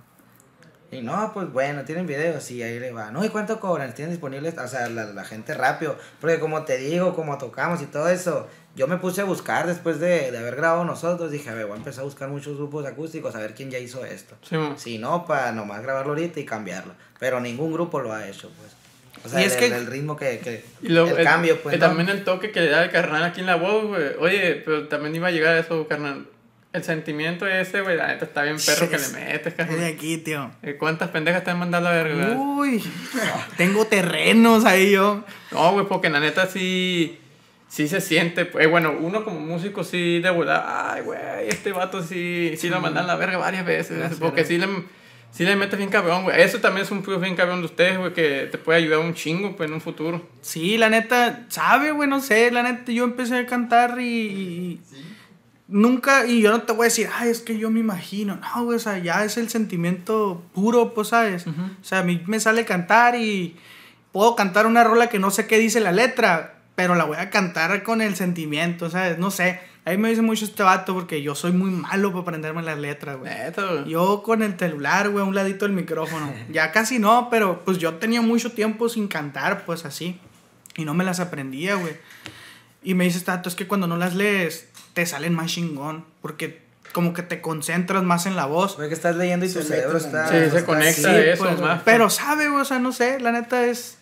Y 0.95 1.01
no, 1.01 1.31
pues 1.33 1.51
bueno, 1.51 1.83
tienen 1.83 2.07
videos, 2.07 2.43
sí, 2.43 2.61
ahí 2.63 2.79
le 2.79 2.91
va. 2.91 3.11
No, 3.11 3.23
¿y 3.25 3.29
cuánto 3.29 3.59
cobran? 3.59 3.93
Tienen 3.93 4.11
disponibles, 4.13 4.57
o 4.57 4.67
sea, 4.67 4.89
la, 4.89 5.05
la 5.05 5.23
gente 5.25 5.53
rápido. 5.53 5.97
Porque 6.21 6.39
como 6.39 6.63
te 6.63 6.77
digo, 6.77 7.13
como 7.15 7.37
tocamos 7.37 7.81
y 7.81 7.85
todo 7.85 8.09
eso, 8.09 8.47
yo 8.75 8.87
me 8.87 8.97
puse 8.97 9.21
a 9.21 9.25
buscar 9.25 9.67
después 9.67 9.99
de, 9.99 10.31
de 10.31 10.37
haber 10.37 10.55
grabado 10.55 10.85
nosotros. 10.85 11.31
Dije, 11.31 11.49
a 11.49 11.53
ver, 11.53 11.65
voy 11.65 11.73
a 11.75 11.77
empezar 11.77 12.01
a 12.01 12.05
buscar 12.05 12.29
muchos 12.29 12.55
grupos 12.57 12.85
acústicos, 12.85 13.35
a 13.35 13.39
ver 13.39 13.53
quién 13.53 13.69
ya 13.71 13.79
hizo 13.79 14.05
esto. 14.05 14.35
Sí. 14.47 14.55
Si 14.77 14.97
no, 14.97 15.25
para 15.25 15.51
nomás 15.51 15.81
grabarlo 15.83 16.13
ahorita 16.13 16.39
y 16.39 16.45
cambiarlo. 16.45 16.93
Pero 17.19 17.39
ningún 17.39 17.71
grupo 17.73 17.99
lo 18.01 18.13
ha 18.13 18.27
hecho, 18.27 18.49
pues. 18.57 18.71
O 19.25 19.29
sea, 19.29 19.39
Y 19.41 19.45
el, 19.45 19.51
es 19.51 19.57
que- 19.57 19.65
el- 19.67 19.87
ritmo 19.87 20.15
que, 20.15 20.39
que 20.39 20.63
Y 20.81 20.95
el, 20.95 21.23
cambio, 21.23 21.59
pues. 21.63 21.79
también 21.79 22.09
el 22.09 22.23
toque 22.23 22.51
que 22.51 22.61
le 22.61 22.69
da 22.69 22.83
el 22.83 22.91
carnal 22.91 23.23
aquí 23.23 23.39
en 23.41 23.47
la 23.47 23.55
voz, 23.55 23.85
güey. 23.87 24.03
Oye, 24.19 24.61
pero 24.63 24.87
también 24.87 25.15
iba 25.15 25.29
a 25.29 25.31
llegar 25.31 25.55
a 25.55 25.59
eso, 25.59 25.87
carnal. 25.87 26.27
El 26.75 26.83
sentimiento 26.83 27.47
ese, 27.47 27.79
güey, 27.81 27.95
la 27.95 28.07
neta 28.07 28.25
está 28.25 28.43
bien 28.43 28.57
perro 28.57 28.89
que 28.89 28.97
le 28.97 29.07
metes, 29.07 29.53
Es 29.57 29.79
de 29.79 29.85
aquí, 29.85 30.17
tío. 30.17 30.51
Eh, 30.61 30.75
¿Cuántas 30.77 31.09
pendejas 31.09 31.43
te 31.45 31.51
han 31.51 31.59
mandado 31.59 31.87
a 31.87 31.91
la 31.91 32.03
verga, 32.03 32.33
güey? 32.33 32.75
Uy, 32.75 32.83
tengo 33.55 33.85
terrenos 33.85 34.65
ahí 34.65 34.91
yo. 34.91 35.23
No, 35.51 35.71
güey, 35.71 35.85
porque 35.87 36.09
la 36.09 36.19
neta 36.19 36.47
sí, 36.47 37.17
sí 37.69 37.87
se 37.87 38.01
siente. 38.01 38.43
pues, 38.45 38.69
bueno, 38.69 38.93
uno 38.99 39.23
como 39.23 39.39
músico 39.39 39.85
sí 39.85 40.19
de 40.19 40.29
volar. 40.31 40.65
Ay, 40.67 41.01
güey, 41.03 41.19
este 41.47 41.71
vato 41.71 42.03
sí, 42.03 42.55
sí 42.57 42.67
lo 42.67 42.81
mandan 42.81 43.05
a 43.05 43.07
la 43.07 43.15
verga 43.15 43.37
varias 43.37 43.65
veces. 43.65 43.97
Gracias, 43.97 44.19
porque 44.19 44.43
sí 44.43 44.57
le, 44.57 44.67
sí 45.31 45.45
le 45.45 45.55
metes 45.55 45.77
bien 45.77 45.89
cabrón, 45.89 46.23
güey. 46.23 46.41
Eso 46.41 46.59
también 46.59 46.85
es 46.85 46.91
un 46.91 47.03
plus 47.03 47.21
bien 47.21 47.37
cabrón 47.37 47.59
de 47.61 47.67
ustedes, 47.67 47.97
güey, 47.97 48.11
que 48.13 48.49
te 48.51 48.57
puede 48.57 48.79
ayudar 48.79 48.99
un 48.99 49.13
chingo, 49.13 49.55
pues, 49.55 49.69
en 49.69 49.75
un 49.75 49.81
futuro. 49.81 50.27
Sí, 50.41 50.77
la 50.77 50.89
neta, 50.89 51.45
sabe, 51.47 51.91
güey, 51.91 52.09
no 52.09 52.19
sé, 52.19 52.51
la 52.51 52.63
neta, 52.63 52.91
yo 52.91 53.05
empecé 53.05 53.37
a 53.37 53.45
cantar 53.45 53.97
y, 54.01 54.03
y- 54.03 54.81
nunca, 55.67 56.25
y 56.25 56.41
yo 56.41 56.51
no 56.51 56.61
te 56.61 56.73
voy 56.73 56.83
a 56.83 56.89
decir, 56.89 57.09
ay, 57.13 57.29
es 57.29 57.41
que 57.41 57.57
yo 57.57 57.69
me 57.69 57.79
imagino, 57.79 58.37
no, 58.37 58.65
güey, 58.65 58.77
o 58.77 58.79
sea, 58.79 58.97
ya 58.97 59.23
es 59.23 59.37
el 59.37 59.49
sentimiento 59.49 60.43
puro, 60.53 60.93
pues, 60.93 61.09
¿sabes? 61.09 61.47
O 61.47 61.83
sea, 61.83 61.99
a 61.99 62.03
mí 62.03 62.21
me 62.27 62.39
sale 62.39 62.65
cantar 62.65 63.15
y 63.15 63.55
puedo 64.11 64.35
cantar 64.35 64.65
una 64.65 64.83
rola 64.83 65.07
que 65.07 65.19
no 65.19 65.31
sé 65.31 65.47
qué 65.47 65.57
dice 65.57 65.79
la 65.79 65.91
letra, 65.91 66.59
pero 66.75 66.95
la 66.95 67.05
voy 67.05 67.17
a 67.17 67.29
cantar 67.29 67.83
con 67.83 68.01
el 68.01 68.15
sentimiento, 68.15 68.89
¿sabes? 68.89 69.17
No 69.17 69.31
sé, 69.31 69.59
a 69.85 69.91
mí 69.91 69.97
me 69.97 70.09
dice 70.09 70.23
mucho 70.23 70.45
este 70.45 70.63
vato 70.63 70.95
porque 70.95 71.21
yo 71.21 71.35
soy 71.35 71.51
muy 71.51 71.69
malo 71.69 72.09
para 72.09 72.21
aprenderme 72.21 72.63
las 72.63 72.79
letras, 72.79 73.17
güey. 73.17 73.31
Yo 73.87 74.23
con 74.23 74.41
el 74.41 74.57
celular, 74.57 75.09
güey, 75.09 75.23
a 75.23 75.27
un 75.27 75.35
ladito 75.35 75.65
del 75.65 75.75
micrófono. 75.75 76.33
Ya 76.51 76.71
casi 76.71 76.97
no, 76.97 77.29
pero 77.29 77.63
pues 77.63 77.77
yo 77.77 77.95
tenía 77.95 78.21
mucho 78.21 78.51
tiempo 78.51 78.89
sin 78.89 79.07
cantar, 79.07 79.63
pues 79.65 79.85
así. 79.85 80.19
Y 80.75 80.85
no 80.85 80.95
me 80.95 81.03
las 81.03 81.19
aprendía, 81.19 81.75
güey. 81.75 81.93
Y 82.83 82.95
me 82.95 83.03
dices, 83.03 83.23
Tato, 83.23 83.47
es 83.47 83.55
que 83.55 83.67
cuando 83.67 83.85
no 83.85 83.95
las 83.95 84.15
lees, 84.15 84.69
te 84.95 85.05
salen 85.05 85.35
más 85.35 85.51
chingón. 85.51 86.05
Porque 86.23 86.65
como 86.93 87.13
que 87.13 87.21
te 87.21 87.41
concentras 87.41 88.01
más 88.01 88.25
en 88.25 88.35
la 88.35 88.45
voz. 88.45 88.75
Porque 88.75 88.95
estás 88.95 89.15
leyendo 89.15 89.45
y 89.45 89.53
tu 89.53 89.61
cerebro 89.61 89.99
está. 89.99 90.29
Sí, 90.29 90.49
se 90.49 90.65
conecta 90.65 91.11
así, 91.11 91.29
eso 91.29 91.43
pues, 91.43 91.59
más. 91.59 91.83
Pero 91.83 92.09
sabe, 92.09 92.47
o 92.49 92.65
sea, 92.65 92.79
no 92.79 92.91
sé, 92.91 93.19
la 93.19 93.31
neta 93.31 93.65
es... 93.65 93.97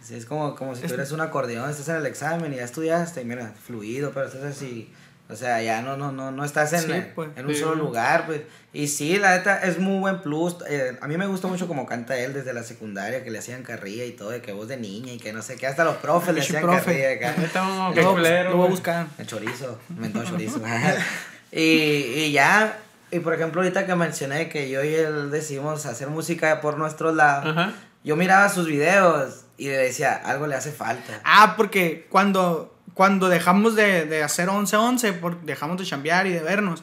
Sí, 0.00 0.14
es 0.14 0.26
como, 0.26 0.54
como 0.54 0.74
si 0.74 0.82
tuvieras 0.82 1.12
un 1.12 1.20
acordeón, 1.20 1.68
estás 1.68 1.88
en 1.88 1.96
el 1.96 2.06
examen 2.06 2.52
y 2.52 2.56
ya 2.56 2.64
estudiaste, 2.64 3.20
y 3.20 3.24
mira, 3.24 3.52
fluido, 3.66 4.12
pero 4.12 4.26
estás 4.26 4.44
así. 4.44 4.90
O 5.30 5.36
sea, 5.36 5.60
ya 5.62 5.82
no, 5.82 5.96
no, 5.96 6.10
no, 6.10 6.30
no 6.30 6.42
estás 6.44 6.72
en, 6.72 6.80
Sí, 6.80 6.92
en 6.92 7.12
pues. 7.14 7.28
un 7.36 7.48
Sí. 7.54 7.60
solo 7.60 7.74
lugar, 7.74 8.24
pues. 8.26 8.40
Y 8.72 8.88
sí, 8.88 9.18
la 9.18 9.36
neta, 9.36 9.58
es 9.62 9.78
muy 9.78 9.98
buen 10.00 10.22
plus. 10.22 10.56
Eh, 10.68 10.96
a 11.00 11.06
mí 11.06 11.16
me 11.18 11.26
gusta 11.26 11.48
mucho 11.48 11.68
como 11.68 11.84
canta 11.86 12.16
él 12.16 12.32
desde 12.32 12.52
la 12.54 12.62
secundaria, 12.62 13.22
que 13.22 13.30
le 13.30 13.38
hacían 13.38 13.62
carrilla 13.62 14.04
y 14.06 14.12
todo, 14.12 14.30
de 14.30 14.40
que 14.40 14.52
voz 14.52 14.68
de 14.68 14.76
niña 14.78 15.12
y 15.12 15.18
que 15.18 15.32
no 15.34 15.42
sé 15.42 15.56
qué. 15.56 15.66
Hasta 15.66 15.84
los 15.84 15.96
profes 15.96 16.34
le 16.34 16.40
hacían 16.40 16.62
profe. 16.62 16.84
carrilla 17.02 17.28
acá. 17.30 17.40
Neta, 17.40 17.62
no, 17.64 17.92
Lo, 17.94 18.12
culero, 18.12 18.50
lo 18.50 18.56
voy 18.56 18.66
a 18.68 18.70
buscar. 18.70 19.06
El 19.18 19.26
chorizo, 19.26 19.78
y, 21.52 21.58
y 21.60 22.32
ya, 22.32 22.78
y 23.10 23.18
por 23.20 23.34
ejemplo, 23.34 23.60
ahorita 23.62 23.86
que 23.86 23.94
mencioné 23.94 24.48
que 24.48 24.68
yo 24.70 24.84
y 24.84 24.94
él 24.94 25.30
decidimos 25.30 25.86
hacer 25.86 26.08
música 26.08 26.60
por 26.60 26.76
nuestros 26.78 27.14
lados, 27.14 27.46
Ajá. 27.56 27.72
yo 28.04 28.16
miraba 28.16 28.48
sus 28.48 28.66
videos 28.66 29.44
y 29.56 29.68
le 29.68 29.76
decía, 29.78 30.14
algo 30.14 30.46
le 30.46 30.54
hace 30.54 30.72
falta. 30.72 31.20
Ah, 31.24 31.54
porque 31.56 32.06
cuando, 32.10 32.77
cuando 32.98 33.28
dejamos 33.28 33.76
de, 33.76 34.06
de 34.06 34.24
hacer 34.24 34.48
11-11, 34.48 35.20
por- 35.20 35.40
dejamos 35.42 35.78
de 35.78 35.84
chambear 35.84 36.26
y 36.26 36.30
de 36.32 36.40
vernos, 36.42 36.82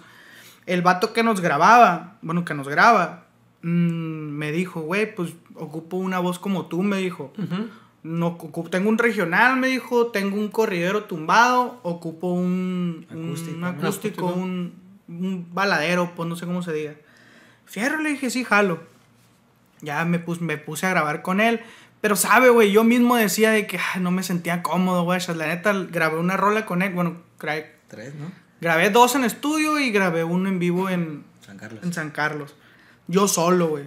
el 0.66 0.82
vato 0.82 1.12
que 1.12 1.24
nos 1.24 1.42
grababa, 1.42 2.18
bueno, 2.22 2.46
que 2.46 2.54
nos 2.54 2.70
graba, 2.70 3.26
mm, 3.64 3.68
me 3.68 4.54
dijo, 4.54 4.80
güey, 4.80 5.14
pues 5.14 5.34
ocupo 5.56 5.98
una 5.98 6.20
voz 6.20 6.40
como 6.40 6.68
tú, 6.68 6.84
me 6.84 6.96
dijo. 6.98 7.34
Ujú. 7.38 7.68
No, 8.04 8.38
ocupo- 8.38 8.70
tengo 8.70 8.88
un 8.88 8.98
regional, 8.98 9.58
me 9.58 9.68
dijo, 9.68 10.08
tengo 10.08 10.38
un 10.38 10.48
corridero 10.48 11.04
tumbado, 11.04 11.82
ocupo 11.84 12.28
un 12.32 13.06
Acústico, 13.10 13.52
un, 13.56 13.60
¿no? 13.62 13.68
Acústico. 13.68 14.26
un, 14.28 14.74
un 15.10 15.48
baladero, 15.54 16.14
pues 16.16 16.30
no 16.30 16.38
sé 16.38 16.46
cómo 16.46 16.62
se 16.62 16.72
diga. 16.72 16.94
Fierro, 17.66 18.00
le 18.00 18.12
dije, 18.12 18.30
sí, 18.30 18.46
jalo. 18.46 18.80
Ya 19.82 20.06
me, 20.06 20.20
pus- 20.20 20.40
me 20.40 20.58
puse 20.58 20.86
a 20.86 20.92
grabar 20.92 21.22
con 21.22 21.42
él. 21.42 21.60
Pero 22.06 22.16
sabe, 22.16 22.50
güey, 22.52 22.72
yo 22.72 22.84
mismo 22.84 23.16
decía 23.16 23.50
de 23.50 23.66
que 23.66 23.80
no 24.00 24.12
me 24.12 24.22
sentía 24.22 24.62
cómodo, 24.62 25.06
güey. 25.06 25.20
La 25.36 25.48
neta, 25.48 25.74
grabé 25.74 26.20
una 26.20 26.38
rola 26.38 26.64
con 26.68 26.84
él. 26.84 26.94
Bueno, 26.94 27.18
gra- 27.40 27.66
Tres, 27.88 28.14
¿no? 28.14 28.32
grabé 28.62 28.92
dos 28.92 29.16
en 29.16 29.24
estudio 29.24 29.80
y 29.80 29.90
grabé 29.90 30.24
uno 30.24 30.48
en 30.48 30.60
vivo 30.60 30.88
en, 30.88 31.24
San 31.44 31.58
Carlos. 31.58 31.84
en 31.84 31.94
San 31.94 32.12
Carlos. 32.12 32.54
Yo 33.08 33.28
solo, 33.28 33.70
güey. 33.70 33.86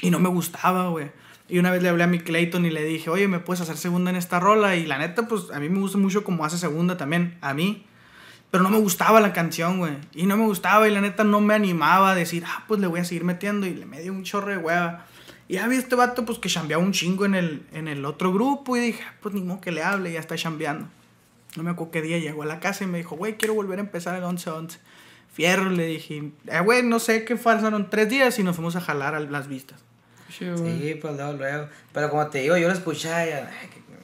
Y 0.00 0.12
no 0.12 0.20
me 0.20 0.28
gustaba, 0.28 0.88
güey. 0.90 1.10
Y 1.48 1.58
una 1.58 1.72
vez 1.72 1.82
le 1.82 1.88
hablé 1.88 2.04
a 2.04 2.06
mi 2.06 2.20
Clayton 2.20 2.64
y 2.64 2.70
le 2.70 2.84
dije, 2.84 3.10
oye, 3.10 3.26
¿me 3.26 3.40
puedes 3.40 3.60
hacer 3.60 3.76
segunda 3.76 4.10
en 4.12 4.16
esta 4.16 4.38
rola? 4.38 4.76
Y 4.76 4.86
la 4.86 4.98
neta, 4.98 5.26
pues 5.26 5.50
a 5.52 5.58
mí 5.58 5.68
me 5.68 5.80
gusta 5.80 5.98
mucho 5.98 6.22
como 6.22 6.44
hace 6.44 6.58
segunda 6.58 6.96
también, 6.96 7.38
a 7.40 7.54
mí. 7.54 7.84
Pero 8.52 8.62
no 8.62 8.70
me 8.70 8.78
gustaba 8.78 9.20
la 9.20 9.32
canción, 9.32 9.78
güey. 9.78 9.94
Y 10.12 10.26
no 10.26 10.36
me 10.36 10.44
gustaba 10.44 10.86
y 10.86 10.92
la 10.92 11.00
neta 11.00 11.24
no 11.24 11.40
me 11.40 11.54
animaba 11.54 12.12
a 12.12 12.14
decir, 12.14 12.44
ah, 12.46 12.62
pues 12.68 12.78
le 12.78 12.86
voy 12.86 13.00
a 13.00 13.04
seguir 13.04 13.24
metiendo. 13.24 13.66
Y 13.66 13.74
le 13.74 13.84
me 13.84 14.00
dio 14.00 14.12
un 14.12 14.22
chorro 14.22 14.52
de 14.52 14.58
hueva. 14.58 15.06
Y 15.48 15.54
ya 15.54 15.66
vi 15.66 15.76
este 15.76 15.94
vato, 15.94 16.24
pues 16.24 16.38
que 16.38 16.48
chambeaba 16.48 16.82
un 16.82 16.92
chingo 16.92 17.24
en 17.24 17.34
el, 17.34 17.66
en 17.72 17.88
el 17.88 18.04
otro 18.04 18.32
grupo. 18.32 18.76
Y 18.76 18.80
dije, 18.80 19.02
"Ah, 19.06 19.14
pues 19.20 19.34
ni 19.34 19.40
modo 19.40 19.60
que 19.60 19.72
le 19.72 19.82
hable, 19.82 20.12
ya 20.12 20.20
está 20.20 20.36
chambeando. 20.36 20.88
No 21.56 21.62
me 21.62 21.70
acuerdo 21.70 21.90
qué 21.90 22.02
día 22.02 22.18
llegó 22.18 22.42
a 22.42 22.46
la 22.46 22.60
casa 22.60 22.84
y 22.84 22.86
me 22.86 22.98
dijo, 22.98 23.16
güey, 23.16 23.36
quiero 23.36 23.54
volver 23.54 23.78
a 23.78 23.82
empezar 23.82 24.14
el 24.14 24.22
11-11. 24.22 24.78
Fierro, 25.32 25.70
le 25.70 25.86
dije, 25.86 26.30
eh, 26.46 26.60
güey, 26.60 26.82
no 26.82 26.98
sé 26.98 27.24
qué 27.24 27.36
pasaron 27.36 27.88
tres 27.90 28.08
días 28.08 28.38
y 28.38 28.42
nos 28.42 28.56
fuimos 28.56 28.76
a 28.76 28.80
jalar 28.80 29.14
a 29.14 29.20
las 29.20 29.48
vistas. 29.48 29.80
Güey. 30.40 30.78
Sí, 30.80 30.94
pues 31.00 31.16
luego, 31.16 31.32
luego. 31.32 31.68
Pero 31.92 32.10
como 32.10 32.26
te 32.26 32.40
digo, 32.40 32.56
yo 32.58 32.68
lo 32.68 32.74
escuchaba 32.74 33.24
y 33.24 33.30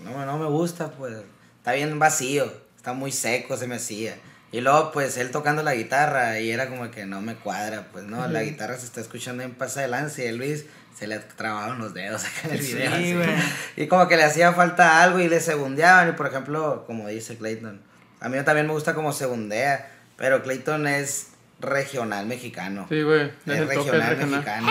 no, 0.04 0.24
no 0.24 0.38
me 0.38 0.46
gusta, 0.46 0.90
pues. 0.92 1.14
Está 1.58 1.72
bien 1.72 1.98
vacío, 1.98 2.52
está 2.76 2.92
muy 2.92 3.12
seco, 3.12 3.56
se 3.56 3.66
me 3.66 3.76
hacía. 3.76 4.16
Y 4.52 4.60
luego, 4.60 4.92
pues, 4.92 5.16
él 5.16 5.30
tocando 5.30 5.62
la 5.62 5.74
guitarra 5.74 6.38
y 6.40 6.50
era 6.50 6.68
como 6.68 6.90
que 6.90 7.06
no 7.06 7.20
me 7.20 7.34
cuadra, 7.34 7.88
pues, 7.90 8.04
no, 8.04 8.26
la 8.28 8.42
guitarra 8.42 8.76
se 8.78 8.86
está 8.86 9.00
escuchando 9.00 9.42
en 9.42 9.52
pasa 9.54 9.80
de 9.80 9.88
lance 9.88 10.26
y 10.26 10.32
Luis 10.36 10.66
se 10.94 11.06
le 11.06 11.18
trababan 11.18 11.78
los 11.78 11.92
dedos 11.94 12.24
acá 12.24 12.48
en 12.48 12.50
el 12.52 12.62
Sí, 12.62 12.74
video. 12.74 12.92
así. 12.94 13.14
güey. 13.14 13.28
Y 13.76 13.86
como 13.88 14.06
que 14.08 14.16
le 14.16 14.24
hacía 14.24 14.52
falta 14.52 15.02
algo 15.02 15.18
y 15.20 15.28
le 15.28 15.40
segundeaban. 15.40 16.08
Y 16.10 16.12
por 16.12 16.26
ejemplo, 16.26 16.84
como 16.86 17.08
dice 17.08 17.36
Clayton, 17.36 17.80
a 18.20 18.28
mí 18.28 18.38
también 18.44 18.66
me 18.66 18.72
gusta 18.72 18.94
como 18.94 19.12
segundea, 19.12 19.90
pero 20.16 20.42
Clayton 20.42 20.86
es 20.86 21.28
regional 21.60 22.26
mexicano. 22.26 22.86
Sí, 22.88 23.02
güey. 23.02 23.30
Es 23.46 23.66
regional 23.66 24.10
regional. 24.16 24.30
mexicano. 24.30 24.68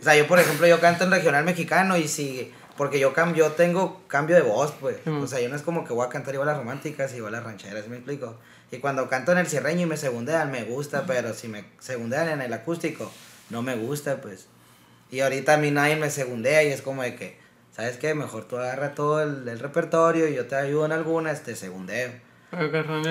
O 0.00 0.02
sea, 0.04 0.16
yo 0.16 0.26
por 0.26 0.38
ejemplo, 0.38 0.66
yo 0.66 0.80
canto 0.80 1.04
en 1.04 1.10
regional 1.10 1.44
mexicano 1.44 1.96
y 1.96 2.08
si, 2.08 2.52
porque 2.76 2.98
yo, 2.98 3.12
cam 3.14 3.34
yo 3.34 3.52
tengo 3.52 4.02
cambio 4.08 4.36
de 4.36 4.42
voz, 4.42 4.72
pues. 4.80 4.96
O 5.06 5.26
sea, 5.26 5.40
yo 5.40 5.48
no 5.48 5.56
es 5.56 5.62
como 5.62 5.84
que 5.84 5.92
voy 5.92 6.06
a 6.06 6.10
cantar 6.10 6.34
igual 6.34 6.48
las 6.48 6.56
románticas 6.58 7.12
y 7.12 7.16
igual 7.16 7.32
las 7.32 7.44
rancheras, 7.44 7.88
¿me 7.88 7.96
explico? 7.96 8.36
Y 8.70 8.78
cuando 8.78 9.08
canto 9.08 9.32
en 9.32 9.38
el 9.38 9.46
cierreño 9.46 9.82
y 9.82 9.86
me 9.86 9.96
segundean, 9.96 10.50
me 10.50 10.64
gusta, 10.64 11.04
pero 11.06 11.34
si 11.34 11.46
me 11.48 11.64
segundean 11.78 12.28
en 12.28 12.40
el 12.42 12.52
acústico, 12.52 13.12
no 13.50 13.62
me 13.62 13.76
gusta, 13.76 14.20
pues. 14.20 14.46
Y 15.12 15.20
ahorita 15.20 15.54
a 15.54 15.56
mí 15.58 15.70
nadie 15.70 15.94
me 15.94 16.10
segundea 16.10 16.64
y 16.64 16.68
es 16.68 16.82
como 16.82 17.02
de 17.02 17.14
que, 17.14 17.36
¿sabes 17.70 17.98
qué? 17.98 18.14
Mejor 18.14 18.48
tú 18.48 18.56
agarra 18.56 18.94
todo 18.94 19.22
el, 19.22 19.46
el 19.46 19.58
repertorio 19.60 20.26
y 20.28 20.34
yo 20.34 20.46
te 20.46 20.56
ayudo 20.56 20.86
en 20.86 20.92
algunas, 20.92 21.42
te 21.44 21.54
segundeo. 21.54 22.10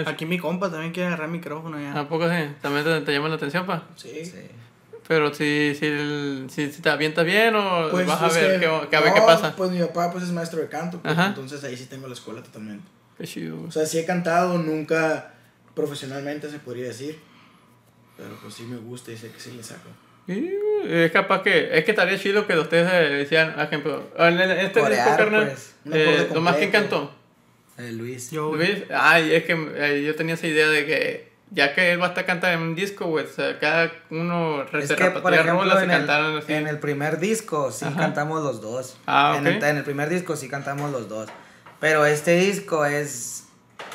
Aquí 0.06 0.26
mi 0.26 0.38
compa 0.38 0.70
también 0.70 0.92
quiere 0.94 1.08
agarrar 1.08 1.30
micrófono 1.30 1.80
ya. 1.80 1.98
¿A 2.00 2.10
poco 2.10 2.28
sí? 2.30 2.36
¿También 2.62 2.84
te, 2.84 3.02
te 3.02 3.12
llama 3.14 3.30
la 3.30 3.36
atención, 3.36 3.66
pa? 3.66 3.88
Sí. 3.96 4.26
Sí. 4.26 4.34
Pero 5.08 5.34
si, 5.34 5.76
si, 5.78 5.86
el- 5.88 6.48
si, 6.50 6.72
si 6.72 6.82
te 6.82 6.90
avientas 6.90 7.26
bien 7.26 7.56
o 7.56 7.90
Pues, 7.92 8.06
vas 8.08 8.22
a 8.22 8.28
ver, 8.30 8.60
que- 8.60 8.66
qué, 8.66 8.88
que 8.90 8.96
a 8.96 9.00
ver 9.02 9.10
no, 9.10 9.16
qué 9.16 9.22
pasa. 9.22 9.56
Pues 9.56 9.72
mi 9.72 9.80
papá 9.80 10.12
pues 10.12 10.24
es 10.24 10.32
maestro 10.32 10.60
de 10.60 10.70
canto, 10.70 11.00
pues, 11.02 11.18
entonces 11.18 11.64
ahí 11.64 11.76
sí 11.78 11.86
tengo 11.86 12.08
la 12.08 12.14
escuela 12.14 12.42
totalmente. 12.42 12.86
Qué 13.18 13.26
chido. 13.26 13.62
O 13.68 13.72
sea, 13.72 13.86
sí 13.86 13.98
he 14.00 14.06
cantado, 14.06 14.58
nunca 14.58 15.34
profesionalmente 15.76 16.50
se 16.50 16.60
podría 16.60 16.86
decir. 16.86 17.20
Pero 18.18 18.38
pues 18.42 18.54
sí 18.54 18.64
me 18.64 18.78
gusta 18.78 19.12
y 19.12 19.18
sé 19.18 19.32
que 19.32 19.40
sí 19.40 19.52
le 19.52 19.64
saco. 19.64 19.90
Güey, 20.28 20.50
es 20.88 21.12
capaz 21.12 21.42
que. 21.44 21.78
Es 21.78 21.84
que 21.86 21.92
estaría 21.92 22.18
chido 22.18 22.46
que 22.48 22.58
ustedes 22.58 22.90
eh, 22.92 23.10
decían, 23.18 23.54
por 23.54 23.64
ejemplo, 23.64 24.04
en 24.18 24.40
el- 24.40 24.52
este 24.52 24.64
disco, 24.66 24.82
Corear, 24.82 25.18
carnal, 25.18 25.46
pues, 25.48 25.76
eh, 25.94 26.16
acorde 26.20 26.36
lo 26.36 26.42
más 26.42 26.56
que 26.56 26.62
completo. 26.72 26.78
encantó. 26.88 27.16
Eh, 27.78 27.92
Luis. 27.94 28.32
Yo, 28.32 28.56
Luis, 28.56 28.84
ay, 28.94 29.34
es 29.34 29.44
que 29.46 29.54
eh, 29.76 30.04
yo 30.06 30.16
tenía 30.16 30.36
esa 30.36 30.48
idea 30.48 30.68
de 30.68 30.86
que 30.86 31.32
ya 31.54 31.74
que 31.74 31.92
él 31.94 32.02
va 32.02 32.06
a 32.06 32.10
estar 32.10 32.26
cantando 32.26 32.62
en 32.64 32.70
un 32.70 32.76
disco, 32.76 33.08
güey, 33.08 33.26
o 33.26 33.28
sea, 33.28 33.60
cada 33.60 33.92
uno 34.10 34.64
Es 34.74 34.88
se 34.88 34.96
que, 34.96 35.06
por 35.12 35.34
ejemplo, 35.34 35.54
rolas 35.62 35.82
y 35.82 35.84
en 35.86 35.92
el, 35.92 35.98
cantaron 35.98 36.38
así. 36.38 36.54
en 36.54 36.68
el 36.68 36.80
primer 36.80 37.20
disco 37.20 37.72
sí 37.72 37.84
Ajá. 37.86 37.98
cantamos 38.00 38.42
los 38.44 38.62
dos. 38.62 38.98
Ah, 39.06 39.36
en, 39.38 39.46
ok. 39.48 39.54
el, 39.56 39.64
en 39.64 39.78
el 39.78 39.84
primer 39.84 40.08
disco 40.10 40.36
sí 40.38 40.48
cantamos 40.48 40.92
los 40.92 41.10
dos. 41.10 41.28
Pero 41.82 42.06
este 42.06 42.38
disco 42.38 42.86
es 42.86 43.46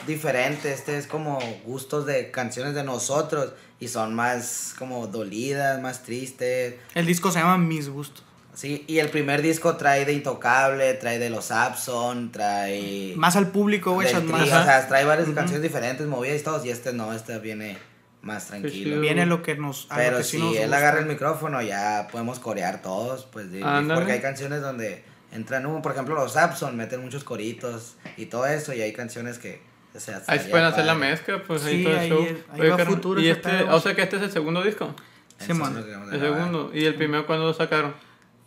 diferente. 0.07 0.73
Este 0.73 0.99
es 0.99 1.07
como 1.07 1.39
gustos 1.65 2.05
de 2.05 2.31
canciones 2.31 2.75
de 2.75 2.83
nosotros. 2.85 3.53
Y 3.79 3.89
son 3.89 4.15
más 4.15 4.75
como 4.79 5.07
dolidas, 5.07 5.81
más 5.83 6.03
tristes. 6.03 6.77
el 6.95 7.07
disco 7.07 7.31
se 7.31 7.41
llama 7.41 7.59
Mis 7.59 7.89
Gustos. 7.89 8.25
Sí, 8.55 8.85
y 8.89 9.01
el 9.01 9.11
primer 9.11 9.43
disco 9.43 9.77
trae 9.77 10.07
de 10.07 10.15
Intocable, 10.15 10.95
trae 10.95 11.19
de 11.19 11.29
los 11.29 11.51
Abson, 11.51 12.33
trae... 12.33 13.13
Más 13.17 13.37
al 13.37 13.49
público, 13.49 13.93
güey, 13.93 14.11
más. 14.15 14.43
o 14.43 14.49
sea, 14.65 14.89
trae 14.89 15.05
varias 15.05 15.29
canciones 15.29 15.63
diferentes, 15.63 16.07
movidas 16.07 16.41
y 16.41 16.45
todos. 16.45 16.65
Y 16.65 16.71
este 16.71 16.95
no, 16.95 17.13
este 17.13 17.39
viene 17.39 17.77
más 18.23 18.47
tranquilo. 18.47 18.99
Viene 19.03 19.27
lo 19.27 19.43
que 19.43 19.57
nos. 19.57 19.87
a 19.91 19.97
Pero 19.97 20.17
que 20.19 20.25
sí 20.25 20.39
si 20.39 20.43
nos 20.43 20.57
él 20.57 20.63
gusta. 20.63 20.77
agarra 20.79 21.01
el 21.01 21.07
micrófono, 21.07 21.61
ya 21.61 22.09
podemos 22.11 22.39
corear 22.39 22.81
todos, 22.81 23.27
pues, 23.31 23.53
de- 23.53 23.61
porque 23.95 24.13
hay 24.13 24.21
canciones 24.21 24.63
donde 24.63 25.05
entran, 25.33 25.67
un- 25.67 25.83
por 25.83 25.93
ejemplo, 25.93 26.15
los 26.15 26.35
Abson 26.39 26.77
meten 26.79 27.03
muchos 27.03 27.25
coritos 27.25 27.97
y 28.17 28.25
todo 28.27 28.47
eso, 28.47 28.73
y 28.73 28.81
hay 28.81 28.95
canciones 28.95 29.39
que, 29.39 29.61
o 29.97 30.01
sea, 30.01 30.23
Ahí 30.27 30.39
se 30.39 30.49
pueden 30.51 30.67
hacer 30.67 30.85
la 30.85 30.95
mezcla, 30.95 31.43
pues 31.43 31.63
Sí, 31.63 31.69
ahí 31.69 31.85
todo 31.85 31.97
el 32.01 32.09
show. 32.09 32.23
es- 32.23 32.37
ahí 32.53 32.61
Oye, 32.61 32.71
va 32.71 32.79
futuro 32.87 33.21
y 33.21 33.29
este, 33.29 33.49
pedo. 33.49 33.75
o 33.75 33.81
sea 33.81 33.95
que 33.95 34.03
este 34.03 34.17
es 34.17 34.23
el 34.23 34.31
segundo 34.31 34.63
disco. 34.63 34.95
Es 35.39 35.49
vamos 35.49 35.69
a 35.77 36.15
El 36.15 36.21
segundo. 36.21 36.71
¿Y 36.73 36.85
el 36.85 36.95
primero 36.95 37.27
cuándo 37.27 37.47
lo 37.47 37.55
sacaron? 37.55 37.95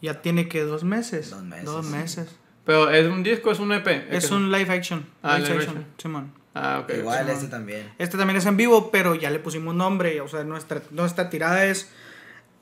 Ya 0.02 0.22
tiene 0.22 0.48
que 0.48 0.62
dos 0.64 0.84
meses. 0.84 1.30
Dos 1.30 1.44
meses. 1.44 1.66
Dos 1.66 1.86
meses. 1.86 2.36
Pero 2.66 2.90
es 2.90 3.08
un 3.08 3.22
disco, 3.24 3.52
es 3.52 3.60
un 3.60 3.72
EP. 3.74 4.08
Es 4.10 4.28
que- 4.28 4.34
un 4.34 4.52
live 4.52 4.72
action. 4.74 5.06
Ah, 5.22 5.38
live 5.38 5.50
live 5.50 5.58
action. 5.60 5.78
action. 5.78 5.94
Simón. 5.98 6.34
Ah, 6.56 6.80
ok. 6.84 6.94
Igual 6.98 7.20
Simón. 7.20 7.36
este 7.36 7.48
también. 7.48 7.90
Este 8.00 8.18
también 8.18 8.38
es 8.38 8.46
en 8.46 8.58
vivo, 8.58 8.90
pero 8.92 9.16
ya 9.16 9.30
le 9.30 9.40
pusimos 9.40 9.76
nombre. 9.76 10.20
O 10.22 10.28
sea, 10.28 10.44
nuestra, 10.44 10.82
nuestra 10.92 11.30
tirada 11.30 11.66
es 11.66 11.92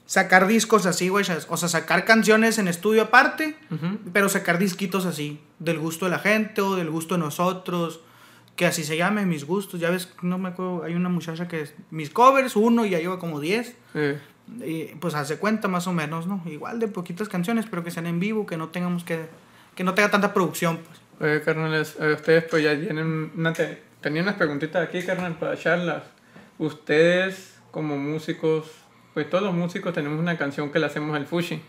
sacar 0.05 0.47
discos 0.47 0.85
así, 0.85 1.09
güey. 1.09 1.25
O 1.49 1.57
sea, 1.57 1.69
sacar 1.69 2.05
canciones 2.05 2.57
en 2.59 2.67
estudio 2.67 3.01
aparte, 3.03 3.57
Ujú. 3.71 3.99
pero 4.13 4.29
sacar 4.29 4.57
disquitos 4.57 5.05
así. 5.05 5.39
Del 5.59 5.79
gusto 5.79 6.05
de 6.05 6.11
la 6.11 6.19
gente 6.19 6.61
o 6.61 6.75
del 6.75 6.89
gusto 6.89 7.15
de 7.15 7.19
nosotros. 7.19 8.01
Que 8.57 8.65
así 8.65 8.83
se 8.83 8.97
llame, 8.97 9.25
mis 9.25 9.45
gustos. 9.45 9.79
Ya 9.79 9.89
ves, 9.91 10.11
no 10.21 10.37
me 10.37 10.49
acuerdo, 10.49 10.83
hay 10.83 10.95
una 10.95 11.07
muchacha 11.09 11.47
que 11.47 11.61
es 11.61 11.73
mis 11.91 12.09
covers, 12.09 12.55
uno 12.57 12.85
y 12.85 12.89
ya 12.89 12.99
lleva 12.99 13.19
como 13.19 13.39
10. 13.39 13.75
Sí. 13.93 13.99
Y 14.65 14.83
pues 14.99 15.13
hace 15.13 15.37
cuenta 15.37 15.67
más 15.69 15.87
o 15.87 15.93
menos, 15.93 16.27
¿no? 16.27 16.41
Igual 16.45 16.79
de 16.79 16.87
poquitas 16.89 17.29
canciones, 17.29 17.65
pero 17.69 17.83
que 17.83 17.91
sean 17.91 18.07
en 18.07 18.19
vivo, 18.19 18.45
que 18.45 18.57
no 18.57 18.67
tengamos 18.69 19.03
que... 19.05 19.27
Que 19.75 19.83
no 19.83 19.93
tenga 19.93 20.09
tanta 20.09 20.33
producción, 20.33 20.79
pues. 20.79 20.99
Oye, 21.31 21.41
carnales, 21.43 21.95
eh, 21.99 22.13
ustedes 22.13 22.43
pues 22.49 22.63
ya 22.63 22.77
tienen 22.79 23.31
una 23.37 23.53
te- 23.53 23.79
tenía 24.01 24.21
unas 24.23 24.35
preguntitas 24.35 24.87
aquí, 24.87 25.03
carnal, 25.03 25.37
para 25.37 25.55
charlas. 25.57 26.03
Ustedes, 26.57 27.55
como 27.71 27.97
músicos, 27.97 28.65
pues 29.13 29.29
todos 29.29 29.43
los 29.43 29.53
músicos 29.53 29.93
tenemos 29.93 30.19
una 30.19 30.37
canción 30.37 30.71
que 30.71 30.79
le 30.79 30.87
hacemos 30.87 31.15
al 31.15 31.27
Fushi, 31.27 31.61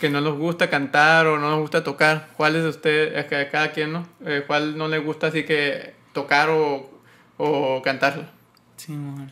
que 0.00 0.10
no 0.10 0.20
nos 0.20 0.36
gusta 0.36 0.68
cantar 0.68 1.26
o 1.28 1.38
no 1.38 1.50
nos 1.50 1.60
gusta 1.60 1.84
tocar. 1.84 2.28
¿Cuál 2.36 2.56
es 2.56 2.62
de 2.64 2.68
ustedes, 2.70 3.16
es 3.16 3.26
que 3.26 3.48
cada 3.50 3.70
quien, 3.70 3.92
no? 3.92 4.06
Eh, 4.24 4.42
¿Cuál 4.46 4.76
no 4.76 4.88
le 4.88 4.98
gusta 4.98 5.28
así 5.28 5.44
que 5.44 5.94
tocar 6.12 6.48
o, 6.50 6.90
o 7.38 7.82
cantarla? 7.82 8.30
Sí, 8.76 8.92
man. 8.92 9.30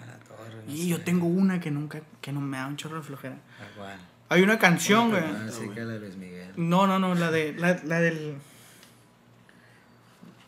A 0.00 0.06
la 0.06 0.18
torre, 0.20 0.62
no 0.66 0.72
Y 0.72 0.78
sé. 0.82 0.86
yo 0.88 1.00
tengo 1.02 1.26
una 1.26 1.60
que 1.60 1.70
nunca, 1.70 2.00
que 2.20 2.32
no 2.32 2.40
me 2.40 2.56
da 2.56 2.66
un 2.66 2.76
chorro 2.76 2.96
de 2.96 3.02
flojera. 3.02 3.36
Ah, 3.60 3.64
¿cuál? 3.76 3.98
Hay 4.28 4.42
una 4.42 4.58
canción, 4.58 5.10
güey. 5.10 5.22
Sí, 5.50 5.68
que 5.70 5.80
la 5.84 5.92
de 5.94 6.00
Luis 6.00 6.16
Miguel. 6.16 6.52
No, 6.56 6.86
no, 6.86 6.98
no, 6.98 7.14
la 7.14 7.30
de, 7.30 7.52
la, 7.54 7.78
la 7.84 8.00
del... 8.00 8.36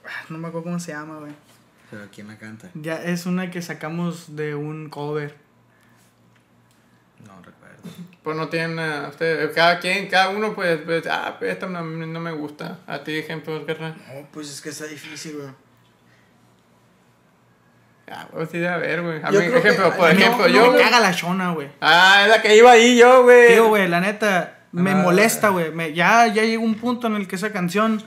Ah, 0.04 0.24
No 0.30 0.38
me 0.38 0.48
acuerdo 0.48 0.64
cómo 0.64 0.80
se 0.80 0.92
llama, 0.92 1.18
güey. 1.18 1.32
Pero 1.90 2.06
¿quién 2.12 2.26
la 2.28 2.36
canta? 2.38 2.70
Ya 2.74 3.02
es 3.02 3.24
una 3.26 3.50
que 3.50 3.62
sacamos 3.62 4.34
de 4.36 4.54
un 4.54 4.88
cover. 4.90 5.36
No 7.26 7.36
recuerdo. 7.42 7.82
Pues 8.28 8.36
no 8.36 8.48
tienen 8.50 8.76
nada, 8.76 9.08
ustedes, 9.08 9.54
cada 9.54 9.78
quien, 9.78 10.06
cada 10.06 10.28
uno 10.28 10.54
pues, 10.54 10.78
pues 10.84 11.06
ah, 11.06 11.36
pues 11.38 11.50
esta 11.52 11.66
no, 11.66 11.80
no 11.82 12.20
me 12.20 12.30
gusta. 12.30 12.80
A 12.86 12.98
ti, 13.02 13.16
ejemplo, 13.16 13.64
carnal. 13.64 13.96
No, 14.06 14.28
pues 14.30 14.50
es 14.50 14.60
que 14.60 14.68
está 14.68 14.84
difícil, 14.84 15.36
güey. 15.38 15.48
Ah, 18.10 18.28
pues 18.30 18.50
sí, 18.50 18.62
a 18.66 18.76
ver, 18.76 19.00
güey. 19.00 19.18
A 19.22 19.30
Yo 19.30 19.40
mí, 19.40 19.46
creo 19.46 19.62
que- 19.62 19.68
ejemplo, 19.70 19.96
por 19.96 20.12
no, 20.12 20.20
ejemplo, 20.20 20.42
no, 20.46 20.48
yo... 20.48 20.72
me 20.72 20.78
caga 20.78 21.00
la 21.00 21.14
chona, 21.14 21.52
güey. 21.52 21.70
Ah, 21.80 22.20
es 22.24 22.28
la 22.28 22.42
que 22.42 22.54
iba 22.54 22.70
ahí 22.70 22.98
yo, 22.98 23.22
güey. 23.22 23.48
Tío, 23.54 23.68
güey, 23.68 23.88
la 23.88 24.00
neta, 24.02 24.58
me 24.72 24.90
Ah. 24.90 24.96
molesta, 24.96 25.48
güey. 25.48 25.94
Ya, 25.94 26.26
ya 26.26 26.42
llegó 26.42 26.64
un 26.64 26.74
punto 26.74 27.06
en 27.06 27.16
el 27.16 27.26
que 27.26 27.36
esa 27.36 27.50
canción 27.50 28.02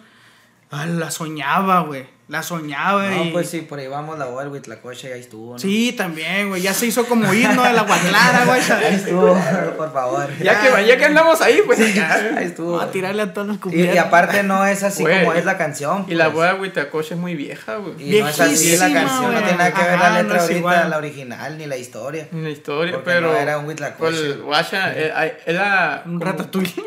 ah, 0.70 0.86
la 0.86 1.10
soñaba, 1.10 1.80
güey. 1.80 2.08
La 2.32 2.42
soñaba 2.42 3.10
No, 3.10 3.26
y... 3.26 3.32
pues 3.32 3.50
sí, 3.50 3.60
por 3.60 3.78
ahí 3.78 3.88
vamos 3.88 4.18
la 4.18 4.24
voz, 4.24 4.46
la 4.66 4.78
coche 4.80 5.10
ya 5.10 5.16
estuvo, 5.16 5.52
¿no? 5.52 5.60
Sí, 5.60 5.92
también, 5.92 6.48
güey. 6.48 6.62
Ya 6.62 6.74
se 6.74 6.86
hizo 6.86 7.06
como 7.06 7.34
himno 7.34 7.62
de 7.62 7.74
la 7.74 7.82
Guaclara, 7.82 8.46
güey. 8.48 8.62
Ahí 8.72 8.96
estuvo, 8.96 9.38
por 9.76 9.92
favor. 9.92 10.30
Ya 10.38 10.62
que, 10.62 10.88
ya 10.88 10.98
que 10.98 11.04
andamos 11.06 11.42
ahí, 11.42 11.60
pues 11.66 11.94
ya. 11.94 12.14
Ahí 12.38 12.46
estuvo. 12.46 12.72
Vamos 12.72 12.86
a 12.88 12.92
tirarle 12.92 13.24
a 13.24 13.34
todos 13.34 13.48
los 13.48 13.58
Y, 13.58 13.60
cubiertos. 13.60 13.96
y 13.96 13.98
aparte 13.98 14.44
no 14.44 14.66
es 14.66 14.82
así 14.82 15.04
Güey, 15.04 15.20
como 15.26 15.34
es 15.34 15.44
la 15.44 15.58
canción. 15.58 16.06
Y 16.08 16.16
la 16.16 16.28
pues. 16.28 16.36
boda 16.36 16.54
de 16.54 16.60
Huitacoche 16.62 17.16
es 17.16 17.20
muy 17.20 17.36
vieja, 17.36 17.76
güey. 17.76 17.96
Y 18.16 18.22
no 18.22 18.30
es 18.30 18.40
así 18.40 18.78
la 18.78 18.88
Viejísima, 18.88 18.94
canción, 18.94 19.22
no 19.24 19.32
güey. 19.32 19.44
tiene 19.44 19.58
nada 19.58 19.74
que 19.74 19.82
ver 19.84 19.94
Ajá, 19.96 20.04
la 20.04 20.10
no 20.10 20.24
letra 20.24 20.42
ahorita, 20.42 20.58
igual. 20.60 20.90
la 20.90 20.98
original, 20.98 21.58
ni 21.58 21.66
la 21.68 21.76
historia. 21.76 22.28
Ni 22.32 22.42
la 22.44 22.50
historia, 22.50 22.94
Porque 22.94 23.12
pero. 23.12 23.34
no 23.34 23.38
era 23.38 23.58
un 23.58 23.66
Huitlacoche. 23.66 24.16
Pues, 24.18 24.42
guacha, 24.42 24.94
eh, 24.96 25.38
era. 25.46 26.04
Un 26.06 26.14
como- 26.18 26.32
ratatouille. 26.32 26.82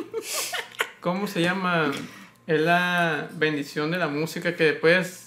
¿Cómo 1.01 1.27
se 1.27 1.43
llama? 1.43 1.93
Es 2.47 2.61
la 2.61 3.27
bendición 3.33 3.91
de 3.91 3.99
la 3.99 4.09
música 4.09 4.57
que 4.57 4.73
puedes 4.73 5.24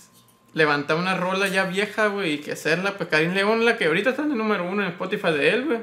levantar 0.57 0.97
una 0.97 1.15
rola 1.15 1.47
ya 1.47 1.65
vieja, 1.65 2.07
güey, 2.07 2.33
y 2.33 2.37
que 2.39 2.53
hacerla. 2.53 2.97
Pues 2.97 3.09
Karim 3.09 3.33
León, 3.33 3.63
la 3.63 3.77
que 3.77 3.85
ahorita 3.85 4.09
está 4.09 4.23
en 4.23 4.31
el 4.31 4.37
número 4.37 4.67
uno 4.69 4.81
en 4.81 4.89
Spotify 4.89 5.31
de 5.31 5.49
él, 5.49 5.65
güey. 5.65 5.79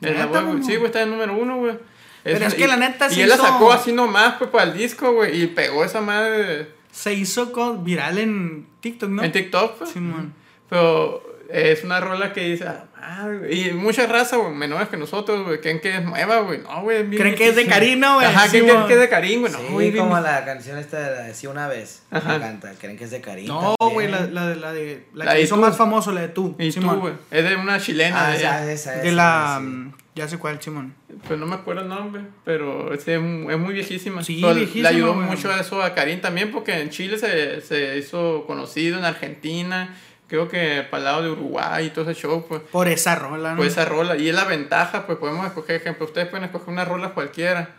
En 0.00 0.18
la. 0.18 0.62
Sí, 0.62 0.76
güey, 0.76 0.86
está 0.86 1.02
en 1.02 1.08
el 1.08 1.10
número 1.10 1.36
uno, 1.36 1.58
güey. 1.58 1.74
Pero 2.22 2.46
es 2.46 2.54
que 2.54 2.68
la 2.68 2.76
neta 2.76 3.08
Y 3.08 3.14
se 3.14 3.22
él 3.24 3.28
la 3.28 3.36
sacó 3.36 3.72
así 3.72 3.92
nomás, 3.92 4.34
pues, 4.34 4.48
para 4.50 4.70
el 4.70 4.78
disco, 4.78 5.12
güey. 5.12 5.42
Y 5.42 5.46
pegó 5.48 5.84
esa 5.84 6.00
madre 6.00 6.68
Se 6.92 7.12
hizo 7.12 7.52
viral 7.78 8.18
en 8.18 8.68
TikTok, 8.80 9.10
¿no? 9.10 9.22
en 9.24 9.32
TikTok, 9.32 9.78
pues. 9.78 9.90
Simón. 9.90 10.32
Pero 10.68 11.31
es 11.52 11.84
una 11.84 12.00
rola 12.00 12.32
que 12.32 12.40
dice, 12.50 12.66
ah, 12.66 12.84
madre, 13.00 13.54
y 13.54 13.72
mucha 13.72 14.06
raza, 14.06 14.36
güey, 14.36 14.52
menores 14.54 14.88
que 14.88 14.96
nosotros, 14.96 15.44
güey, 15.44 15.60
creen 15.60 15.80
que 15.80 15.96
es 15.96 16.02
nueva, 16.04 16.40
güey. 16.40 16.60
No, 16.60 16.82
güey. 16.82 17.08
Creen 17.10 17.34
que 17.34 17.48
es 17.48 17.56
de 17.56 17.96
¿no, 17.96 18.14
güey? 18.14 18.26
Ajá, 18.26 18.48
Sí, 18.48 18.60
creen 18.62 18.86
que, 18.86 18.92
es 18.94 18.98
de 19.00 19.08
Karim, 19.08 19.40
güey. 19.40 19.52
No, 19.52 19.58
Sí, 19.58 19.64
güey, 19.70 19.90
bien- 19.90 20.04
como 20.04 20.18
la 20.20 20.44
canción 20.44 20.78
esta 20.78 20.98
de 21.00 21.16
la 21.16 21.22
de 21.24 21.34
Sí 21.34 21.46
una 21.46 21.68
vez. 21.68 22.02
Ajá. 22.10 22.30
Me 22.30 22.36
encanta, 22.36 22.72
creen 22.80 22.96
que 22.96 23.04
es 23.04 23.10
de 23.10 23.20
Karim. 23.20 23.46
No, 23.48 23.74
güey, 23.78 24.08
la, 24.08 24.20
la, 24.26 24.46
de- 24.48 24.56
la 24.56 24.72
de... 24.72 25.06
La, 25.14 25.24
La 25.26 25.34
que 25.34 25.42
hizo 25.42 25.54
tú. 25.56 25.60
más 25.60 25.76
famoso, 25.76 26.12
la 26.12 26.22
de 26.22 26.28
tú. 26.28 26.54
Y 26.58 26.70
tú, 26.72 26.80
güey. 26.96 27.14
Es 27.30 27.44
de 27.48 27.56
una 27.56 27.78
chilena. 27.80 28.28
Ah, 28.28 28.34
esa, 28.36 28.72
esa, 28.72 28.92
De 28.92 29.08
esa, 29.08 29.12
la... 29.16 29.56
sí. 29.60 29.66
mm, 29.66 29.92
Ya 30.14 30.28
sé 30.28 30.38
cuál, 30.38 30.60
Simón. 30.62 30.94
Pues 31.28 31.38
no 31.38 31.46
me 31.46 31.54
acuerdo 31.56 31.82
el 31.82 31.88
nombre, 31.88 32.22
pero 32.44 32.92
es, 32.94 33.06
es 33.06 33.20
muy 33.20 33.72
viejísima. 33.74 34.24
Sí, 34.24 34.38
Pero 34.40 34.54
viejísima, 34.54 34.90
Le 34.90 34.96
ayudó 34.96 35.14
güey. 35.14 35.26
mucho 35.26 35.50
a 35.52 35.60
eso 35.60 35.82
a 35.82 35.94
Karim 35.94 36.20
también, 36.20 36.50
porque 36.50 36.80
en 36.80 36.88
Chile 36.90 37.18
se, 37.18 37.60
se 37.60 37.98
hizo 37.98 38.44
conocido, 38.46 38.98
en 38.98 39.04
Argentina, 39.04 39.94
creo 40.32 40.48
que 40.48 40.82
para 40.90 40.98
el 40.98 41.04
lado 41.04 41.22
de 41.24 41.30
Uruguay 41.30 41.84
y 41.84 41.90
todo 41.90 42.10
ese 42.10 42.18
show, 42.18 42.46
pues. 42.48 42.62
Por 42.62 42.88
esa 42.88 43.14
rola, 43.14 43.50
¿no? 43.50 43.58
Pues 43.58 43.72
esa 43.72 43.84
rola. 43.84 44.16
Y 44.16 44.30
es 44.30 44.34
la 44.34 44.44
ventaja, 44.44 45.04
pues 45.04 45.18
podemos 45.18 45.44
escoger, 45.44 45.76
ejemplo, 45.76 46.06
ustedes 46.06 46.26
pueden 46.28 46.44
escoger 46.44 46.70
una 46.70 46.86
rola 46.86 47.10
cualquiera. 47.10 47.74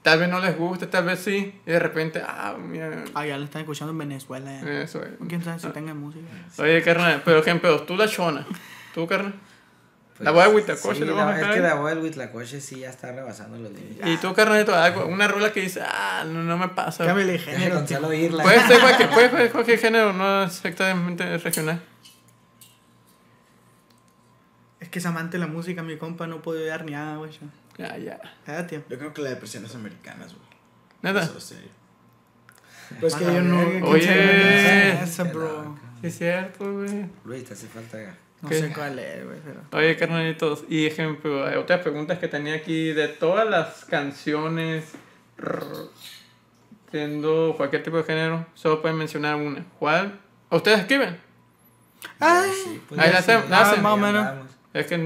Tal 0.00 0.18
vez 0.18 0.30
no 0.30 0.40
les 0.40 0.56
guste, 0.56 0.86
tal 0.86 1.04
vez 1.04 1.18
sí. 1.18 1.60
Y 1.66 1.70
de 1.70 1.78
repente, 1.78 2.22
ah, 2.26 2.56
mira. 2.58 3.04
Ah, 3.12 3.26
ya 3.26 3.36
la 3.36 3.44
están 3.44 3.60
escuchando 3.60 3.92
en 3.92 3.98
Venezuela. 3.98 4.50
ya. 4.50 4.80
Eso 4.80 5.02
es. 5.02 5.10
¿Quién 5.28 5.44
sabe 5.44 5.58
si 5.58 5.68
tengan 5.68 5.98
música? 5.98 6.24
Oye, 6.56 6.80
carnal, 6.82 7.20
pero 7.26 7.40
ejemplo, 7.40 7.82
tú 7.82 7.94
la 7.94 8.08
chona. 8.08 8.46
¿Tú, 8.94 9.06
carnal? 9.06 9.34
Pues, 10.18 10.24
la 10.24 10.32
voy 10.32 10.42
a 10.42 10.48
Huitlacoche, 10.48 10.98
sí, 10.98 11.04
le 11.04 11.12
vamos 11.12 11.34
a. 11.34 11.40
Es 11.40 11.54
que 11.54 11.60
la 11.60 11.74
voz 11.74 11.90
del 11.90 11.98
Huitlacoche 11.98 12.60
sí 12.60 12.80
ya 12.80 12.90
está 12.90 13.12
rebasando 13.12 13.56
los 13.56 13.70
límites. 13.70 14.04
Y 14.04 14.16
tú, 14.16 14.34
carnalito, 14.34 14.74
algo, 14.74 15.06
una 15.06 15.28
rola 15.28 15.52
que 15.52 15.60
dice, 15.60 15.80
ah, 15.80 16.24
no, 16.26 16.42
no 16.42 16.58
me 16.58 16.68
pasa. 16.68 17.06
Cámbiale 17.06 17.32
de 17.32 17.38
género, 17.38 17.86
solo 17.86 18.08
oírla. 18.08 18.42
Puede 18.42 18.66
ser 18.66 18.80
cualquier, 18.80 19.10
puede 19.10 19.30
ser 19.30 19.52
cualquier 19.52 19.78
género, 19.78 20.12
no 20.12 20.42
exactamente 20.42 21.38
regional. 21.38 21.80
Es 24.88 24.92
que 24.92 25.00
es 25.00 25.04
amante 25.06 25.36
de 25.36 25.44
la 25.44 25.52
música, 25.52 25.82
mi 25.82 25.98
compa, 25.98 26.26
no 26.26 26.40
puede 26.40 26.64
dar 26.66 26.82
ni 26.86 26.92
nada, 26.92 27.18
güey. 27.18 27.30
Ya, 27.76 27.94
ya. 27.98 28.18
Ah, 28.46 28.66
tío. 28.66 28.82
Yo 28.88 28.98
creo 28.98 29.12
que 29.12 29.20
la 29.20 29.28
de 29.28 29.36
presiones 29.36 29.74
americanas, 29.74 30.32
güey. 30.32 30.46
Neta. 31.02 31.24
Eso, 31.24 31.38
serio. 31.38 31.68
Pues 32.98 33.14
que 33.14 33.24
yo 33.26 33.42
no. 33.42 33.58
Oye. 33.86 34.00
¿quién 34.06 34.64
sabe 34.96 35.02
esa, 35.04 35.24
bro? 35.24 35.78
Sí, 36.00 36.06
es 36.06 36.16
cierto, 36.16 36.72
güey. 36.72 37.04
Luis, 37.26 37.44
te 37.44 37.52
hace 37.52 37.66
falta. 37.66 37.98
No 38.40 38.48
¿Qué? 38.48 38.60
sé 38.60 38.72
cuál 38.72 38.98
es, 38.98 39.26
güey, 39.26 39.38
pero... 39.44 39.60
Oye, 39.72 39.94
carnalitos, 39.98 40.64
y 40.70 40.86
ejemplo, 40.86 41.44
hay 41.46 41.56
otras 41.56 41.80
preguntas 41.80 42.18
que 42.18 42.28
tenía 42.28 42.54
aquí 42.54 42.92
de 42.94 43.08
todas 43.08 43.46
las 43.46 43.84
canciones, 43.84 44.92
rrr, 45.36 45.90
siendo 46.90 47.54
cualquier 47.58 47.82
tipo 47.82 47.98
de 47.98 48.04
género, 48.04 48.46
solo 48.54 48.80
pueden 48.80 48.96
mencionar 48.96 49.34
una. 49.36 49.66
¿Cuál? 49.78 50.18
¿Ustedes 50.50 50.78
escriben? 50.80 51.20
Ay, 52.20 52.50
Sí, 52.64 52.80
pues 52.88 53.00
Ahí 53.00 53.12
la 53.12 53.20
sí, 53.22 53.30
hacen- 53.32 53.50
la 53.50 53.58
ya 53.58 53.70
hacen. 53.70 53.82
Más 53.82 53.92
o 53.92 53.96
ya 53.96 54.02
menos. 54.12 54.57
Es 54.78 54.86
que, 54.86 54.96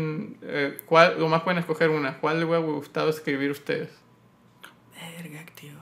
eh, 0.42 0.78
¿cuál, 0.84 1.18
lo 1.18 1.28
más 1.28 1.42
pueden 1.42 1.58
escoger 1.58 1.88
una. 1.88 2.18
¿Cuál 2.18 2.40
les 2.40 2.44
hubiera 2.46 2.62
gustado 2.62 3.08
escribir 3.08 3.50
ustedes? 3.50 3.88
Verga, 4.94 5.46
tío. 5.54 5.72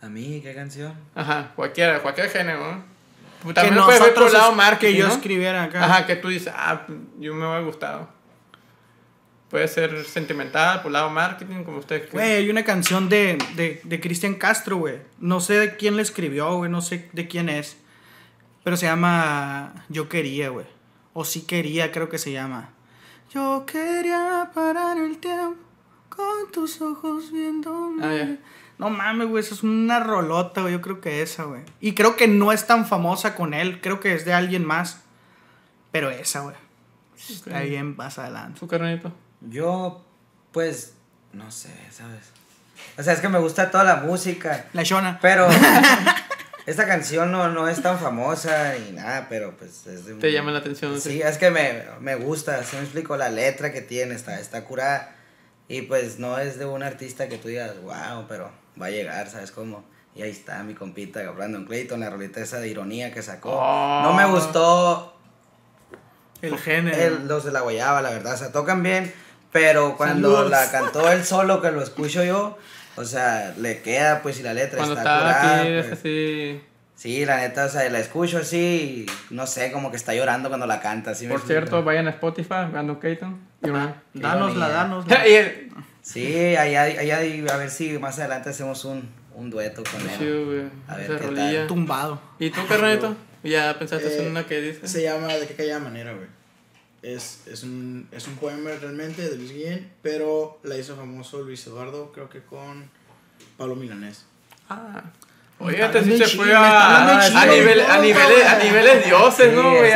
¿A 0.00 0.08
mí 0.08 0.40
qué 0.42 0.54
canción? 0.54 0.94
Ajá, 1.14 1.52
cualquiera, 1.54 2.00
cualquier 2.00 2.30
género, 2.30 2.72
¿no? 2.72 2.84
Que 3.46 3.52
También 3.52 3.84
puede 3.84 4.00
ver 4.00 4.14
por 4.14 4.32
lado 4.32 4.54
marketing, 4.54 4.92
que 4.94 4.98
yo 4.98 5.08
¿no? 5.08 5.12
escribiera 5.12 5.64
acá. 5.64 5.84
Ajá, 5.84 6.06
que 6.06 6.16
tú 6.16 6.28
dices, 6.28 6.50
ah, 6.56 6.86
yo 7.18 7.34
me 7.34 7.44
hubiera 7.44 7.60
gustado. 7.60 8.08
Puede 9.50 9.68
ser 9.68 10.06
sentimental, 10.06 10.80
por 10.80 10.90
lado 10.90 11.10
marketing, 11.10 11.64
como 11.64 11.80
ustedes 11.80 12.10
Güey, 12.10 12.32
hay 12.32 12.48
una 12.48 12.64
canción 12.64 13.10
de, 13.10 13.36
de, 13.56 13.82
de 13.84 14.00
Cristian 14.00 14.36
Castro, 14.36 14.78
güey. 14.78 15.00
No 15.18 15.40
sé 15.40 15.58
de 15.58 15.76
quién 15.76 15.96
la 15.96 16.02
escribió, 16.02 16.56
güey. 16.56 16.70
No 16.70 16.80
sé 16.80 17.10
de 17.12 17.28
quién 17.28 17.50
es. 17.50 17.76
Pero 18.62 18.78
se 18.78 18.86
llama 18.86 19.84
Yo 19.90 20.08
quería, 20.08 20.48
güey. 20.48 20.66
O 21.12 21.26
sí 21.26 21.42
quería, 21.42 21.92
creo 21.92 22.08
que 22.08 22.16
se 22.16 22.32
llama. 22.32 22.70
Yo 23.34 23.64
quería 23.66 24.50
parar 24.54 24.96
el 24.98 25.18
tiempo 25.18 25.56
con 26.08 26.52
tus 26.52 26.80
ojos 26.80 27.32
viéndome. 27.32 28.04
Ah, 28.06 28.14
ya. 28.14 28.36
No 28.78 28.90
mames, 28.90 29.28
güey. 29.28 29.42
Eso 29.42 29.54
es 29.54 29.62
una 29.64 29.98
rolota, 30.00 30.60
güey. 30.60 30.72
Yo 30.74 30.80
creo 30.80 31.00
que 31.00 31.20
esa, 31.22 31.44
güey. 31.44 31.62
Y 31.80 31.94
creo 31.94 32.14
que 32.16 32.28
no 32.28 32.52
es 32.52 32.66
tan 32.66 32.86
famosa 32.86 33.34
con 33.34 33.52
él. 33.54 33.80
Creo 33.80 33.98
que 34.00 34.14
es 34.14 34.24
de 34.24 34.32
alguien 34.34 34.64
más. 34.64 35.00
Pero 35.90 36.10
esa, 36.10 36.40
güey. 36.40 36.56
Está 37.28 37.58
Ok. 37.58 37.62
bien, 37.64 37.96
más 37.96 38.18
adelante. 38.18 38.60
¿Su 38.60 38.68
carnalito? 38.68 39.12
Yo, 39.40 40.04
pues, 40.52 40.94
no 41.32 41.50
sé, 41.50 41.74
¿sabes? 41.90 42.30
O 42.98 43.02
sea, 43.02 43.12
es 43.14 43.20
que 43.20 43.28
me 43.28 43.38
gusta 43.38 43.70
toda 43.70 43.82
la 43.84 43.96
música, 43.96 44.66
La 44.72 44.82
Shona. 44.82 45.18
pero 45.20 45.48
esta 46.66 46.86
canción 46.86 47.30
no, 47.32 47.48
no 47.48 47.68
es 47.68 47.82
tan 47.82 47.98
famosa 47.98 48.74
ni 48.86 48.92
nada, 48.92 49.26
pero 49.28 49.56
pues 49.56 49.86
es 49.86 50.06
de 50.06 50.14
un- 50.14 50.20
Te 50.20 50.32
llama 50.32 50.50
la 50.52 50.60
atención, 50.60 51.00
Sí, 51.00 51.10
sí. 51.12 51.22
es 51.22 51.36
que 51.38 51.50
me, 51.50 51.82
me 52.00 52.14
gusta, 52.14 52.56
así 52.58 52.76
me 52.76 52.82
explico, 52.82 53.16
la 53.16 53.28
letra 53.28 53.72
que 53.72 53.80
tiene 53.82 54.14
está, 54.14 54.40
está 54.40 54.64
curada. 54.64 55.14
Y 55.68 55.82
pues 55.82 56.18
no 56.18 56.38
es 56.38 56.58
de 56.58 56.66
un 56.66 56.82
artista 56.82 57.28
que 57.28 57.38
tú 57.38 57.48
digas, 57.48 57.72
wow, 57.82 58.26
pero 58.28 58.50
va 58.80 58.86
a 58.86 58.90
llegar, 58.90 59.28
¿sabes 59.30 59.50
cómo? 59.50 59.84
Y 60.14 60.22
ahí 60.22 60.30
está 60.30 60.62
mi 60.62 60.74
compita, 60.74 61.28
Brandon 61.30 61.64
Clayton, 61.64 62.00
la 62.00 62.10
rolita 62.10 62.40
esa 62.40 62.60
de 62.60 62.68
ironía 62.68 63.12
que 63.12 63.22
sacó. 63.22 63.52
Oh. 63.52 64.02
No 64.02 64.12
me 64.12 64.26
gustó 64.26 65.16
El 66.42 66.58
género. 66.58 66.96
el, 66.96 67.28
los 67.28 67.44
de 67.44 67.52
la 67.52 67.60
guayaba, 67.60 68.02
la 68.02 68.10
verdad. 68.10 68.34
O 68.34 68.36
sea, 68.36 68.52
tocan 68.52 68.82
bien, 68.82 69.12
pero 69.52 69.96
cuando 69.96 70.30
Saludos. 70.32 70.50
la 70.50 70.70
cantó 70.70 71.10
él 71.10 71.24
solo, 71.24 71.60
que 71.62 71.70
lo 71.72 71.82
escucho 71.82 72.22
yo, 72.22 72.58
o 72.96 73.04
sea, 73.04 73.54
le 73.58 73.80
queda, 73.82 74.22
pues, 74.22 74.40
y 74.40 74.42
la 74.42 74.54
letra 74.54 74.78
Cuando 74.78 74.94
está 74.96 75.16
está 75.16 75.20
curada. 75.20 75.60
aquí, 75.60 75.68
es 75.72 75.86
pues. 75.86 75.98
así. 75.98 76.60
Sí, 76.96 77.24
la 77.26 77.38
neta, 77.38 77.64
o 77.66 77.68
sea, 77.68 77.88
la 77.90 77.98
escucho 77.98 78.38
así, 78.38 79.06
y 79.08 79.34
no 79.34 79.46
sé, 79.48 79.72
como 79.72 79.90
que 79.90 79.96
está 79.96 80.14
llorando 80.14 80.48
cuando 80.48 80.66
la 80.66 80.80
canta. 80.80 81.10
Así 81.10 81.24
me 81.24 81.30
Por 81.32 81.40
explico. 81.40 81.60
cierto, 81.60 81.82
vayan 81.82 82.06
a 82.06 82.10
Spotify, 82.10 82.66
Brandon 82.70 83.00
Keaton. 83.00 83.40
Una- 83.62 84.02
Danosla, 84.14 84.68
danosla. 84.68 85.22
Sí, 86.02 86.54
allá, 86.54 86.82
allá, 86.82 87.18
a 87.52 87.56
ver 87.56 87.70
si 87.70 87.98
más 87.98 88.18
adelante 88.18 88.50
hacemos 88.50 88.84
un, 88.84 89.08
un 89.34 89.48
dueto 89.48 89.82
con 89.90 90.00
él. 90.02 90.18
chido, 90.18 90.44
güey. 90.46 90.62
A 90.86 90.96
ver 90.96 91.10
Esa 91.10 91.18
qué 91.18 91.26
rolilla. 91.26 91.66
Tumbado. 91.66 92.20
¿Y 92.38 92.50
tú, 92.50 92.60
carnalito? 92.68 93.16
¿Ya 93.42 93.74
pensaste 93.78 94.18
en 94.20 94.26
Eh, 94.26 94.30
una 94.30 94.44
que 94.46 94.60
dice? 94.60 94.86
Se 94.86 95.02
llama 95.02 95.28
De 95.28 95.46
qué 95.46 95.54
callada 95.54 95.80
manera, 95.80 96.12
güey. 96.12 96.26
Es, 97.04 97.42
es, 97.46 97.62
un, 97.64 98.08
es 98.12 98.26
un 98.26 98.36
poema 98.36 98.70
realmente 98.80 99.28
de 99.28 99.36
Luis 99.36 99.52
Guillén, 99.52 99.90
pero 100.00 100.58
la 100.62 100.78
hizo 100.78 100.96
famoso 100.96 101.42
Luis 101.42 101.66
Eduardo, 101.66 102.10
creo 102.12 102.30
que 102.30 102.40
con 102.40 102.88
Pablo 103.58 103.76
Milanés. 103.76 104.24
Ah. 104.70 105.02
Oye, 105.58 105.84
este 105.84 106.02
sí 106.02 106.16
se 106.18 106.26
fue 106.36 106.52
a, 106.52 107.18
a, 107.20 107.28
Chile, 107.28 107.60
nivel, 107.60 107.78
güey, 107.78 107.90
a, 107.90 107.98
niveles, 107.98 108.46
a 108.46 108.58
niveles 108.58 109.04
dioses, 109.04 109.52
¿no, 109.54 109.62
Sí, 109.62 109.78
güey? 109.78 109.90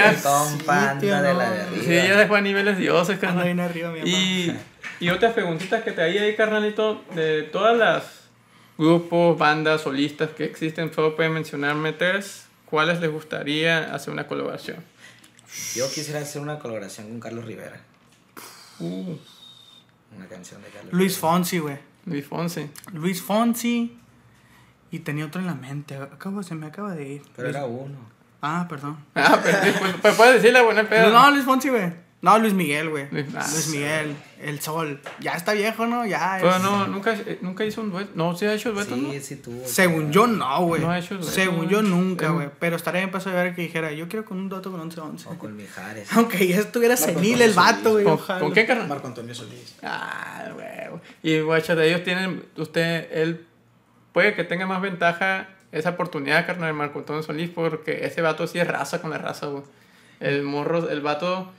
Sí, 1.81 1.89
ya 1.95 2.19
se 2.19 2.27
fue 2.27 2.39
a 2.39 2.41
niveles 2.43 2.79
dioses, 2.79 3.19
carnal. 3.19 3.59
arriba, 3.59 3.91
mi 3.91 4.01
Y, 4.05 4.49
papá. 4.49 4.61
y 5.01 5.09
otras 5.09 5.33
preguntitas 5.33 5.83
que 5.83 5.93
te 5.93 6.03
hay 6.03 6.19
ahí, 6.19 6.37
carnalito, 6.37 7.03
de 7.15 7.43
todas 7.43 7.77
las 7.77 8.05
grupos, 8.77 9.37
bandas, 9.37 9.81
solistas 9.81 10.31
que 10.31 10.45
existen, 10.45 10.93
solo 10.95 11.17
pueden 11.17 11.33
mencionarme 11.33 11.93
tres. 11.93 12.45
¿Cuáles 12.67 13.01
les 13.01 13.11
gustaría 13.11 13.95
hacer 13.95 14.13
una 14.13 14.27
colaboración? 14.27 14.77
Yo 15.75 15.89
quisiera 15.91 16.21
hacer 16.21 16.43
una 16.43 16.59
colaboración 16.59 17.09
con 17.09 17.21
Carlos 17.21 17.45
Rivera. 17.45 17.81
Uh, 18.81 19.17
Una 20.17 20.27
canción 20.29 20.63
de 20.63 20.69
Carlos 20.69 20.93
Luis 20.93 21.15
Rivera. 21.17 21.21
Fonsi, 21.21 21.59
güey. 21.59 21.79
Luis 22.07 22.27
Fonsi. 22.27 22.71
Luis 22.93 23.23
Fonsi. 23.23 23.99
Y 24.91 24.99
tenía 25.01 25.27
otro 25.27 25.41
en 25.41 25.47
la 25.47 25.55
mente. 25.55 25.97
Acabo, 25.97 26.43
se 26.43 26.55
me 26.55 26.67
acaba 26.67 26.95
de 26.95 27.09
ir. 27.15 27.23
Pero 27.37 27.49
Luis- 27.49 27.57
era 27.57 27.67
uno. 27.67 27.99
Ah, 28.41 28.67
perdón. 28.69 28.97
Ah, 29.15 29.41
pero 29.43 29.59
pues, 29.81 29.95
pues 30.01 30.15
puedes 30.15 30.35
decirle, 30.41 30.63
bueno, 30.63 30.89
pedo. 30.89 31.11
No, 31.11 31.31
Luis 31.31 31.45
Fonsi, 31.45 31.69
güey. 31.71 31.93
No, 32.21 32.37
Luis 32.41 32.53
Miguel, 32.53 32.91
güey. 32.91 33.07
Luis- 33.13 33.27
ah, 33.37 33.47
Luis 33.53 33.69
Miguel. 33.69 34.17
El 34.43 34.61
Sol. 34.61 35.01
Ya 35.21 35.35
está 35.35 35.53
viejo, 35.53 35.87
¿no? 35.87 36.05
Ya. 36.05 36.39
Pero 36.41 36.57
es- 36.57 36.63
no, 36.63 36.89
nunca, 36.89 37.17
nunca 37.43 37.65
hizo 37.65 37.81
un 37.81 37.91
dueto. 37.93 38.11
No, 38.17 38.37
sí 38.37 38.45
ha 38.45 38.55
hecho 38.55 38.73
dueto, 38.73 38.97
¿no? 38.97 39.13
Sí, 39.13 39.21
sí 39.21 39.37
tuvo. 39.37 39.65
Según 39.65 40.11
yo, 40.11 40.27
no, 40.27 40.63
güey. 40.65 40.81
No 40.83 40.91
ha 40.91 40.99
hecho 40.99 41.15
dueto, 41.15 41.31
Según 41.31 41.69
yo, 41.69 41.81
nunca, 41.83 42.27
Eh. 42.27 42.31
güey. 42.31 42.51
Pero 42.59 42.75
estaría 42.75 43.03
bien 43.03 43.13
paso 43.13 43.31
de 43.31 43.37
ver 43.37 43.55
que 43.55 43.63
dijera, 43.63 43.93
yo 43.93 44.09
quiero 44.09 44.25
con 44.25 44.37
un 44.39 44.49
dato 44.49 44.73
con 44.73 44.81
11-11. 44.81 45.27
O 45.29 45.39
con 45.39 45.57
Mijares. 45.57 46.09
Aunque 46.17 46.45
ya 46.49 46.57
estuviera 46.59 46.97
Marco 46.97 47.07
senil 47.13 47.41
el 47.41 47.53
vato, 47.53 47.93
güey. 47.93 48.05
¿Con, 48.05 48.15
ojalá. 48.15 48.41
¿Con 48.41 48.53
qué, 48.53 48.67
carnal? 48.67 48.89
Marco 48.89 49.07
Antonio 49.07 49.35
Solís. 49.35 49.77
Ah, 49.85 50.49
güey. 50.55 50.67
Y 51.23 51.39
guacha, 51.41 51.77
de 51.77 51.89
ellos 51.89 52.03
tienen, 52.03 52.45
usted, 52.57 53.09
él 53.13 53.47
puede 54.13 54.35
que 54.35 54.43
tenga 54.43 54.67
más 54.67 54.81
ventaja 54.83 55.51
esa 55.71 55.91
oportunidad, 55.91 56.45
carnal, 56.47 56.69
de 56.69 56.73
Marco 56.73 56.99
Antonio 56.99 57.23
Solís, 57.23 57.51
porque 57.51 58.05
ese 58.07 58.23
vato 58.23 58.49
sí 58.49 58.59
es 58.59 58.67
raza 58.67 59.01
con 59.01 59.11
la 59.11 59.19
raza, 59.19 59.47
güey. 59.47 59.63
El 60.19 60.43
morro, 60.43 60.89
el 60.91 61.01
vato 61.01 61.53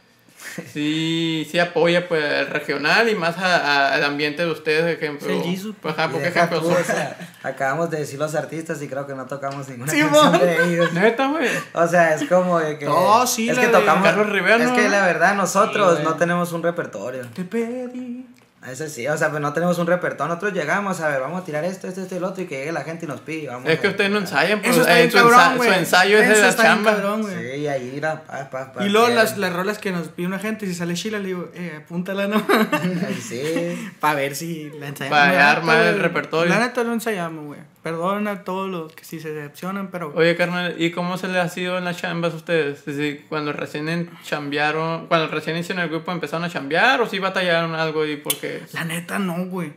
sí, 0.73 1.47
sí 1.51 1.59
apoya 1.59 2.07
pues 2.07 2.23
el 2.23 2.47
regional 2.47 3.09
y 3.09 3.15
más 3.15 3.37
a- 3.37 3.57
a- 3.57 3.93
al 3.93 4.03
ambiente 4.03 4.45
de 4.45 4.51
ustedes, 4.51 4.81
por 4.95 5.03
ejemplo. 5.03 5.29
El 5.29 5.41
Jesus. 5.43 5.75
Pues, 5.81 5.93
ajá, 5.97 6.09
porque 6.09 6.27
ejemplo, 6.29 6.61
tú, 6.61 6.69
o 6.69 6.83
sea, 6.83 7.17
acabamos 7.43 7.89
de 7.89 7.99
decir 7.99 8.19
los 8.19 8.35
artistas 8.35 8.81
y 8.81 8.87
creo 8.87 9.05
que 9.05 9.15
no 9.15 9.25
tocamos 9.25 9.67
ninguna 9.67 9.91
Sí, 9.91 9.99
canción 10.01 10.31
mon. 10.31 10.39
de 10.39 10.65
ellos. 10.65 10.93
Neta, 10.93 11.27
güey. 11.27 11.49
O 11.73 11.87
sea, 11.87 12.15
es 12.15 12.23
como 12.27 12.59
de 12.59 12.77
que. 12.79 12.85
No, 12.85 13.25
sí, 13.27 13.49
es 13.49 13.57
que 13.59 13.67
tocamos. 13.67 14.03
Carlos 14.03 14.29
Rivera, 14.29 14.63
Es 14.63 14.71
que 14.71 14.87
la 14.89 15.05
verdad, 15.05 15.35
nosotros 15.35 15.97
Sí, 15.97 16.03
no 16.03 16.15
tenemos 16.15 16.51
un 16.53 16.63
repertorio. 16.63 17.25
Te 17.33 17.43
pedí. 17.43 18.25
Eso 18.67 18.89
sí, 18.89 19.07
o 19.07 19.17
sea, 19.17 19.29
pues 19.29 19.41
no 19.41 19.53
tenemos 19.53 19.77
un 19.79 19.87
repertorio. 19.87 20.27
Nosotros 20.33 20.51
llegamos 20.53 20.99
a 20.99 21.07
ver, 21.07 21.21
vamos 21.21 21.41
a 21.41 21.45
tirar 21.45 21.63
esto, 21.63 21.87
esto, 21.87 22.01
esto 22.01 22.15
y 22.15 22.19
lo 22.19 22.27
otro 22.27 22.43
y 22.43 22.45
que 22.45 22.57
llegue 22.59 22.71
la 22.73 22.81
gente 22.83 23.05
y 23.05 23.07
nos 23.07 23.21
pide. 23.21 23.47
Vamos 23.47 23.69
Es 23.69 23.79
que 23.79 23.87
ustedes 23.87 24.11
no 24.11 24.17
ensayan, 24.17 24.59
pues 24.61 24.71
Eso 24.71 24.81
está 24.81 24.99
eh, 24.99 25.09
su, 25.09 25.17
ensa- 25.17 25.77
ensayo 25.77 26.17
es 26.19 26.27
de 26.29 26.41
la 26.41 26.55
chamba. 26.55 26.91
cabrón. 26.91 27.25
Sí, 27.25 27.55
y 27.57 27.67
ahí 27.67 27.99
pa, 28.01 28.49
pa, 28.49 28.73
pa, 28.73 28.85
Y 28.85 28.89
luego 28.89 29.07
las, 29.09 29.37
las 29.37 29.53
rolas 29.53 29.77
que 29.79 29.93
nos 29.93 30.09
pide 30.09 30.27
una 30.27 30.39
gente, 30.39 30.65
si 30.65 30.73
sale 30.75 30.93
chila, 30.95 31.19
le 31.19 31.27
digo, 31.27 31.49
eh, 31.55 31.79
apúntala, 31.83 32.27
¿no? 32.27 32.45
Sí. 33.21 33.91
Para 34.01 34.15
ver 34.15 34.35
si 34.35 34.69
la 34.79 34.87
ensayamos. 34.89 35.17
Pa' 35.17 35.25
La 35.25 35.31
neta, 35.31 35.51
armar 35.51 35.81
el 35.81 35.99
repertorio. 35.99 36.53
La 36.53 36.59
neta 36.59 36.83
no 36.83 36.93
ensayamos, 36.93 37.45
güey. 37.45 37.59
Perdona 37.83 38.31
a 38.31 38.43
todos 38.43 38.69
los 38.69 38.93
que 38.93 39.05
sí 39.05 39.21
se 39.21 39.31
decepcionan, 39.31 39.89
pero. 39.89 40.11
Oye, 40.13 40.35
carnal, 40.35 40.75
¿y 40.77 40.91
cómo 40.91 41.17
se 41.17 41.29
les 41.29 41.37
ha 41.37 41.47
sido 41.47 41.77
en 41.77 41.85
las 41.85 41.97
chambas 41.97 42.33
a 42.33 42.37
ustedes? 42.37 42.79
Es 42.79 42.85
decir, 42.97 43.25
cuando 43.29 43.53
recién 43.53 44.09
chambearon, 44.21 45.07
cuando 45.07 45.27
recién 45.27 45.55
hicieron 45.55 45.83
el 45.83 45.89
grupo, 45.89 46.11
¿empezaron 46.11 46.43
a 46.43 46.49
chambear 46.49 46.99
o 46.99 47.07
sí 47.07 47.19
batallaron 47.19 47.75
algo 47.75 48.05
y 48.05 48.17
porque 48.17 48.63
La 48.73 48.83
neta 48.83 49.17
no, 49.17 49.45
güey. 49.45 49.71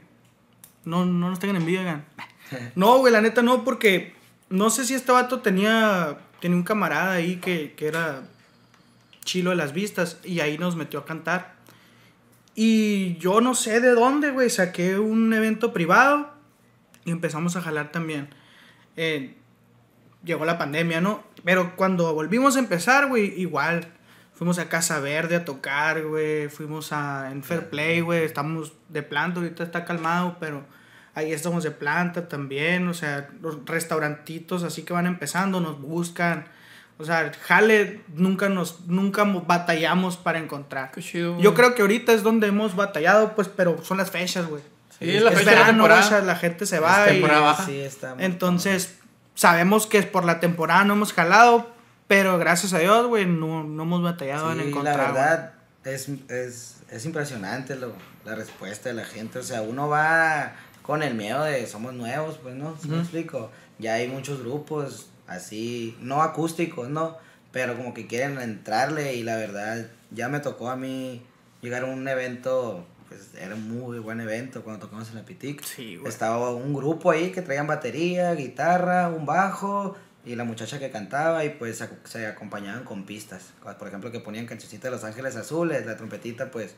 No, 0.84 1.06
no 1.06 1.30
nos 1.30 1.38
tengan 1.38 1.56
envidia, 1.56 1.84
gan. 1.84 2.04
No, 2.74 2.98
güey, 2.98 3.12
la 3.12 3.20
neta 3.20 3.40
no, 3.40 3.64
porque 3.64 4.14
no 4.50 4.68
sé 4.68 4.84
si 4.84 4.94
este 4.94 5.12
vato 5.12 5.40
tenía, 5.40 6.18
tenía 6.40 6.56
un 6.56 6.64
camarada 6.64 7.12
ahí 7.12 7.36
que, 7.36 7.72
que 7.76 7.86
era 7.86 8.24
chilo 9.24 9.50
de 9.50 9.56
las 9.56 9.72
vistas 9.72 10.18
y 10.24 10.40
ahí 10.40 10.58
nos 10.58 10.74
metió 10.74 10.98
a 10.98 11.04
cantar. 11.04 11.54
Y 12.54 13.16
yo 13.18 13.40
no 13.40 13.54
sé 13.54 13.80
de 13.80 13.92
dónde, 13.92 14.32
güey, 14.32 14.50
saqué 14.50 14.98
un 14.98 15.32
evento 15.32 15.72
privado 15.72 16.31
y 17.04 17.10
empezamos 17.10 17.56
a 17.56 17.60
jalar 17.62 17.92
también. 17.92 18.28
Eh, 18.96 19.34
llegó 20.24 20.44
la 20.44 20.58
pandemia, 20.58 21.00
¿no? 21.00 21.22
Pero 21.44 21.74
cuando 21.76 22.12
volvimos 22.14 22.56
a 22.56 22.60
empezar, 22.60 23.08
güey, 23.08 23.40
igual. 23.40 23.86
Fuimos 24.34 24.58
a 24.58 24.68
Casa 24.68 24.98
Verde 24.98 25.36
a 25.36 25.44
tocar, 25.44 26.02
güey. 26.04 26.48
Fuimos 26.48 26.92
a 26.92 27.30
en 27.30 27.42
Fair 27.44 27.68
Play, 27.70 28.00
güey. 28.00 28.24
Estamos 28.24 28.72
de 28.88 29.02
planta, 29.02 29.40
ahorita 29.40 29.62
está 29.62 29.84
calmado, 29.84 30.36
pero 30.40 30.64
ahí 31.14 31.32
estamos 31.32 31.62
de 31.64 31.70
planta 31.70 32.28
también. 32.28 32.88
O 32.88 32.94
sea, 32.94 33.28
los 33.40 33.64
restaurantitos 33.66 34.62
así 34.64 34.82
que 34.82 34.92
van 34.92 35.06
empezando, 35.06 35.60
nos 35.60 35.80
buscan. 35.80 36.46
O 36.98 37.04
sea, 37.04 37.32
jale 37.42 38.00
nunca 38.14 38.48
nos, 38.48 38.86
nunca 38.86 39.24
mo- 39.24 39.42
batallamos 39.42 40.16
para 40.16 40.38
encontrar. 40.38 40.90
qué 40.92 41.00
chido. 41.02 41.38
Yo 41.40 41.54
creo 41.54 41.74
que 41.74 41.82
ahorita 41.82 42.12
es 42.12 42.22
donde 42.22 42.48
hemos 42.48 42.74
batallado, 42.76 43.34
pues, 43.34 43.48
pero 43.48 43.82
son 43.84 43.98
las 43.98 44.10
fechas, 44.10 44.46
güey. 44.46 44.62
Sí, 45.02 45.16
es 45.16 45.22
la 45.22 45.30
es 45.30 45.38
fecha 45.38 45.50
de 45.50 45.56
la 45.56 45.62
verano, 45.62 45.84
o 45.84 45.86
temporada. 45.86 46.02
sea, 46.08 46.20
la 46.22 46.36
gente 46.36 46.66
se 46.66 46.78
va 46.80 47.04
Es 47.04 47.10
y... 47.10 47.14
temporada 47.14 47.40
baja. 47.40 47.66
Sí, 47.66 47.80
está 47.80 48.14
Entonces, 48.18 48.94
sabemos 49.34 49.86
que 49.86 49.98
es 49.98 50.06
por 50.06 50.24
la 50.24 50.40
temporada 50.40 50.84
no 50.84 50.94
hemos 50.94 51.12
jalado, 51.12 51.70
pero 52.06 52.38
gracias 52.38 52.72
a 52.74 52.78
Dios, 52.78 53.06
güey, 53.06 53.26
no, 53.26 53.64
no 53.64 53.82
hemos 53.84 54.02
batallado 54.02 54.52
en 54.52 54.60
Sí, 54.60 54.68
encontrar. 54.68 54.96
la 54.98 55.06
verdad 55.12 55.52
es, 55.84 56.08
es, 56.28 56.76
es 56.90 57.04
impresionante 57.06 57.76
lo, 57.76 57.92
la 58.24 58.34
respuesta 58.34 58.88
de 58.90 58.94
la 58.94 59.04
gente. 59.04 59.38
O 59.38 59.42
sea, 59.42 59.62
uno 59.62 59.88
va 59.88 60.52
con 60.82 61.02
el 61.02 61.14
miedo 61.14 61.42
de 61.44 61.66
somos 61.66 61.94
nuevos, 61.94 62.38
pues, 62.42 62.54
¿no? 62.54 62.76
¿Sí 62.82 62.88
me 62.88 62.98
explico? 62.98 63.50
Ya 63.78 63.94
hay 63.94 64.08
muchos 64.08 64.40
grupos 64.40 65.08
así, 65.26 65.96
no 66.00 66.22
acústicos, 66.22 66.88
¿no? 66.88 67.16
Pero 67.52 67.76
como 67.76 67.94
que 67.94 68.06
quieren 68.06 68.40
entrarle 68.40 69.14
y 69.14 69.22
la 69.22 69.36
verdad 69.36 69.86
ya 70.10 70.28
me 70.28 70.40
tocó 70.40 70.70
a 70.70 70.76
mí 70.76 71.22
llegar 71.62 71.82
a 71.84 71.86
un 71.86 72.06
evento, 72.08 72.84
pues 73.12 73.42
era 73.42 73.54
un 73.54 73.68
muy 73.68 73.98
buen 73.98 74.20
evento 74.20 74.62
cuando 74.62 74.86
tocamos 74.86 75.08
en 75.10 75.16
la 75.16 75.24
Pitic. 75.24 75.62
Sí, 75.64 75.96
güey. 75.96 76.08
Estaba 76.08 76.50
un 76.54 76.72
grupo 76.72 77.10
ahí 77.10 77.30
que 77.30 77.42
traían 77.42 77.66
batería, 77.66 78.34
guitarra, 78.34 79.08
un 79.08 79.26
bajo 79.26 79.96
y 80.24 80.34
la 80.36 80.44
muchacha 80.44 80.78
que 80.78 80.90
cantaba 80.90 81.44
y 81.44 81.50
pues 81.50 81.82
se, 82.04 82.26
acompañaban 82.26 82.84
con 82.84 83.04
pistas. 83.04 83.52
Por 83.78 83.88
ejemplo, 83.88 84.10
que 84.12 84.20
ponían 84.20 84.46
cancioncita 84.46 84.88
de 84.88 84.92
Los 84.92 85.04
Ángeles 85.04 85.36
Azules, 85.36 85.84
la 85.84 85.96
trompetita 85.96 86.50
pues 86.50 86.74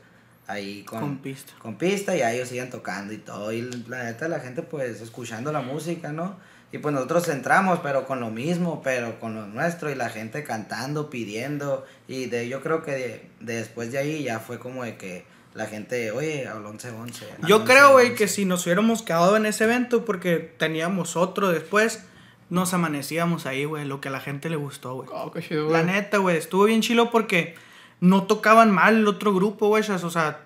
ahí 0.47 0.82
con, 0.85 1.01
Con 1.01 1.18
pista. 1.18 1.53
con 1.59 1.76
pista 1.76 2.16
y 2.16 2.22
ahí 2.22 2.37
ellos 2.37 2.49
siguen 2.49 2.70
tocando 2.70 3.12
y 3.12 3.18
todo. 3.18 3.53
Y 3.53 3.62
la 3.89 4.05
neta, 4.05 4.28
la 4.28 4.41
gente 4.41 4.62
pues 4.62 5.01
escuchando 5.01 5.53
la 5.53 5.61
música, 5.61 6.12
¿no? 6.12 6.37
Y 6.72 6.78
pues 6.78 6.93
nosotros 6.93 7.28
entramos, 7.28 7.78
pero 7.85 8.05
con 8.05 8.18
lo 8.18 8.30
mismo, 8.30 8.82
pero 8.82 9.20
con 9.20 9.35
lo 9.35 9.47
nuestro 9.47 9.91
y 9.91 9.95
la 9.95 10.09
gente 10.09 10.43
cantando, 10.43 11.09
pidiendo. 11.09 11.87
Y 12.09 12.26
de 12.26 12.49
yo 12.49 12.61
creo 12.62 12.82
que 12.82 12.91
de- 12.93 13.30
de 13.41 13.55
después 13.57 13.93
de 13.93 13.99
ahí 13.99 14.24
ya 14.24 14.41
fue 14.41 14.59
como 14.59 14.82
de 14.82 14.97
que 14.97 15.24
la 15.55 15.66
gente, 15.66 16.11
oye, 16.11 16.46
al 16.46 16.64
11-11. 16.64 17.22
al 17.42 17.48
Yo 17.48 17.64
creo, 17.64 17.92
güey, 17.92 18.11
11-11". 18.11 18.14
que 18.14 18.28
si 18.28 18.44
nos 18.44 18.66
hubiéramos 18.66 19.02
quedado 19.02 19.36
en 19.36 19.46
ese 19.46 19.64
evento 19.64 20.05
porque 20.05 20.36
teníamos 20.38 21.16
otro 21.16 21.50
después, 21.50 22.05
nos 22.50 22.74
amanecíamos 22.74 23.46
ahí, 23.46 23.64
güey, 23.64 23.84
lo 23.84 24.00
que 24.00 24.09
a 24.09 24.11
la 24.11 24.20
gente 24.20 24.50
le 24.50 24.57
gustó, 24.57 24.94
güey. 24.94 25.09
Oh, 25.12 25.32
La 25.70 25.82
neta, 25.82 26.18
güey, 26.18 26.36
estuvo 26.36 26.64
bien 26.64 26.82
chilo 26.82 27.11
porque 27.11 27.55
no 28.00 28.24
tocaban 28.24 28.70
mal 28.70 28.96
el 28.96 29.09
otro 29.09 29.32
grupo, 29.32 29.68
güey, 29.68 29.82
o 29.88 30.11
sea, 30.11 30.40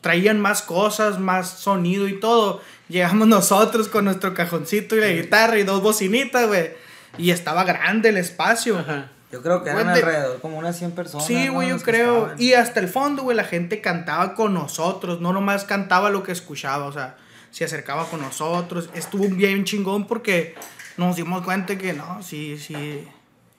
traían 0.00 0.40
más 0.40 0.62
cosas, 0.62 1.18
más 1.18 1.48
sonido 1.48 2.08
y 2.08 2.20
todo. 2.20 2.60
Llegamos 2.88 3.28
nosotros 3.28 3.88
con 3.88 4.04
nuestro 4.04 4.34
cajoncito 4.34 4.96
y 4.96 5.00
la 5.00 5.08
guitarra 5.08 5.58
y 5.58 5.64
dos 5.64 5.82
bocinitas, 5.82 6.46
güey. 6.46 6.70
Y 7.18 7.30
estaba 7.30 7.64
grande 7.64 8.10
el 8.10 8.16
espacio. 8.16 8.78
Ajá. 8.78 9.10
Yo 9.32 9.42
creo 9.42 9.64
que 9.64 9.70
eran 9.70 9.86
de- 9.86 9.92
alrededor 9.94 10.40
como 10.40 10.58
unas 10.58 10.76
100 10.76 10.92
personas. 10.92 11.26
Sí, 11.26 11.46
¿no? 11.46 11.54
güey, 11.54 11.68
yo 11.70 11.78
creo. 11.80 12.18
estaban. 12.26 12.40
Y 12.42 12.52
hasta 12.52 12.80
el 12.80 12.88
fondo, 12.88 13.22
güey, 13.22 13.36
la 13.36 13.44
gente 13.44 13.80
cantaba 13.80 14.34
con 14.34 14.52
nosotros, 14.54 15.20
no 15.20 15.32
nomás 15.32 15.64
cantaba 15.64 16.10
lo 16.10 16.22
que 16.22 16.32
escuchaba, 16.32 16.84
o 16.84 16.92
sea, 16.92 17.16
se 17.50 17.64
acercaba 17.64 18.04
con 18.06 18.20
nosotros. 18.20 18.90
Estuvo 18.94 19.26
bien 19.28 19.64
chingón 19.64 20.06
porque 20.06 20.54
nos 20.98 21.16
dimos 21.16 21.42
cuenta 21.44 21.76
que 21.78 21.94
no, 21.94 22.22
sí, 22.22 22.58
sí, 22.58 23.08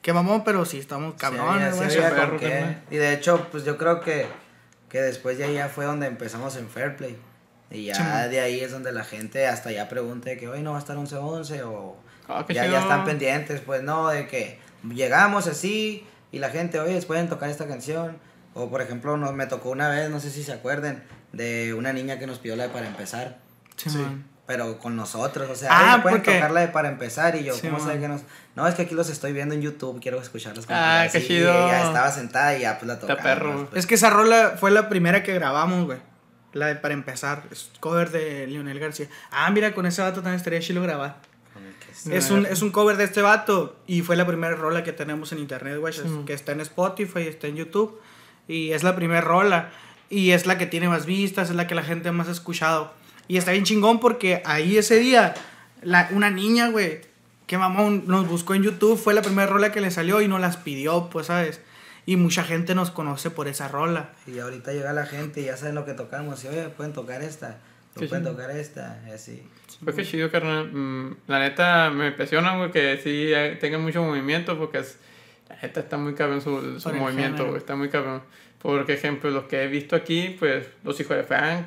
que 0.04 0.12
vamos, 0.12 0.44
pero 0.46 0.64
sí 0.66 0.78
estamos 0.78 1.16
cabrones, 1.16 1.76
güey. 1.76 1.90
sí. 1.90 1.98
Y 2.92 2.98
de 2.98 3.14
hecho, 3.14 3.48
pues 3.52 3.66
yo 3.66 3.78
creo 3.78 4.00
que, 4.02 4.28
que 4.90 5.02
después 5.02 5.38
de 5.40 5.46
ahí 5.46 5.54
ya 5.56 5.70
fue 5.70 5.86
donde 5.86 6.06
empezamos 6.08 6.56
en 6.56 6.70
Fair 6.70 6.96
Play. 6.96 7.18
Y 7.72 7.86
ya 7.86 8.28
de 8.28 8.40
ahí 8.40 8.60
es 8.60 8.72
donde 8.72 8.92
la 8.92 9.04
gente 9.04 9.48
hasta 9.48 9.72
ya 9.72 9.90
pregunta 9.90 10.30
de 10.30 10.38
que 10.38 10.48
hoy 10.48 10.62
no 10.62 10.72
va 10.74 10.78
a 10.78 10.80
estar 10.80 10.96
11-11 10.96 11.62
o 11.66 11.98
Ah, 12.30 12.46
ya, 12.48 12.68
ya 12.68 12.80
están 12.82 13.04
pendientes, 13.04 13.60
pues 13.62 13.82
no, 13.84 14.08
de 14.10 14.28
que 14.28 14.60
llegamos 14.90 15.48
así 15.48 16.06
y 16.32 16.40
la 16.40 16.50
gente, 16.50 16.80
oye, 16.80 17.02
pueden 17.04 17.30
tocar 17.30 17.50
esta 17.50 17.68
canción. 17.68 18.18
O 18.56 18.70
por 18.70 18.82
ejemplo, 18.82 19.18
nos, 19.18 19.34
me 19.34 19.48
tocó 19.48 19.70
una 19.72 19.90
vez, 19.90 20.10
no 20.10 20.20
sé 20.20 20.30
si 20.30 20.44
se 20.44 20.54
acuerden, 20.54 21.04
de 21.32 21.74
una 21.74 21.92
niña 21.94 22.20
que 22.20 22.28
nos 22.28 22.38
pidió 22.40 22.56
la 22.56 22.64
de 22.64 22.70
para 22.70 22.88
empezar. 22.88 23.38
Sí. 23.78 23.90
Pero 24.46 24.78
con 24.78 24.96
nosotros, 24.96 25.50
o 25.50 25.56
sea, 25.56 25.70
Ah, 25.72 25.94
"Oye, 25.96 26.02
pueden 26.04 26.18
porque- 26.20 26.36
tocar 26.36 26.52
la 26.52 26.62
de 26.62 26.68
para 26.68 26.90
empezar 26.90 27.36
y 27.36 27.46
yo, 27.46 27.54
Sí, 27.56 27.68
¿cómo 27.68 27.80
sabe 27.80 28.00
que 28.00 28.08
nos...? 28.10 28.22
No, 28.56 28.68
es 28.68 28.76
que 28.76 28.82
aquí 28.84 28.94
los 28.94 29.10
estoy 29.10 29.32
viendo 29.34 29.56
en 29.56 29.62
YouTube, 29.62 30.00
quiero 30.02 30.22
escucharlos. 30.22 30.66
Ah, 30.70 31.04
completas". 31.06 31.12
qué 31.14 31.28
chido. 31.28 31.52
y 31.52 31.70
ya 31.72 31.88
estaba 31.88 32.12
sentada 32.12 32.56
y 32.58 32.62
ya 32.62 32.78
pues 32.78 32.88
la 32.88 33.00
tocamos. 33.00 33.24
perro, 33.24 33.68
pues. 33.72 33.80
Es 33.80 33.88
que 33.88 33.96
esa 33.96 34.10
rola 34.10 34.56
fue 34.60 34.70
la 34.70 34.90
primera 34.90 35.24
que 35.24 35.34
grabamos, 35.34 35.86
güey. 35.86 35.98
La 36.52 36.68
de 36.68 36.76
para 36.76 36.94
empezar, 36.94 37.44
es 37.52 37.72
cover 37.80 38.12
de 38.12 38.46
Lionel 38.46 38.80
García. 38.80 39.08
Ah, 39.32 39.50
mira, 39.50 39.74
con 39.74 39.86
ese 39.88 40.02
vato 40.04 40.16
también 40.22 40.36
estaría 40.36 40.60
chilo 40.60 40.84
grabar. 40.84 41.16
Es 42.10 42.32
un, 42.32 42.46
es 42.46 42.62
un 42.62 42.72
cover 42.72 42.98
de 42.98 43.04
este 43.06 43.22
vato 43.22 43.76
y 43.88 44.02
fue 44.02 44.16
la 44.16 44.26
primera 44.26 44.56
rola 44.56 44.84
que 44.84 44.94
tenemos 44.94 45.32
en 45.32 45.39
internet, 45.39 45.78
güey, 45.80 45.94
Sí. 45.94 46.02
que 46.26 46.34
está 46.34 46.52
en 46.52 46.62
Spotify, 46.62 47.22
está 47.28 47.48
en 47.48 47.56
YouTube 47.56 48.00
y 48.48 48.72
es 48.72 48.84
la 48.84 48.96
primera 48.96 49.22
rola 49.22 49.70
y 50.10 50.32
es 50.32 50.46
la 50.46 50.58
que 50.58 50.66
tiene 50.66 50.89
más 50.89 51.06
vistas, 51.06 51.50
es 51.50 51.56
la 51.56 51.68
que 51.68 51.76
la 51.76 51.84
gente 51.84 52.12
más 52.12 52.28
ha 52.28 52.32
escuchado. 52.32 52.94
Y 53.28 53.38
está 53.38 53.52
bien 53.52 53.64
chingón 53.64 54.00
porque 54.00 54.41
ahí 54.46 54.78
ese 54.78 54.98
día 55.00 55.34
la, 55.82 56.10
una 56.12 56.30
niña, 56.30 56.70
güey, 56.70 57.02
que 57.48 57.58
mamón 57.58 58.04
nos 58.08 58.28
buscó 58.28 58.54
en 58.56 58.64
YouTube, 58.64 58.98
fue 58.98 59.14
la 59.14 59.22
primera 59.22 59.48
rola 59.48 59.72
que 59.72 59.82
le 59.82 59.91
salió 59.91 60.22
y 60.22 60.28
nos 60.28 60.41
las 60.41 60.58
pidió, 60.58 61.10
pues, 61.10 61.28
¿sabes? 61.28 61.62
Y 62.06 62.16
mucha 62.18 62.44
gente 62.44 62.76
nos 62.76 62.91
conoce 62.91 63.30
por 63.30 63.48
esa 63.48 63.68
rola. 63.70 64.10
Y 64.28 64.39
ahorita 64.39 64.74
llega 64.74 64.91
la 64.94 65.06
gente 65.06 65.39
y 65.41 65.46
ya 65.46 65.56
saben 65.58 65.76
lo 65.76 65.86
que 65.86 65.94
tocamos. 65.94 66.44
Y 66.44 66.48
oye, 66.50 66.68
pueden 66.70 66.91
tocar 66.94 67.22
esta, 67.22 67.60
pueden 67.94 68.24
chido. 68.24 68.32
tocar 68.32 68.52
esta, 68.52 69.02
y 69.08 69.12
así. 69.12 69.44
Pues 69.84 69.96
qué 69.96 70.04
chido, 70.06 70.32
carnal. 70.32 70.72
Mm, 70.72 71.16
La 71.28 71.39
neta 71.39 71.89
me 71.89 72.08
impresiona, 72.08 72.58
güey, 72.58 72.72
que 72.72 72.98
sí 73.04 73.32
eh, 73.34 73.58
tenga 73.60 73.78
mucho 73.78 74.04
movimiento 74.04 74.58
porque 74.58 74.80
es, 74.80 74.98
la 75.50 75.56
neta 75.62 75.80
está 75.82 75.98
muy 75.98 76.14
cabrón 76.14 76.41
su, 76.41 76.80
su 76.80 76.89
movimiento, 76.94 77.46
güey, 77.46 77.58
está 77.58 77.76
muy 77.76 77.89
cabrón. 77.89 78.22
Por 78.62 78.89
ejemplo, 78.89 79.30
los 79.30 79.44
que 79.46 79.64
he 79.64 79.68
visto 79.68 79.96
aquí, 79.96 80.36
pues 80.39 80.68
los 80.84 81.00
hijos 81.00 81.18
de 81.18 81.24
Frank, 81.24 81.66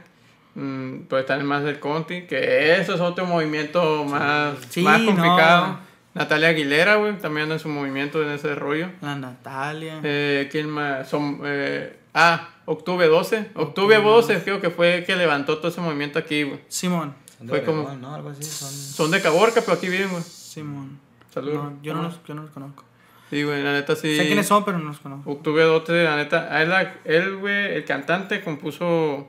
mm, 0.54 1.00
pues 1.08 1.20
están 1.20 1.44
más 1.44 1.62
del 1.64 1.78
country, 1.78 2.26
que 2.26 2.76
eso 2.80 2.94
es 2.94 3.00
otro 3.00 3.26
movimiento 3.26 4.04
más, 4.04 4.54
Sí, 4.70 4.82
más 4.82 5.00
no, 5.00 5.06
complicado. 5.06 5.66
güey. 5.66 5.86
Natalia 6.14 6.48
Aguilera, 6.48 6.94
güey, 6.94 7.18
también 7.18 7.42
anda 7.42 7.56
en 7.56 7.60
su 7.60 7.68
movimiento 7.68 8.22
en 8.22 8.30
ese 8.30 8.54
rollo. 8.54 8.88
La 9.02 9.14
Natalia. 9.16 10.00
Eh, 10.02 10.48
¿Quién 10.50 10.70
más? 10.70 11.06
Son, 11.10 11.40
eh, 11.44 11.94
ah, 12.16 12.48
Octubre 12.64 13.06
12. 13.06 13.50
Octubre 13.54 13.96
12 14.00 14.42
creo 14.42 14.60
que 14.60 14.70
fue 14.70 15.04
que 15.06 15.14
levantó 15.14 15.58
todo 15.58 15.68
ese 15.68 15.80
movimiento 15.80 16.18
aquí, 16.18 16.42
güey. 16.42 16.60
Simón. 16.68 17.14
Son 17.38 17.46
de 17.46 17.50
Fue 17.52 17.62
como- 17.64 17.92
¿no? 17.94 18.14
Algo 18.14 18.30
así. 18.30 18.42
Son... 18.42 18.70
Son 18.70 19.10
de 19.12 19.20
Caborca, 19.22 19.60
pero 19.60 19.74
aquí 19.74 19.88
viven, 19.88 20.10
güey. 20.10 20.22
Simón. 20.24 20.98
Saludos. 21.32 21.72
No, 21.72 21.78
yo, 21.82 21.94
no 21.94 22.00
Ah. 22.00 22.02
los, 22.04 22.24
yo 22.26 22.34
no 22.34 22.42
los 22.42 22.50
conozco. 22.50 22.82
Sí, 23.30 23.42
güey, 23.42 23.62
la 23.62 23.72
neta 23.72 23.94
sí. 23.96 24.16
Sé 24.16 24.26
quiénes 24.26 24.46
son, 24.46 24.64
pero 24.64 24.78
no 24.78 24.84
los 24.86 24.98
conozco. 25.00 25.30
Octubre 25.30 25.62
12, 25.64 26.04
la 26.04 26.16
neta. 26.16 26.62
Él, 26.62 26.68
la- 26.70 26.94
él, 27.04 27.36
güey, 27.36 27.74
el 27.74 27.84
cantante 27.84 28.42
compuso 28.42 29.28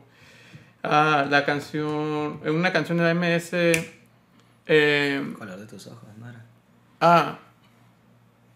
ah, 0.84 1.26
la 1.30 1.44
canción, 1.46 2.40
una 2.46 2.72
canción 2.72 2.98
de 2.98 3.04
la 3.04 3.14
MS. 3.14 3.52
Eh, 4.66 5.34
Color 5.38 5.60
de 5.60 5.66
tus 5.66 5.88
ojos, 5.88 6.04
¿no 6.18 6.30
era? 6.30 6.46
ah, 7.02 7.40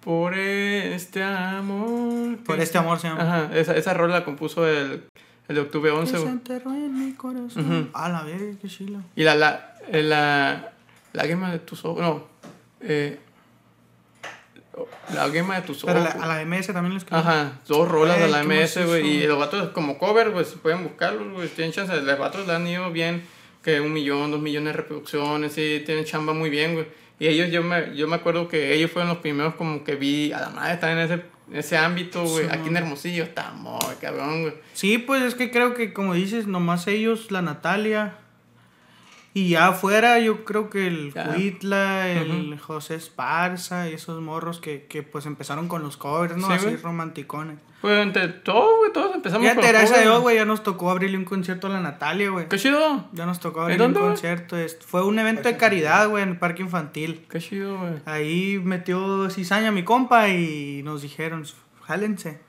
por 0.04 0.34
este 0.34 1.24
amor. 1.24 2.38
Por 2.45 2.60
este 2.60 2.78
amor 2.78 2.99
se 2.99 3.08
llama. 3.10 3.22
Ajá, 3.22 3.58
esa, 3.58 3.76
esa 3.76 3.93
rola 3.93 4.20
la 4.20 4.26
compuso 4.26 4.68
el, 4.68 5.04
el 5.47 5.56
de 5.56 5.62
octubre 5.62 5.91
11, 5.91 6.12
Que 6.12 6.18
se 6.18 6.24
güey. 6.24 6.34
enterró 6.34 6.72
en 6.72 7.06
mi 7.08 7.14
corazón. 7.14 7.89
A 7.93 8.10
la 8.10 8.24
verga, 8.24 8.54
qué 8.62 8.68
chilo. 8.68 8.99
Y 9.16 9.24
la, 9.24 9.36
la, 9.36 9.76
eh, 9.89 10.02
la, 10.04 10.72
lágrima 11.14 11.52
de 11.52 11.60
tus 11.60 11.86
ojos, 11.86 12.02
no, 12.02 12.24
eh, 12.82 13.20
la 15.14 15.26
lágrima 15.28 15.56
de 15.56 15.62
tus 15.64 15.84
ojos. 15.84 15.93
Pero 15.93 16.04
la- 16.20 16.24
a 16.24 16.28
la 16.28 16.41
MS 16.45 16.68
también 16.74 16.93
les. 16.95 17.06
Ajá, 17.12 17.60
dos 17.68 17.88
rolas 17.88 18.20
de 18.20 18.28
la 18.30 18.43
MS, 18.43 18.86
güey. 18.86 19.08
Y 19.08 19.28
los 19.28 19.38
vatos 19.38 19.70
como 19.70 19.97
cover, 19.97 20.32
pues 20.32 20.56
pueden 20.62 20.84
buscarlos, 20.84 21.32
güey. 21.34 21.47
Tienen 21.49 21.74
chance. 21.74 21.93
Los 22.02 22.20
vatos 22.20 22.47
le 22.47 22.54
han 22.54 22.66
ido 22.66 22.89
bien, 22.91 23.24
que 23.64 23.82
un 23.82 23.91
millón, 23.93 24.32
dos 24.32 24.41
millones 24.41 24.74
de 24.74 24.78
reproducciones, 24.78 25.54
sí, 25.54 25.84
tienen 25.86 26.06
chamba 26.06 26.34
muy 26.34 26.49
bien, 26.49 26.74
güey. 26.74 26.88
Y 27.22 27.28
ellos, 27.28 27.52
yo 27.52 27.62
me, 27.62 27.96
yo 27.96 28.08
me 28.08 28.16
acuerdo 28.16 28.48
que 28.48 28.74
ellos 28.74 28.90
fueron 28.90 29.10
los 29.10 29.20
primeros 29.20 29.54
como 29.54 29.84
que 29.84 29.94
vi 29.94 30.32
a 30.32 30.40
la 30.40 30.50
madre 30.50 30.74
estar 30.74 30.90
en 30.90 30.98
ese, 30.98 31.14
en 31.52 31.56
ese 31.56 31.78
ámbito, 31.78 32.24
güey. 32.24 32.46
Sí, 32.46 32.52
Aquí 32.52 32.70
en. 32.70 32.78
Hermosillo, 32.78 33.24
está 33.26 33.52
muy 33.52 33.78
cabrón, 34.02 34.42
güey. 34.42 34.54
Sí, 34.74 34.98
pues 34.98 35.22
es 35.22 35.36
que 35.36 35.52
creo 35.52 35.76
que 35.76 35.94
como 35.94 36.16
dices, 36.16 36.48
nomás 36.48 36.88
ellos, 36.88 37.30
la 37.30 37.44
Natalia. 37.44 38.16
Y 39.36 39.50
ya 39.50 39.68
afuera 39.68 40.18
yo 40.18 40.46
creo 40.46 40.72
que 40.72 40.88
el 40.88 41.14
Ya. 41.14 41.26
Cuitla, 41.26 42.10
el 42.10 42.58
José 42.60 42.96
Esparza 42.96 43.88
y 43.88 43.94
esos 43.94 44.20
morros 44.20 44.60
que, 44.60 44.88
que 44.88 45.04
pues 45.04 45.28
empezaron 45.28 45.68
con 45.68 45.84
los 45.84 45.98
covers, 45.98 46.36
¿no? 46.38 46.48
Sí, 46.48 46.54
Así 46.54 46.76
romanticones. 46.78 47.60
Pues 47.82 48.00
entre 48.00 48.28
todos, 48.28 48.78
güey, 48.78 48.94
todos 48.94 49.16
empezamos 49.16 49.42
Fíjate, 49.42 49.56
con 49.62 49.72
los 49.72 49.80
gracias 49.82 49.98
a 50.00 50.02
Dios, 50.04 50.22
güey, 50.22 50.36
ya 50.36 50.46
nos 50.46 50.62
tocó 50.62 50.92
abrirle 50.92 51.18
un 51.18 51.26
concierto 51.26 51.66
a 51.68 51.72
la 51.72 51.80
Natalia, 51.80 52.30
güey. 52.30 52.48
Qué 52.48 52.58
chido, 52.60 53.08
Ya 53.12 53.26
nos 53.26 53.40
tocó 53.40 53.60
¿En 53.62 53.64
abrirle 53.82 53.86
un 53.88 53.94
concierto. 53.94 54.56
es- 54.58 54.78
Fue 54.86 55.04
un 55.04 55.18
evento 55.18 55.50
de 55.50 55.58
caridad, 55.58 56.08
güey, 56.08 56.22
en 56.24 56.30
el 56.30 56.38
parque 56.38 56.62
infantil. 56.62 57.26
qué 57.30 57.40
chido, 57.40 57.78
güey. 57.80 57.94
Ahí 58.06 58.62
metió 58.64 59.30
cizaña 59.32 59.72
mi 59.72 59.84
compa 59.84 60.30
y 60.30 60.82
nos 60.84 61.02
dijeron, 61.02 61.44
jálense. 61.84 62.40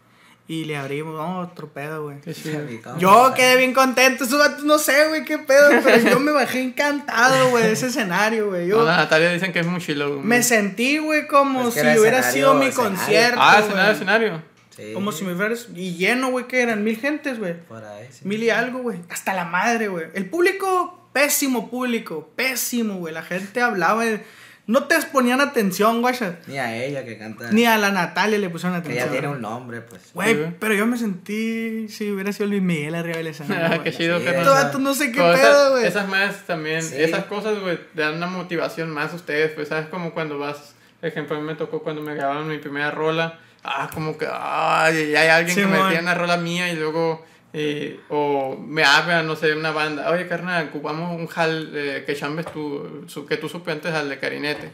Y 0.49 0.65
le 0.65 0.77
abrimos, 0.77 1.17
vamos, 1.17 1.49
otro 1.51 1.69
pedo, 1.69 2.03
güey. 2.03 2.21
Qué 2.21 2.35
chido. 2.35 2.61
Yo 2.99 3.33
quedé 3.35 3.57
bien 3.57 3.73
contento, 3.73 4.25
esos 4.25 4.39
vatos 4.39 4.65
no 4.65 4.77
sé, 4.77 5.09
güey, 5.09 5.25
qué 5.25 5.39
pedo, 5.39 5.71
pero 5.83 6.11
yo 6.11 6.21
me 6.21 6.33
bajé 6.33 6.61
encantado, 6.61 7.49
güey, 7.51 7.63
de 7.65 7.73
ese 7.73 7.87
escenario, 7.87 8.49
güey. 8.49 8.67
Yo 8.67 8.81
No, 8.81 8.85
la 8.85 8.97
Natalia 8.99 9.33
dicen 9.33 9.53
que 9.53 9.61
es 9.61 9.67
muy 9.67 9.81
chilo, 9.81 10.15
güey. 10.17 10.27
me 10.27 10.43
sentí, 10.43 10.99
güey, 10.99 11.27
como 11.29 11.71
si 11.71 11.79
era 11.79 11.93
hubiera 11.99 12.19
escenario, 12.19 12.33
sido 12.33 12.55
mi 12.55 12.67
escenario. 12.67 12.97
concierto. 12.99 13.41
Ah, 13.41 13.53
güey. 13.55 13.65
escenario, 13.69 13.93
escenario. 13.93 14.52
Sí. 14.77 14.93
Como 14.95 15.13
si 15.13 15.25
me 15.25 15.35
hubieras. 15.35 15.69
Y 15.75 15.95
lleno, 15.97 16.31
güey, 16.31 16.47
que 16.47 16.63
eran 16.63 16.83
mil 16.85 16.97
gentes, 16.97 17.39
güey. 17.39 17.55
Por 17.61 17.85
ahí, 17.85 18.09
sí. 18.11 18.21
Mil 18.27 18.43
y 18.43 18.51
algo, 18.51 18.79
güey. 18.81 19.01
Hasta 19.11 19.35
la 19.35 19.45
madre, 19.45 19.89
güey. 19.89 20.07
El 20.15 20.31
público, 20.31 21.09
pésimo 21.13 21.71
público. 21.71 22.31
Pésimo, 22.37 22.97
güey. 22.99 23.13
La 23.15 23.23
gente 23.23 23.61
hablaba. 23.61 24.05
de- 24.05 24.25
No 24.67 24.85
te 24.85 24.95
ponían 25.13 25.41
atención, 25.41 26.01
güey. 26.03 26.15
Ni 26.47 26.57
a 26.57 26.75
ella 26.85 27.05
que 27.05 27.19
canta. 27.19 27.51
Ni 27.51 27.67
a 27.67 27.77
la 27.79 27.91
Natalia 27.91 28.39
le 28.39 28.49
pusieron 28.49 28.81
Que 28.81 28.87
atención. 28.89 29.03
ella 29.09 29.13
tiene 29.21 29.29
un 29.35 29.43
nombre, 29.43 29.81
pues. 29.83 30.03
Sí, 30.03 30.11
Güey, 30.15 30.35
güey. 30.37 30.51
pero 30.59 30.73
yo 30.75 30.87
me 30.87 30.97
sentí. 30.97 31.89
Si 31.89 32.11
hubiera 32.13 32.33
sido 32.33 32.47
Luis 32.49 32.63
Miguel 32.63 32.95
arriba 32.95 33.17
del 33.19 33.27
escenario. 33.27 33.67
Ah, 33.81 33.83
qué 33.83 33.93
chido, 33.93 34.19
Sí, 34.21 34.25
carnal. 34.25 34.43
Estos 34.43 34.63
vatos 34.63 34.81
no 34.81 34.95
sé 34.95 35.11
qué 35.13 35.19
pedo, 35.19 35.35
esas- 35.35 35.71
güey. 35.73 35.85
Esas 35.87 36.09
más 36.09 36.47
también, 36.47 36.81
Sí. 36.83 36.95
esas 36.97 37.25
cosas, 37.25 37.59
güey, 37.59 37.79
te 37.95 38.01
dan 38.03 38.15
una 38.17 38.29
motivación 38.29 38.89
más 38.91 39.13
a 39.13 39.17
ustedes, 39.17 39.51
pues, 39.53 39.69
¿sabes? 39.69 39.89
Como 39.89 40.15
cuando 40.15 40.39
vas, 40.39 40.75
por 41.01 41.09
ejemplo, 41.09 41.37
a 41.37 41.41
mí 41.41 41.45
me 41.47 41.57
tocó 41.57 41.83
cuando 41.83 42.01
me 42.01 42.15
grabaron 42.15 42.47
mi 42.49 42.59
primera 42.59 42.93
rola, 42.93 43.41
ah, 43.65 43.91
como 43.93 44.17
que, 44.19 44.27
ay, 44.31 45.15
hay 45.15 45.29
alguien 45.29 45.55
Sí, 45.55 45.61
que 45.63 45.67
me 45.69 45.79
mon. 45.79 45.89
tiene 45.89 46.03
una 46.03 46.15
rola 46.15 46.37
mía 46.37 46.71
y 46.73 46.77
luego 46.77 47.25
Y, 47.55 48.01
o 48.09 48.57
me 48.59 48.83
habla, 48.83 49.23
no 49.23 49.37
sé, 49.37 49.55
una 49.55 49.73
banda, 49.73 50.09
oye 50.11 50.27
carnal, 50.27 50.69
ocupamos 50.69 51.15
un 51.21 51.29
hall 51.37 51.71
eh, 51.75 52.03
que 52.07 52.15
chambes 52.17 52.47
tú, 52.47 53.05
su- 53.09 53.27
que 53.27 53.37
tú 53.37 53.47
suplantes 53.47 53.93
al 53.93 54.09
de 54.09 54.19
Carinete. 54.19 54.71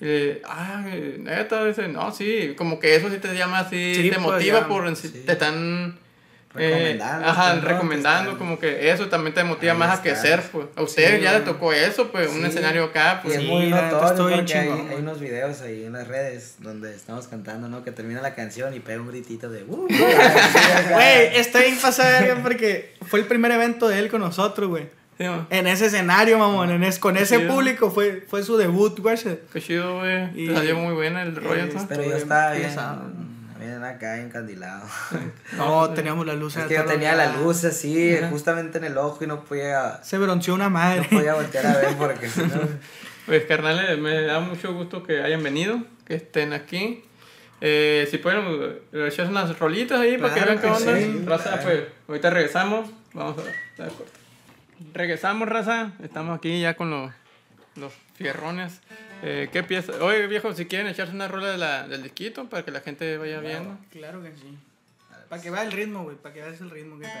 Y, 0.00 0.40
ah, 0.46 0.82
neta, 1.18 1.62
dice, 1.66 1.88
no, 1.88 2.10
sí, 2.12 2.54
como 2.56 2.80
que 2.80 2.94
eso 2.96 3.10
sí 3.10 3.18
te 3.18 3.34
llama 3.34 3.58
así, 3.58 3.94
Sí, 3.96 4.02
te 4.08 4.16
pues, 4.16 4.20
motiva 4.20 4.60
ya, 4.60 4.66
por, 4.68 4.96
sí. 4.96 5.24
te 5.26 5.32
están... 5.32 5.98
eh, 6.58 6.68
Recomendando, 6.70 7.26
ajá, 7.28 7.54
¿no? 7.54 7.60
recomendando, 7.62 8.38
como 8.38 8.58
que 8.58 8.90
eso 8.90 9.08
también 9.08 9.34
te 9.34 9.44
motiva 9.44 9.72
Ahí 9.72 9.78
más 9.78 9.98
a 9.98 10.02
que 10.02 10.14
ser, 10.16 10.42
pues. 10.52 10.66
A 10.76 10.82
usted 10.82 11.16
Sí, 11.18 11.22
ya 11.22 11.32
le 11.34 11.40
tocó 11.40 11.72
eso, 11.72 12.10
pues, 12.10 12.28
un 12.30 12.44
escenario 12.44 12.84
acá, 12.84 13.20
Y 13.22 13.26
pues. 13.26 13.34
es 13.36 13.40
Sí, 13.42 13.46
muy 13.48 13.70
notorio 13.70 14.06
estoy 14.08 14.26
bien 14.28 14.38
porque 14.40 14.54
hay, 14.54 14.62
chingón, 14.64 14.78
hay 14.80 14.86
güey. 14.86 14.98
unos 15.00 15.20
videos 15.20 15.60
ahí 15.62 15.84
en 15.84 15.92
las 15.92 16.08
redes 16.08 16.56
donde 16.60 16.94
estamos 16.94 17.26
cantando, 17.28 17.68
¿no? 17.68 17.84
Que 17.84 17.92
termina 17.92 18.20
la 18.22 18.34
canción 18.34 18.74
y 18.74 18.80
pega 18.80 19.00
un 19.00 19.08
gritito 19.08 19.50
de 19.50 19.64
¡Uh! 19.64 19.86
Güey, 20.92 21.36
está 21.36 21.60
bien 21.60 21.76
pasada 21.78 22.38
porque 22.42 22.94
fue 23.06 23.20
el 23.20 23.26
primer 23.26 23.50
evento 23.52 23.88
de 23.88 23.98
él 23.98 24.08
con 24.10 24.20
nosotros, 24.20 24.68
güey. 24.68 24.88
Sí. 25.18 25.24
En 25.48 25.66
ese 25.66 25.86
escenario, 25.86 26.38
mamón, 26.38 26.68
en 26.70 26.84
es- 26.84 26.98
con 26.98 27.16
ese 27.16 27.38
Sí. 27.38 27.44
público 27.46 27.90
fue, 27.90 28.22
fue 28.28 28.42
su 28.42 28.58
debut, 28.58 28.98
güey. 29.00 29.16
Qué 29.50 29.60
chido, 29.62 30.00
güey. 30.00 30.28
Y- 30.34 30.48
Te 30.48 30.54
salió 30.54 30.76
muy 30.76 30.92
buena 30.92 31.22
el 31.22 31.34
rollo, 31.34 31.64
Eh. 31.64 31.72
Pero 31.88 32.02
yo 32.04 32.16
estaba 32.16 32.52
bien 32.52 32.68
bien 33.66 33.84
acá 33.84 34.18
encandilado. 34.20 34.86
No, 35.56 35.90
teníamos 35.90 36.26
la 36.26 36.34
luz. 36.34 36.56
Es 36.56 36.66
que 36.66 36.74
yo 36.74 36.84
tenía 36.84 37.14
la 37.14 37.36
luz 37.36 37.64
así, 37.64 38.14
Ajá. 38.16 38.28
justamente 38.28 38.78
en 38.78 38.84
el 38.84 38.98
ojo 38.98 39.22
y 39.24 39.26
no 39.26 39.44
podía, 39.44 40.02
Se 40.02 40.18
bronceó 40.18 40.54
una 40.54 40.64
no 40.64 40.70
madre. 40.70 41.06
podía 41.10 41.34
voltear 41.34 41.66
a 41.66 41.76
ver 41.78 41.96
porque 41.96 42.28
si 42.28 42.40
no... 42.42 42.48
Pues 43.26 43.42
carnales, 43.46 43.98
me 43.98 44.22
da 44.22 44.38
mucho 44.38 44.72
gusto 44.72 45.02
que 45.02 45.20
hayan 45.20 45.42
venido, 45.42 45.82
que 46.06 46.14
estén 46.14 46.52
aquí. 46.52 47.02
Eh, 47.60 48.06
si 48.08 48.18
pueden, 48.18 48.44
eh, 48.92 49.08
echar 49.08 49.26
unas 49.26 49.58
rolitas 49.58 49.98
ahí 50.00 50.16
para 50.16 50.32
que 50.32 50.40
Claro 50.42 50.60
vean 50.60 50.62
qué 50.76 50.84
que 50.84 50.90
onda. 50.90 51.00
sí, 51.20 51.24
raza, 51.26 51.50
claro. 51.50 51.62
pues 51.64 51.82
ahorita 52.06 52.30
regresamos. 52.30 52.88
Vamos 53.14 53.32
a 53.38 53.82
corte. 53.88 54.12
Regresamos, 54.94 55.48
raza. 55.48 55.90
Estamos 56.04 56.38
aquí 56.38 56.60
ya 56.60 56.74
con 56.74 56.90
los, 56.90 57.10
los 57.76 57.92
fierrones. 58.14 58.80
Eh, 59.22 59.48
¿Qué 59.52 59.62
pieza? 59.62 59.92
Oye, 60.04 60.26
viejo, 60.26 60.52
si 60.54 60.66
quieren 60.66 60.88
echarse 60.88 61.14
una 61.14 61.28
rola 61.28 61.50
de 61.50 61.58
la, 61.58 61.86
del 61.88 62.02
disquito 62.02 62.48
para 62.48 62.64
que 62.64 62.70
la 62.70 62.80
gente 62.80 63.18
vaya 63.18 63.40
viendo. 63.40 63.78
Claro 63.90 64.22
que 64.22 64.32
sí. 64.36 64.56
Para 65.28 65.42
que 65.42 65.50
vea 65.50 65.64
el 65.64 65.72
ritmo, 65.72 66.04
güey. 66.04 66.16
Para 66.16 66.34
que 66.34 66.40
veas 66.42 66.60
el 66.60 66.70
ritmo 66.70 66.98
que 66.98 67.06
pedo. 67.06 67.16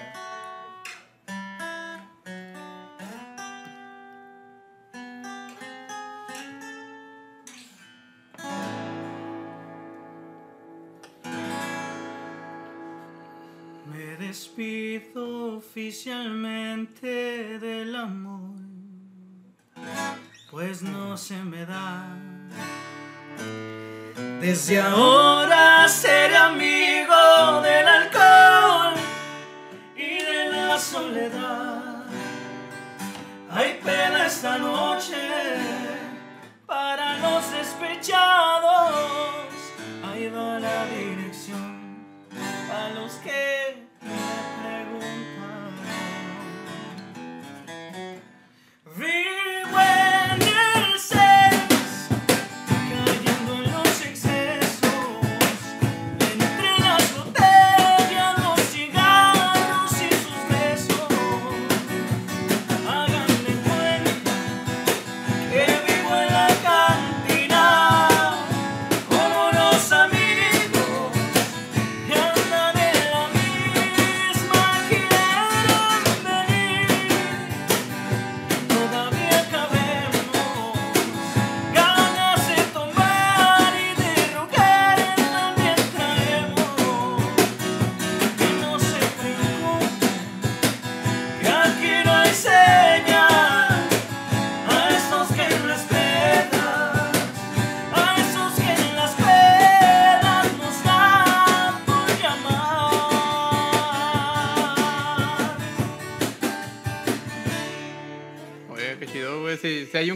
Me 13.86 14.16
despido 14.18 15.56
oficialmente 15.56 17.58
del 17.58 17.96
amor, 17.96 18.56
pues 20.50 20.82
no 20.82 21.16
se 21.16 21.36
me 21.36 21.66
da. 21.66 22.04
Desde 24.40 24.80
ahora 24.80 25.88
seré 25.88 26.36
amigo 26.36 27.60
del 27.62 27.88
alcohol 27.88 28.94
y 29.96 30.18
de 30.22 30.52
la 30.52 30.78
soledad. 30.78 32.04
Hay 33.50 33.80
pena 33.82 34.26
esta 34.26 34.58
noche 34.58 35.16
para 36.66 37.18
los 37.18 37.50
despechados. 37.50 38.94
Ahí 40.04 40.28
va 40.28 40.60
la 40.60 40.86
dirección 40.86 42.06
a 42.70 42.88
los 42.90 43.14
que 43.14 43.65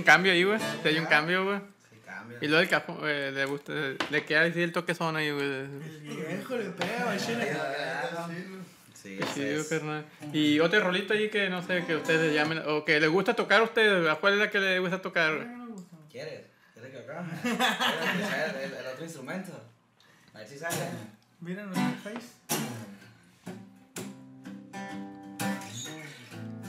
un 0.01 0.05
cambio 0.05 0.33
ahí, 0.33 0.45
güey. 0.45 0.59
Si 0.83 0.89
hay 0.89 0.99
un 0.99 1.07
cambio, 1.07 1.45
güey. 1.45 1.59
Sí, 1.59 1.97
cambia. 2.05 2.39
Y 2.41 2.49
luego 2.49 2.63
el 2.63 2.69
cajón, 2.69 2.99
eh, 3.05 3.31
le, 3.33 3.45
gusta, 3.45 3.73
le 4.11 4.25
queda 4.25 4.43
decir 4.43 4.63
el 4.63 4.73
toque 4.73 4.95
son 4.95 5.17
ahí, 5.17 5.31
güey. 5.31 5.47
El 5.47 5.69
viejo 6.29 6.57
le 6.57 6.71
pega. 6.71 7.17
Sí, 8.95 9.19
sí, 9.35 9.43
es-. 9.43 9.73
Y 10.35 10.61
otro 10.61 10.81
rolito 10.81 11.15
ahí 11.15 11.31
que 11.31 11.49
no 11.49 11.63
sé, 11.63 11.85
que 11.87 11.97
ustedes 11.97 12.35
llamen, 12.35 12.63
o 12.67 12.85
que 12.85 13.01
les 13.01 13.09
gusta 13.09 13.35
tocar 13.35 13.61
a 13.61 13.65
ustedes, 13.65 14.07
¿a 14.09 14.17
cuál 14.17 14.35
es 14.35 14.39
la 14.41 14.51
que 14.51 14.59
les 14.59 14.81
gusta 14.81 15.01
tocar? 15.01 15.37
güey? 15.37 15.49
¿Quieres? 16.11 16.45
¿Quieres 16.75 16.93
que 16.93 16.99
acá? 16.99 17.25
¿Quieres 17.43 18.73
el, 18.73 18.79
el 18.79 18.87
otro 18.87 19.05
instrumento? 19.05 19.53
A 20.35 20.39
ver 20.39 20.49
si 20.49 20.59
sale. 20.59 20.77
Miren 21.41 21.67
nuestro 21.71 22.13
face. 22.13 22.29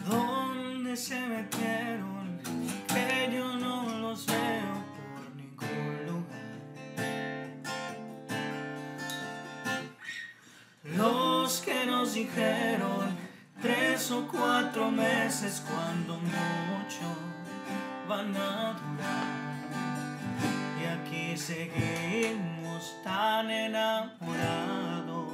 ¿Dónde 0.08 0.96
se 0.96 1.20
metieron? 1.20 2.21
Que 2.94 3.30
yo 3.34 3.56
no 3.58 3.84
los 4.00 4.26
veo 4.26 4.74
por 5.16 5.36
ningún 5.36 6.06
lugar. 6.08 6.58
Los 10.84 11.62
que 11.62 11.86
nos 11.86 12.14
dijeron 12.14 13.18
tres 13.62 14.12
o 14.12 14.28
cuatro 14.28 14.92
meses 14.92 15.64
cuando 15.66 16.18
mucho 16.18 17.08
van 18.10 18.36
a 18.36 18.74
durar. 18.74 19.28
Y 20.82 20.86
aquí 20.86 21.38
seguimos 21.38 22.98
tan 23.06 23.50
enamorados. 23.50 25.32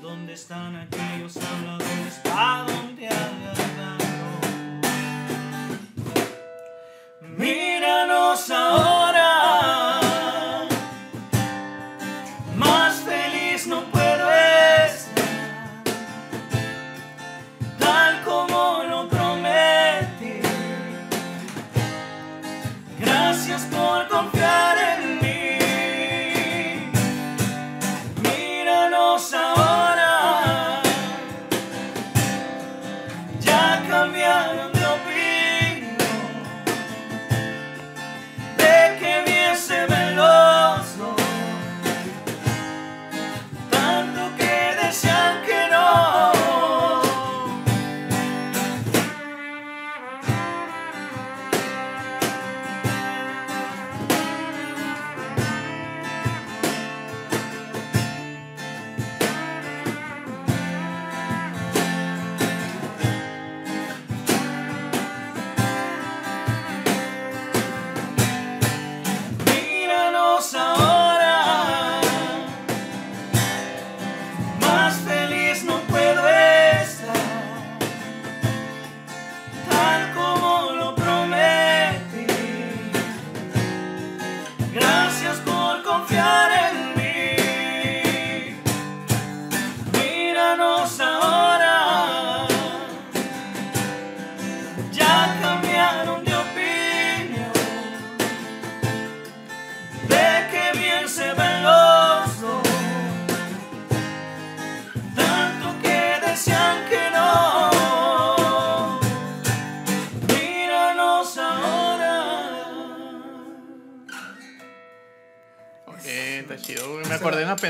¿Dónde 0.00 0.32
están 0.32 0.76
aquellos 0.76 1.36
habladores? 1.36 2.20
¿A 2.24 2.64
dónde 2.66 3.06
han 3.06 3.99
Míranos 7.40 8.50
ahora. 8.50 8.89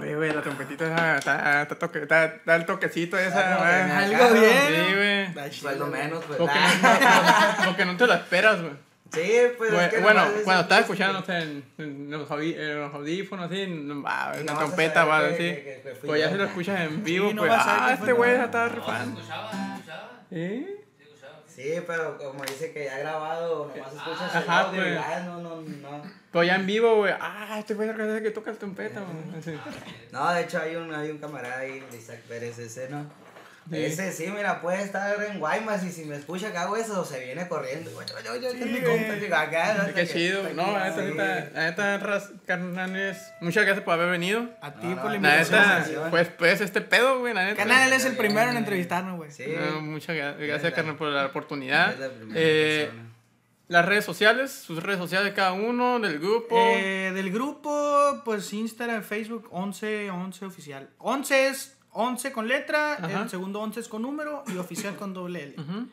Oye, 0.00 0.14
güey, 0.14 0.32
la 0.32 0.42
trompetita 0.42 0.84
esa, 0.86 1.18
está, 1.18 1.62
está, 1.62 1.74
toque, 1.76 2.02
está, 2.02 2.24
está 2.26 2.54
el 2.54 2.64
toquecito 2.66 3.18
esa, 3.18 3.56
güey. 3.56 4.14
Algo 4.14 4.32
bien. 4.40 4.52
Sí, 4.68 4.94
güey. 4.94 5.34
Pues 5.34 5.62
lo 5.78 5.88
güey. 5.88 6.00
menos, 6.02 6.24
pues. 6.24 6.38
Porque 6.38 6.54
ah. 6.56 7.56
no, 7.58 7.64
porque 7.66 7.84
no 7.84 7.96
te 7.96 8.06
lo 8.06 8.14
esperas, 8.14 8.60
güey. 8.60 8.72
Sí, 9.12 9.32
pues. 9.56 9.72
Güey, 9.72 9.84
es 9.86 9.90
que 9.94 9.98
bueno, 10.00 10.24
es 10.24 10.42
cuando 10.44 10.62
chiste. 10.68 10.80
escuchando, 10.80 11.24
en, 11.32 11.64
en 11.78 12.10
los, 12.12 12.28
audi- 12.30 12.54
en 12.56 12.80
los 12.80 12.94
audífonos, 12.94 13.50
así, 13.50 13.66
no, 13.66 14.02
va, 14.02 14.32
una 14.40 14.52
no 14.52 14.58
trompeta, 14.58 15.04
va, 15.04 15.18
así. 15.26 15.36
que- 15.38 15.96
Pues 16.04 16.20
ya 16.20 16.28
si 16.30 16.36
lo 16.36 16.44
escuchas 16.44 16.80
en 16.82 17.02
vivo, 17.02 17.32
no 17.32 17.42
pues, 17.42 17.52
ah, 17.56 17.90
este 17.98 18.12
güey 18.12 18.36
ya 18.36 18.44
estaba 18.44 18.68
rifando. 18.68 19.20
¿Eh? 20.30 20.84
Sí, 21.58 21.82
pero 21.88 22.16
como 22.18 22.44
dice 22.44 22.70
que 22.72 22.84
ya 22.84 22.98
grabado, 22.98 23.66
nomás 23.74 23.92
escuchas 23.92 24.32
el 24.36 24.42
Ajá, 24.48 24.60
audio 24.60 24.80
y 24.80 24.94
pues. 24.94 25.04
ah, 25.04 25.20
no, 25.26 25.40
no, 25.40 25.60
no. 25.60 26.02
Pero 26.30 26.44
ya 26.44 26.54
en 26.54 26.66
vivo, 26.66 26.96
güey, 26.98 27.12
ah, 27.20 27.56
este 27.58 27.74
güey 27.74 27.88
es 27.88 27.98
el 27.98 28.22
que 28.22 28.30
toca 28.30 28.52
la 28.52 28.58
trompeta, 28.58 29.00
güey. 29.00 29.58
No, 30.12 30.32
de 30.32 30.42
hecho 30.42 30.60
hay 30.60 30.76
un, 30.76 30.94
hay 30.94 31.10
un 31.10 31.18
camarada 31.18 31.58
ahí, 31.58 31.80
de 31.90 31.98
Isaac 31.98 32.20
Pérez, 32.28 32.60
ese, 32.60 32.88
¿no? 32.88 33.06
Sí. 33.70 33.76
Ese 33.84 34.12
sí, 34.12 34.26
mira, 34.34 34.60
puede 34.62 34.82
estar 34.82 35.22
en 35.24 35.38
Guaymas 35.38 35.84
y 35.84 35.92
si 35.92 36.04
me 36.06 36.16
escucha 36.16 36.50
que 36.52 36.58
hago 36.58 36.76
eso, 36.76 37.04
se 37.04 37.22
viene 37.24 37.46
corriendo. 37.48 37.90
Qué 39.94 40.06
chido. 40.06 40.42
No, 40.54 40.72
la 40.72 40.90
neta, 40.90 41.50
la 41.52 41.70
neta, 41.70 42.22
carnales, 42.46 43.18
muchas 43.40 43.64
gracias 43.64 43.84
por 43.84 43.94
haber 43.94 44.10
venido. 44.10 44.48
A 44.60 44.72
ti 44.72 44.86
No, 44.86 44.96
no, 44.96 45.02
por 45.02 45.10
la 45.10 45.16
invitación. 45.16 45.60
neta, 45.60 46.10
pues, 46.10 46.28
pues, 46.28 46.60
este 46.60 46.80
pedo, 46.80 47.20
güey, 47.20 47.34
la 47.34 47.44
neta. 47.44 47.56
Canal 47.62 47.92
es 47.92 48.04
el 48.04 48.16
primero 48.16 48.50
en 48.50 48.56
entrevistarnos, 48.56 49.16
güey. 49.16 49.30
Sí. 49.30 49.44
No, 49.58 49.80
muchas 49.80 50.16
gra- 50.16 50.36
gracias, 50.38 50.72
carnal, 50.72 50.96
por 50.96 51.08
la 51.08 51.26
oportunidad. 51.26 51.92
Es 51.92 51.98
la 52.00 52.08
primera 52.10 52.40
Eh, 52.40 52.90
las 53.68 53.84
redes 53.84 54.04
sociales, 54.04 54.50
sus 54.50 54.82
redes 54.82 54.98
sociales 54.98 55.28
de 55.28 55.34
cada 55.34 55.52
uno, 55.52 55.98
del 56.00 56.18
grupo. 56.18 56.56
Eh, 56.58 57.12
del 57.14 57.30
grupo, 57.30 58.22
pues 58.24 58.50
Instagram, 58.52 59.02
Facebook, 59.02 59.48
11, 59.50 60.10
11 60.10 60.44
oficial. 60.46 60.88
11 60.98 61.48
es 61.48 61.76
11 61.92 62.32
con 62.32 62.48
letra, 62.48 62.94
Ajá. 62.94 63.22
el 63.22 63.28
segundo 63.30 63.60
11 63.60 63.80
es 63.80 63.88
con 63.88 64.02
número 64.02 64.44
y 64.52 64.56
oficial 64.56 64.96
con 64.96 65.12
doble 65.14 65.42
L. 65.44 65.54
Ujú. 65.58 65.86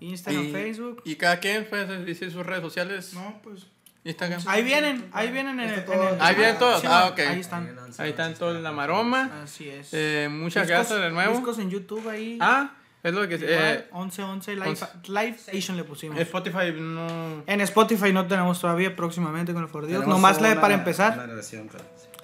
Instagram, 0.00 0.44
y, 0.46 0.52
Facebook. 0.52 1.02
Y 1.04 1.16
cada 1.16 1.38
quien 1.40 1.66
puede 1.68 2.04
decir 2.04 2.30
sus 2.32 2.44
redes 2.44 2.62
sociales. 2.62 3.14
No, 3.14 3.40
pues. 3.42 3.66
Instagram. 4.04 4.42
Ahí 4.46 4.62
vienen, 4.62 5.08
ahí 5.12 5.30
vienen 5.30 5.60
en 5.60 5.68
el. 5.70 5.78
Está 5.78 5.94
en 5.94 6.00
el- 6.00 6.08
todo- 6.08 6.22
Ahí 6.22 6.34
vienen 6.34 6.58
todos. 6.58 6.80
Sí, 6.82 6.86
Ah, 6.90 7.08
ok. 7.10 7.18
Ahí 7.20 7.40
están. 7.40 7.76
Ahí 7.98 8.10
están 8.10 8.34
todos 8.34 8.60
la 8.62 8.70
maroma. 8.72 9.42
Así 9.44 9.68
es. 9.68 9.88
Eh, 9.92 10.28
muchas 10.30 10.64
Discos- 10.66 10.68
gracias 10.68 11.00
de 11.00 11.10
nuevo. 11.10 11.32
Discos 11.34 11.58
en 11.58 11.70
YouTube 11.70 12.06
ahí. 12.08 12.36
Ah, 12.40 12.72
es 13.02 13.14
lo 13.14 13.26
que. 13.28 13.36
Igual, 13.36 13.50
Eh, 13.50 13.88
11, 13.92 14.22
11 14.22 14.54
live, 14.56 14.68
once. 14.68 14.86
live 15.08 15.36
Station 15.46 15.76
le 15.78 15.84
pusimos. 15.84 16.18
Spotify 16.18 16.72
no. 16.78 17.44
En 17.46 17.60
Spotify 17.62 18.12
no 18.12 18.26
tenemos 18.26 18.60
todavía 18.60 18.94
próximamente 18.94 19.54
con 19.54 19.62
el 19.62 19.68
For 19.70 19.86
Dios. 19.86 20.06
Nomás 20.06 20.38
la 20.40 20.50
de 20.50 20.56
para 20.56 20.74
empezar. 20.74 21.14
una 21.14 21.26
relación, 21.26 21.70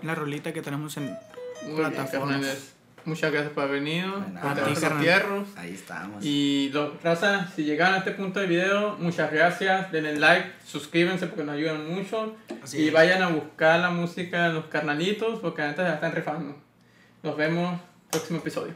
La 0.03 0.15
rolita 0.15 0.53
que 0.53 0.61
tenemos 0.61 0.97
en 0.99 1.05
Muy 1.05 1.15
bien, 1.63 1.77
plataformas. 1.77 2.31
carnales. 2.41 2.75
Muchas 3.05 3.33
gracias 3.33 3.53
por 3.53 3.65
haber 3.65 3.83
venido. 3.83 4.25
fierros. 5.01 5.49
Ahí 5.57 5.75
estamos. 5.75 6.25
Y 6.25 6.71
los 6.73 7.03
raza, 7.03 7.49
si 7.55 7.65
llegaron 7.65 7.95
a 7.95 7.99
este 7.99 8.13
punto 8.13 8.41
del 8.41 8.49
video, 8.49 8.97
muchas 8.99 9.33
gracias. 9.33 9.91
Denle 9.93 10.17
like, 10.17 10.53
suscríbanse 10.65 11.27
porque 11.27 11.45
nos 11.45 11.57
ayudan 11.57 11.89
mucho. 11.89 12.37
Así 12.63 12.79
y 12.79 12.89
es. 12.89 12.93
vayan 12.93 13.23
a 13.23 13.29
buscar 13.29 13.81
la 13.81 13.91
música 13.91 14.49
de 14.49 14.55
los 14.55 14.67
carnalitos 14.67 15.41
porque 15.41 15.63
antes 15.63 15.85
la 15.85 15.95
están 15.95 16.13
rifando. 16.13 16.57
Nos 17.23 17.37
vemos 17.37 17.81
próximo 18.11 18.39
episodio. 18.39 18.75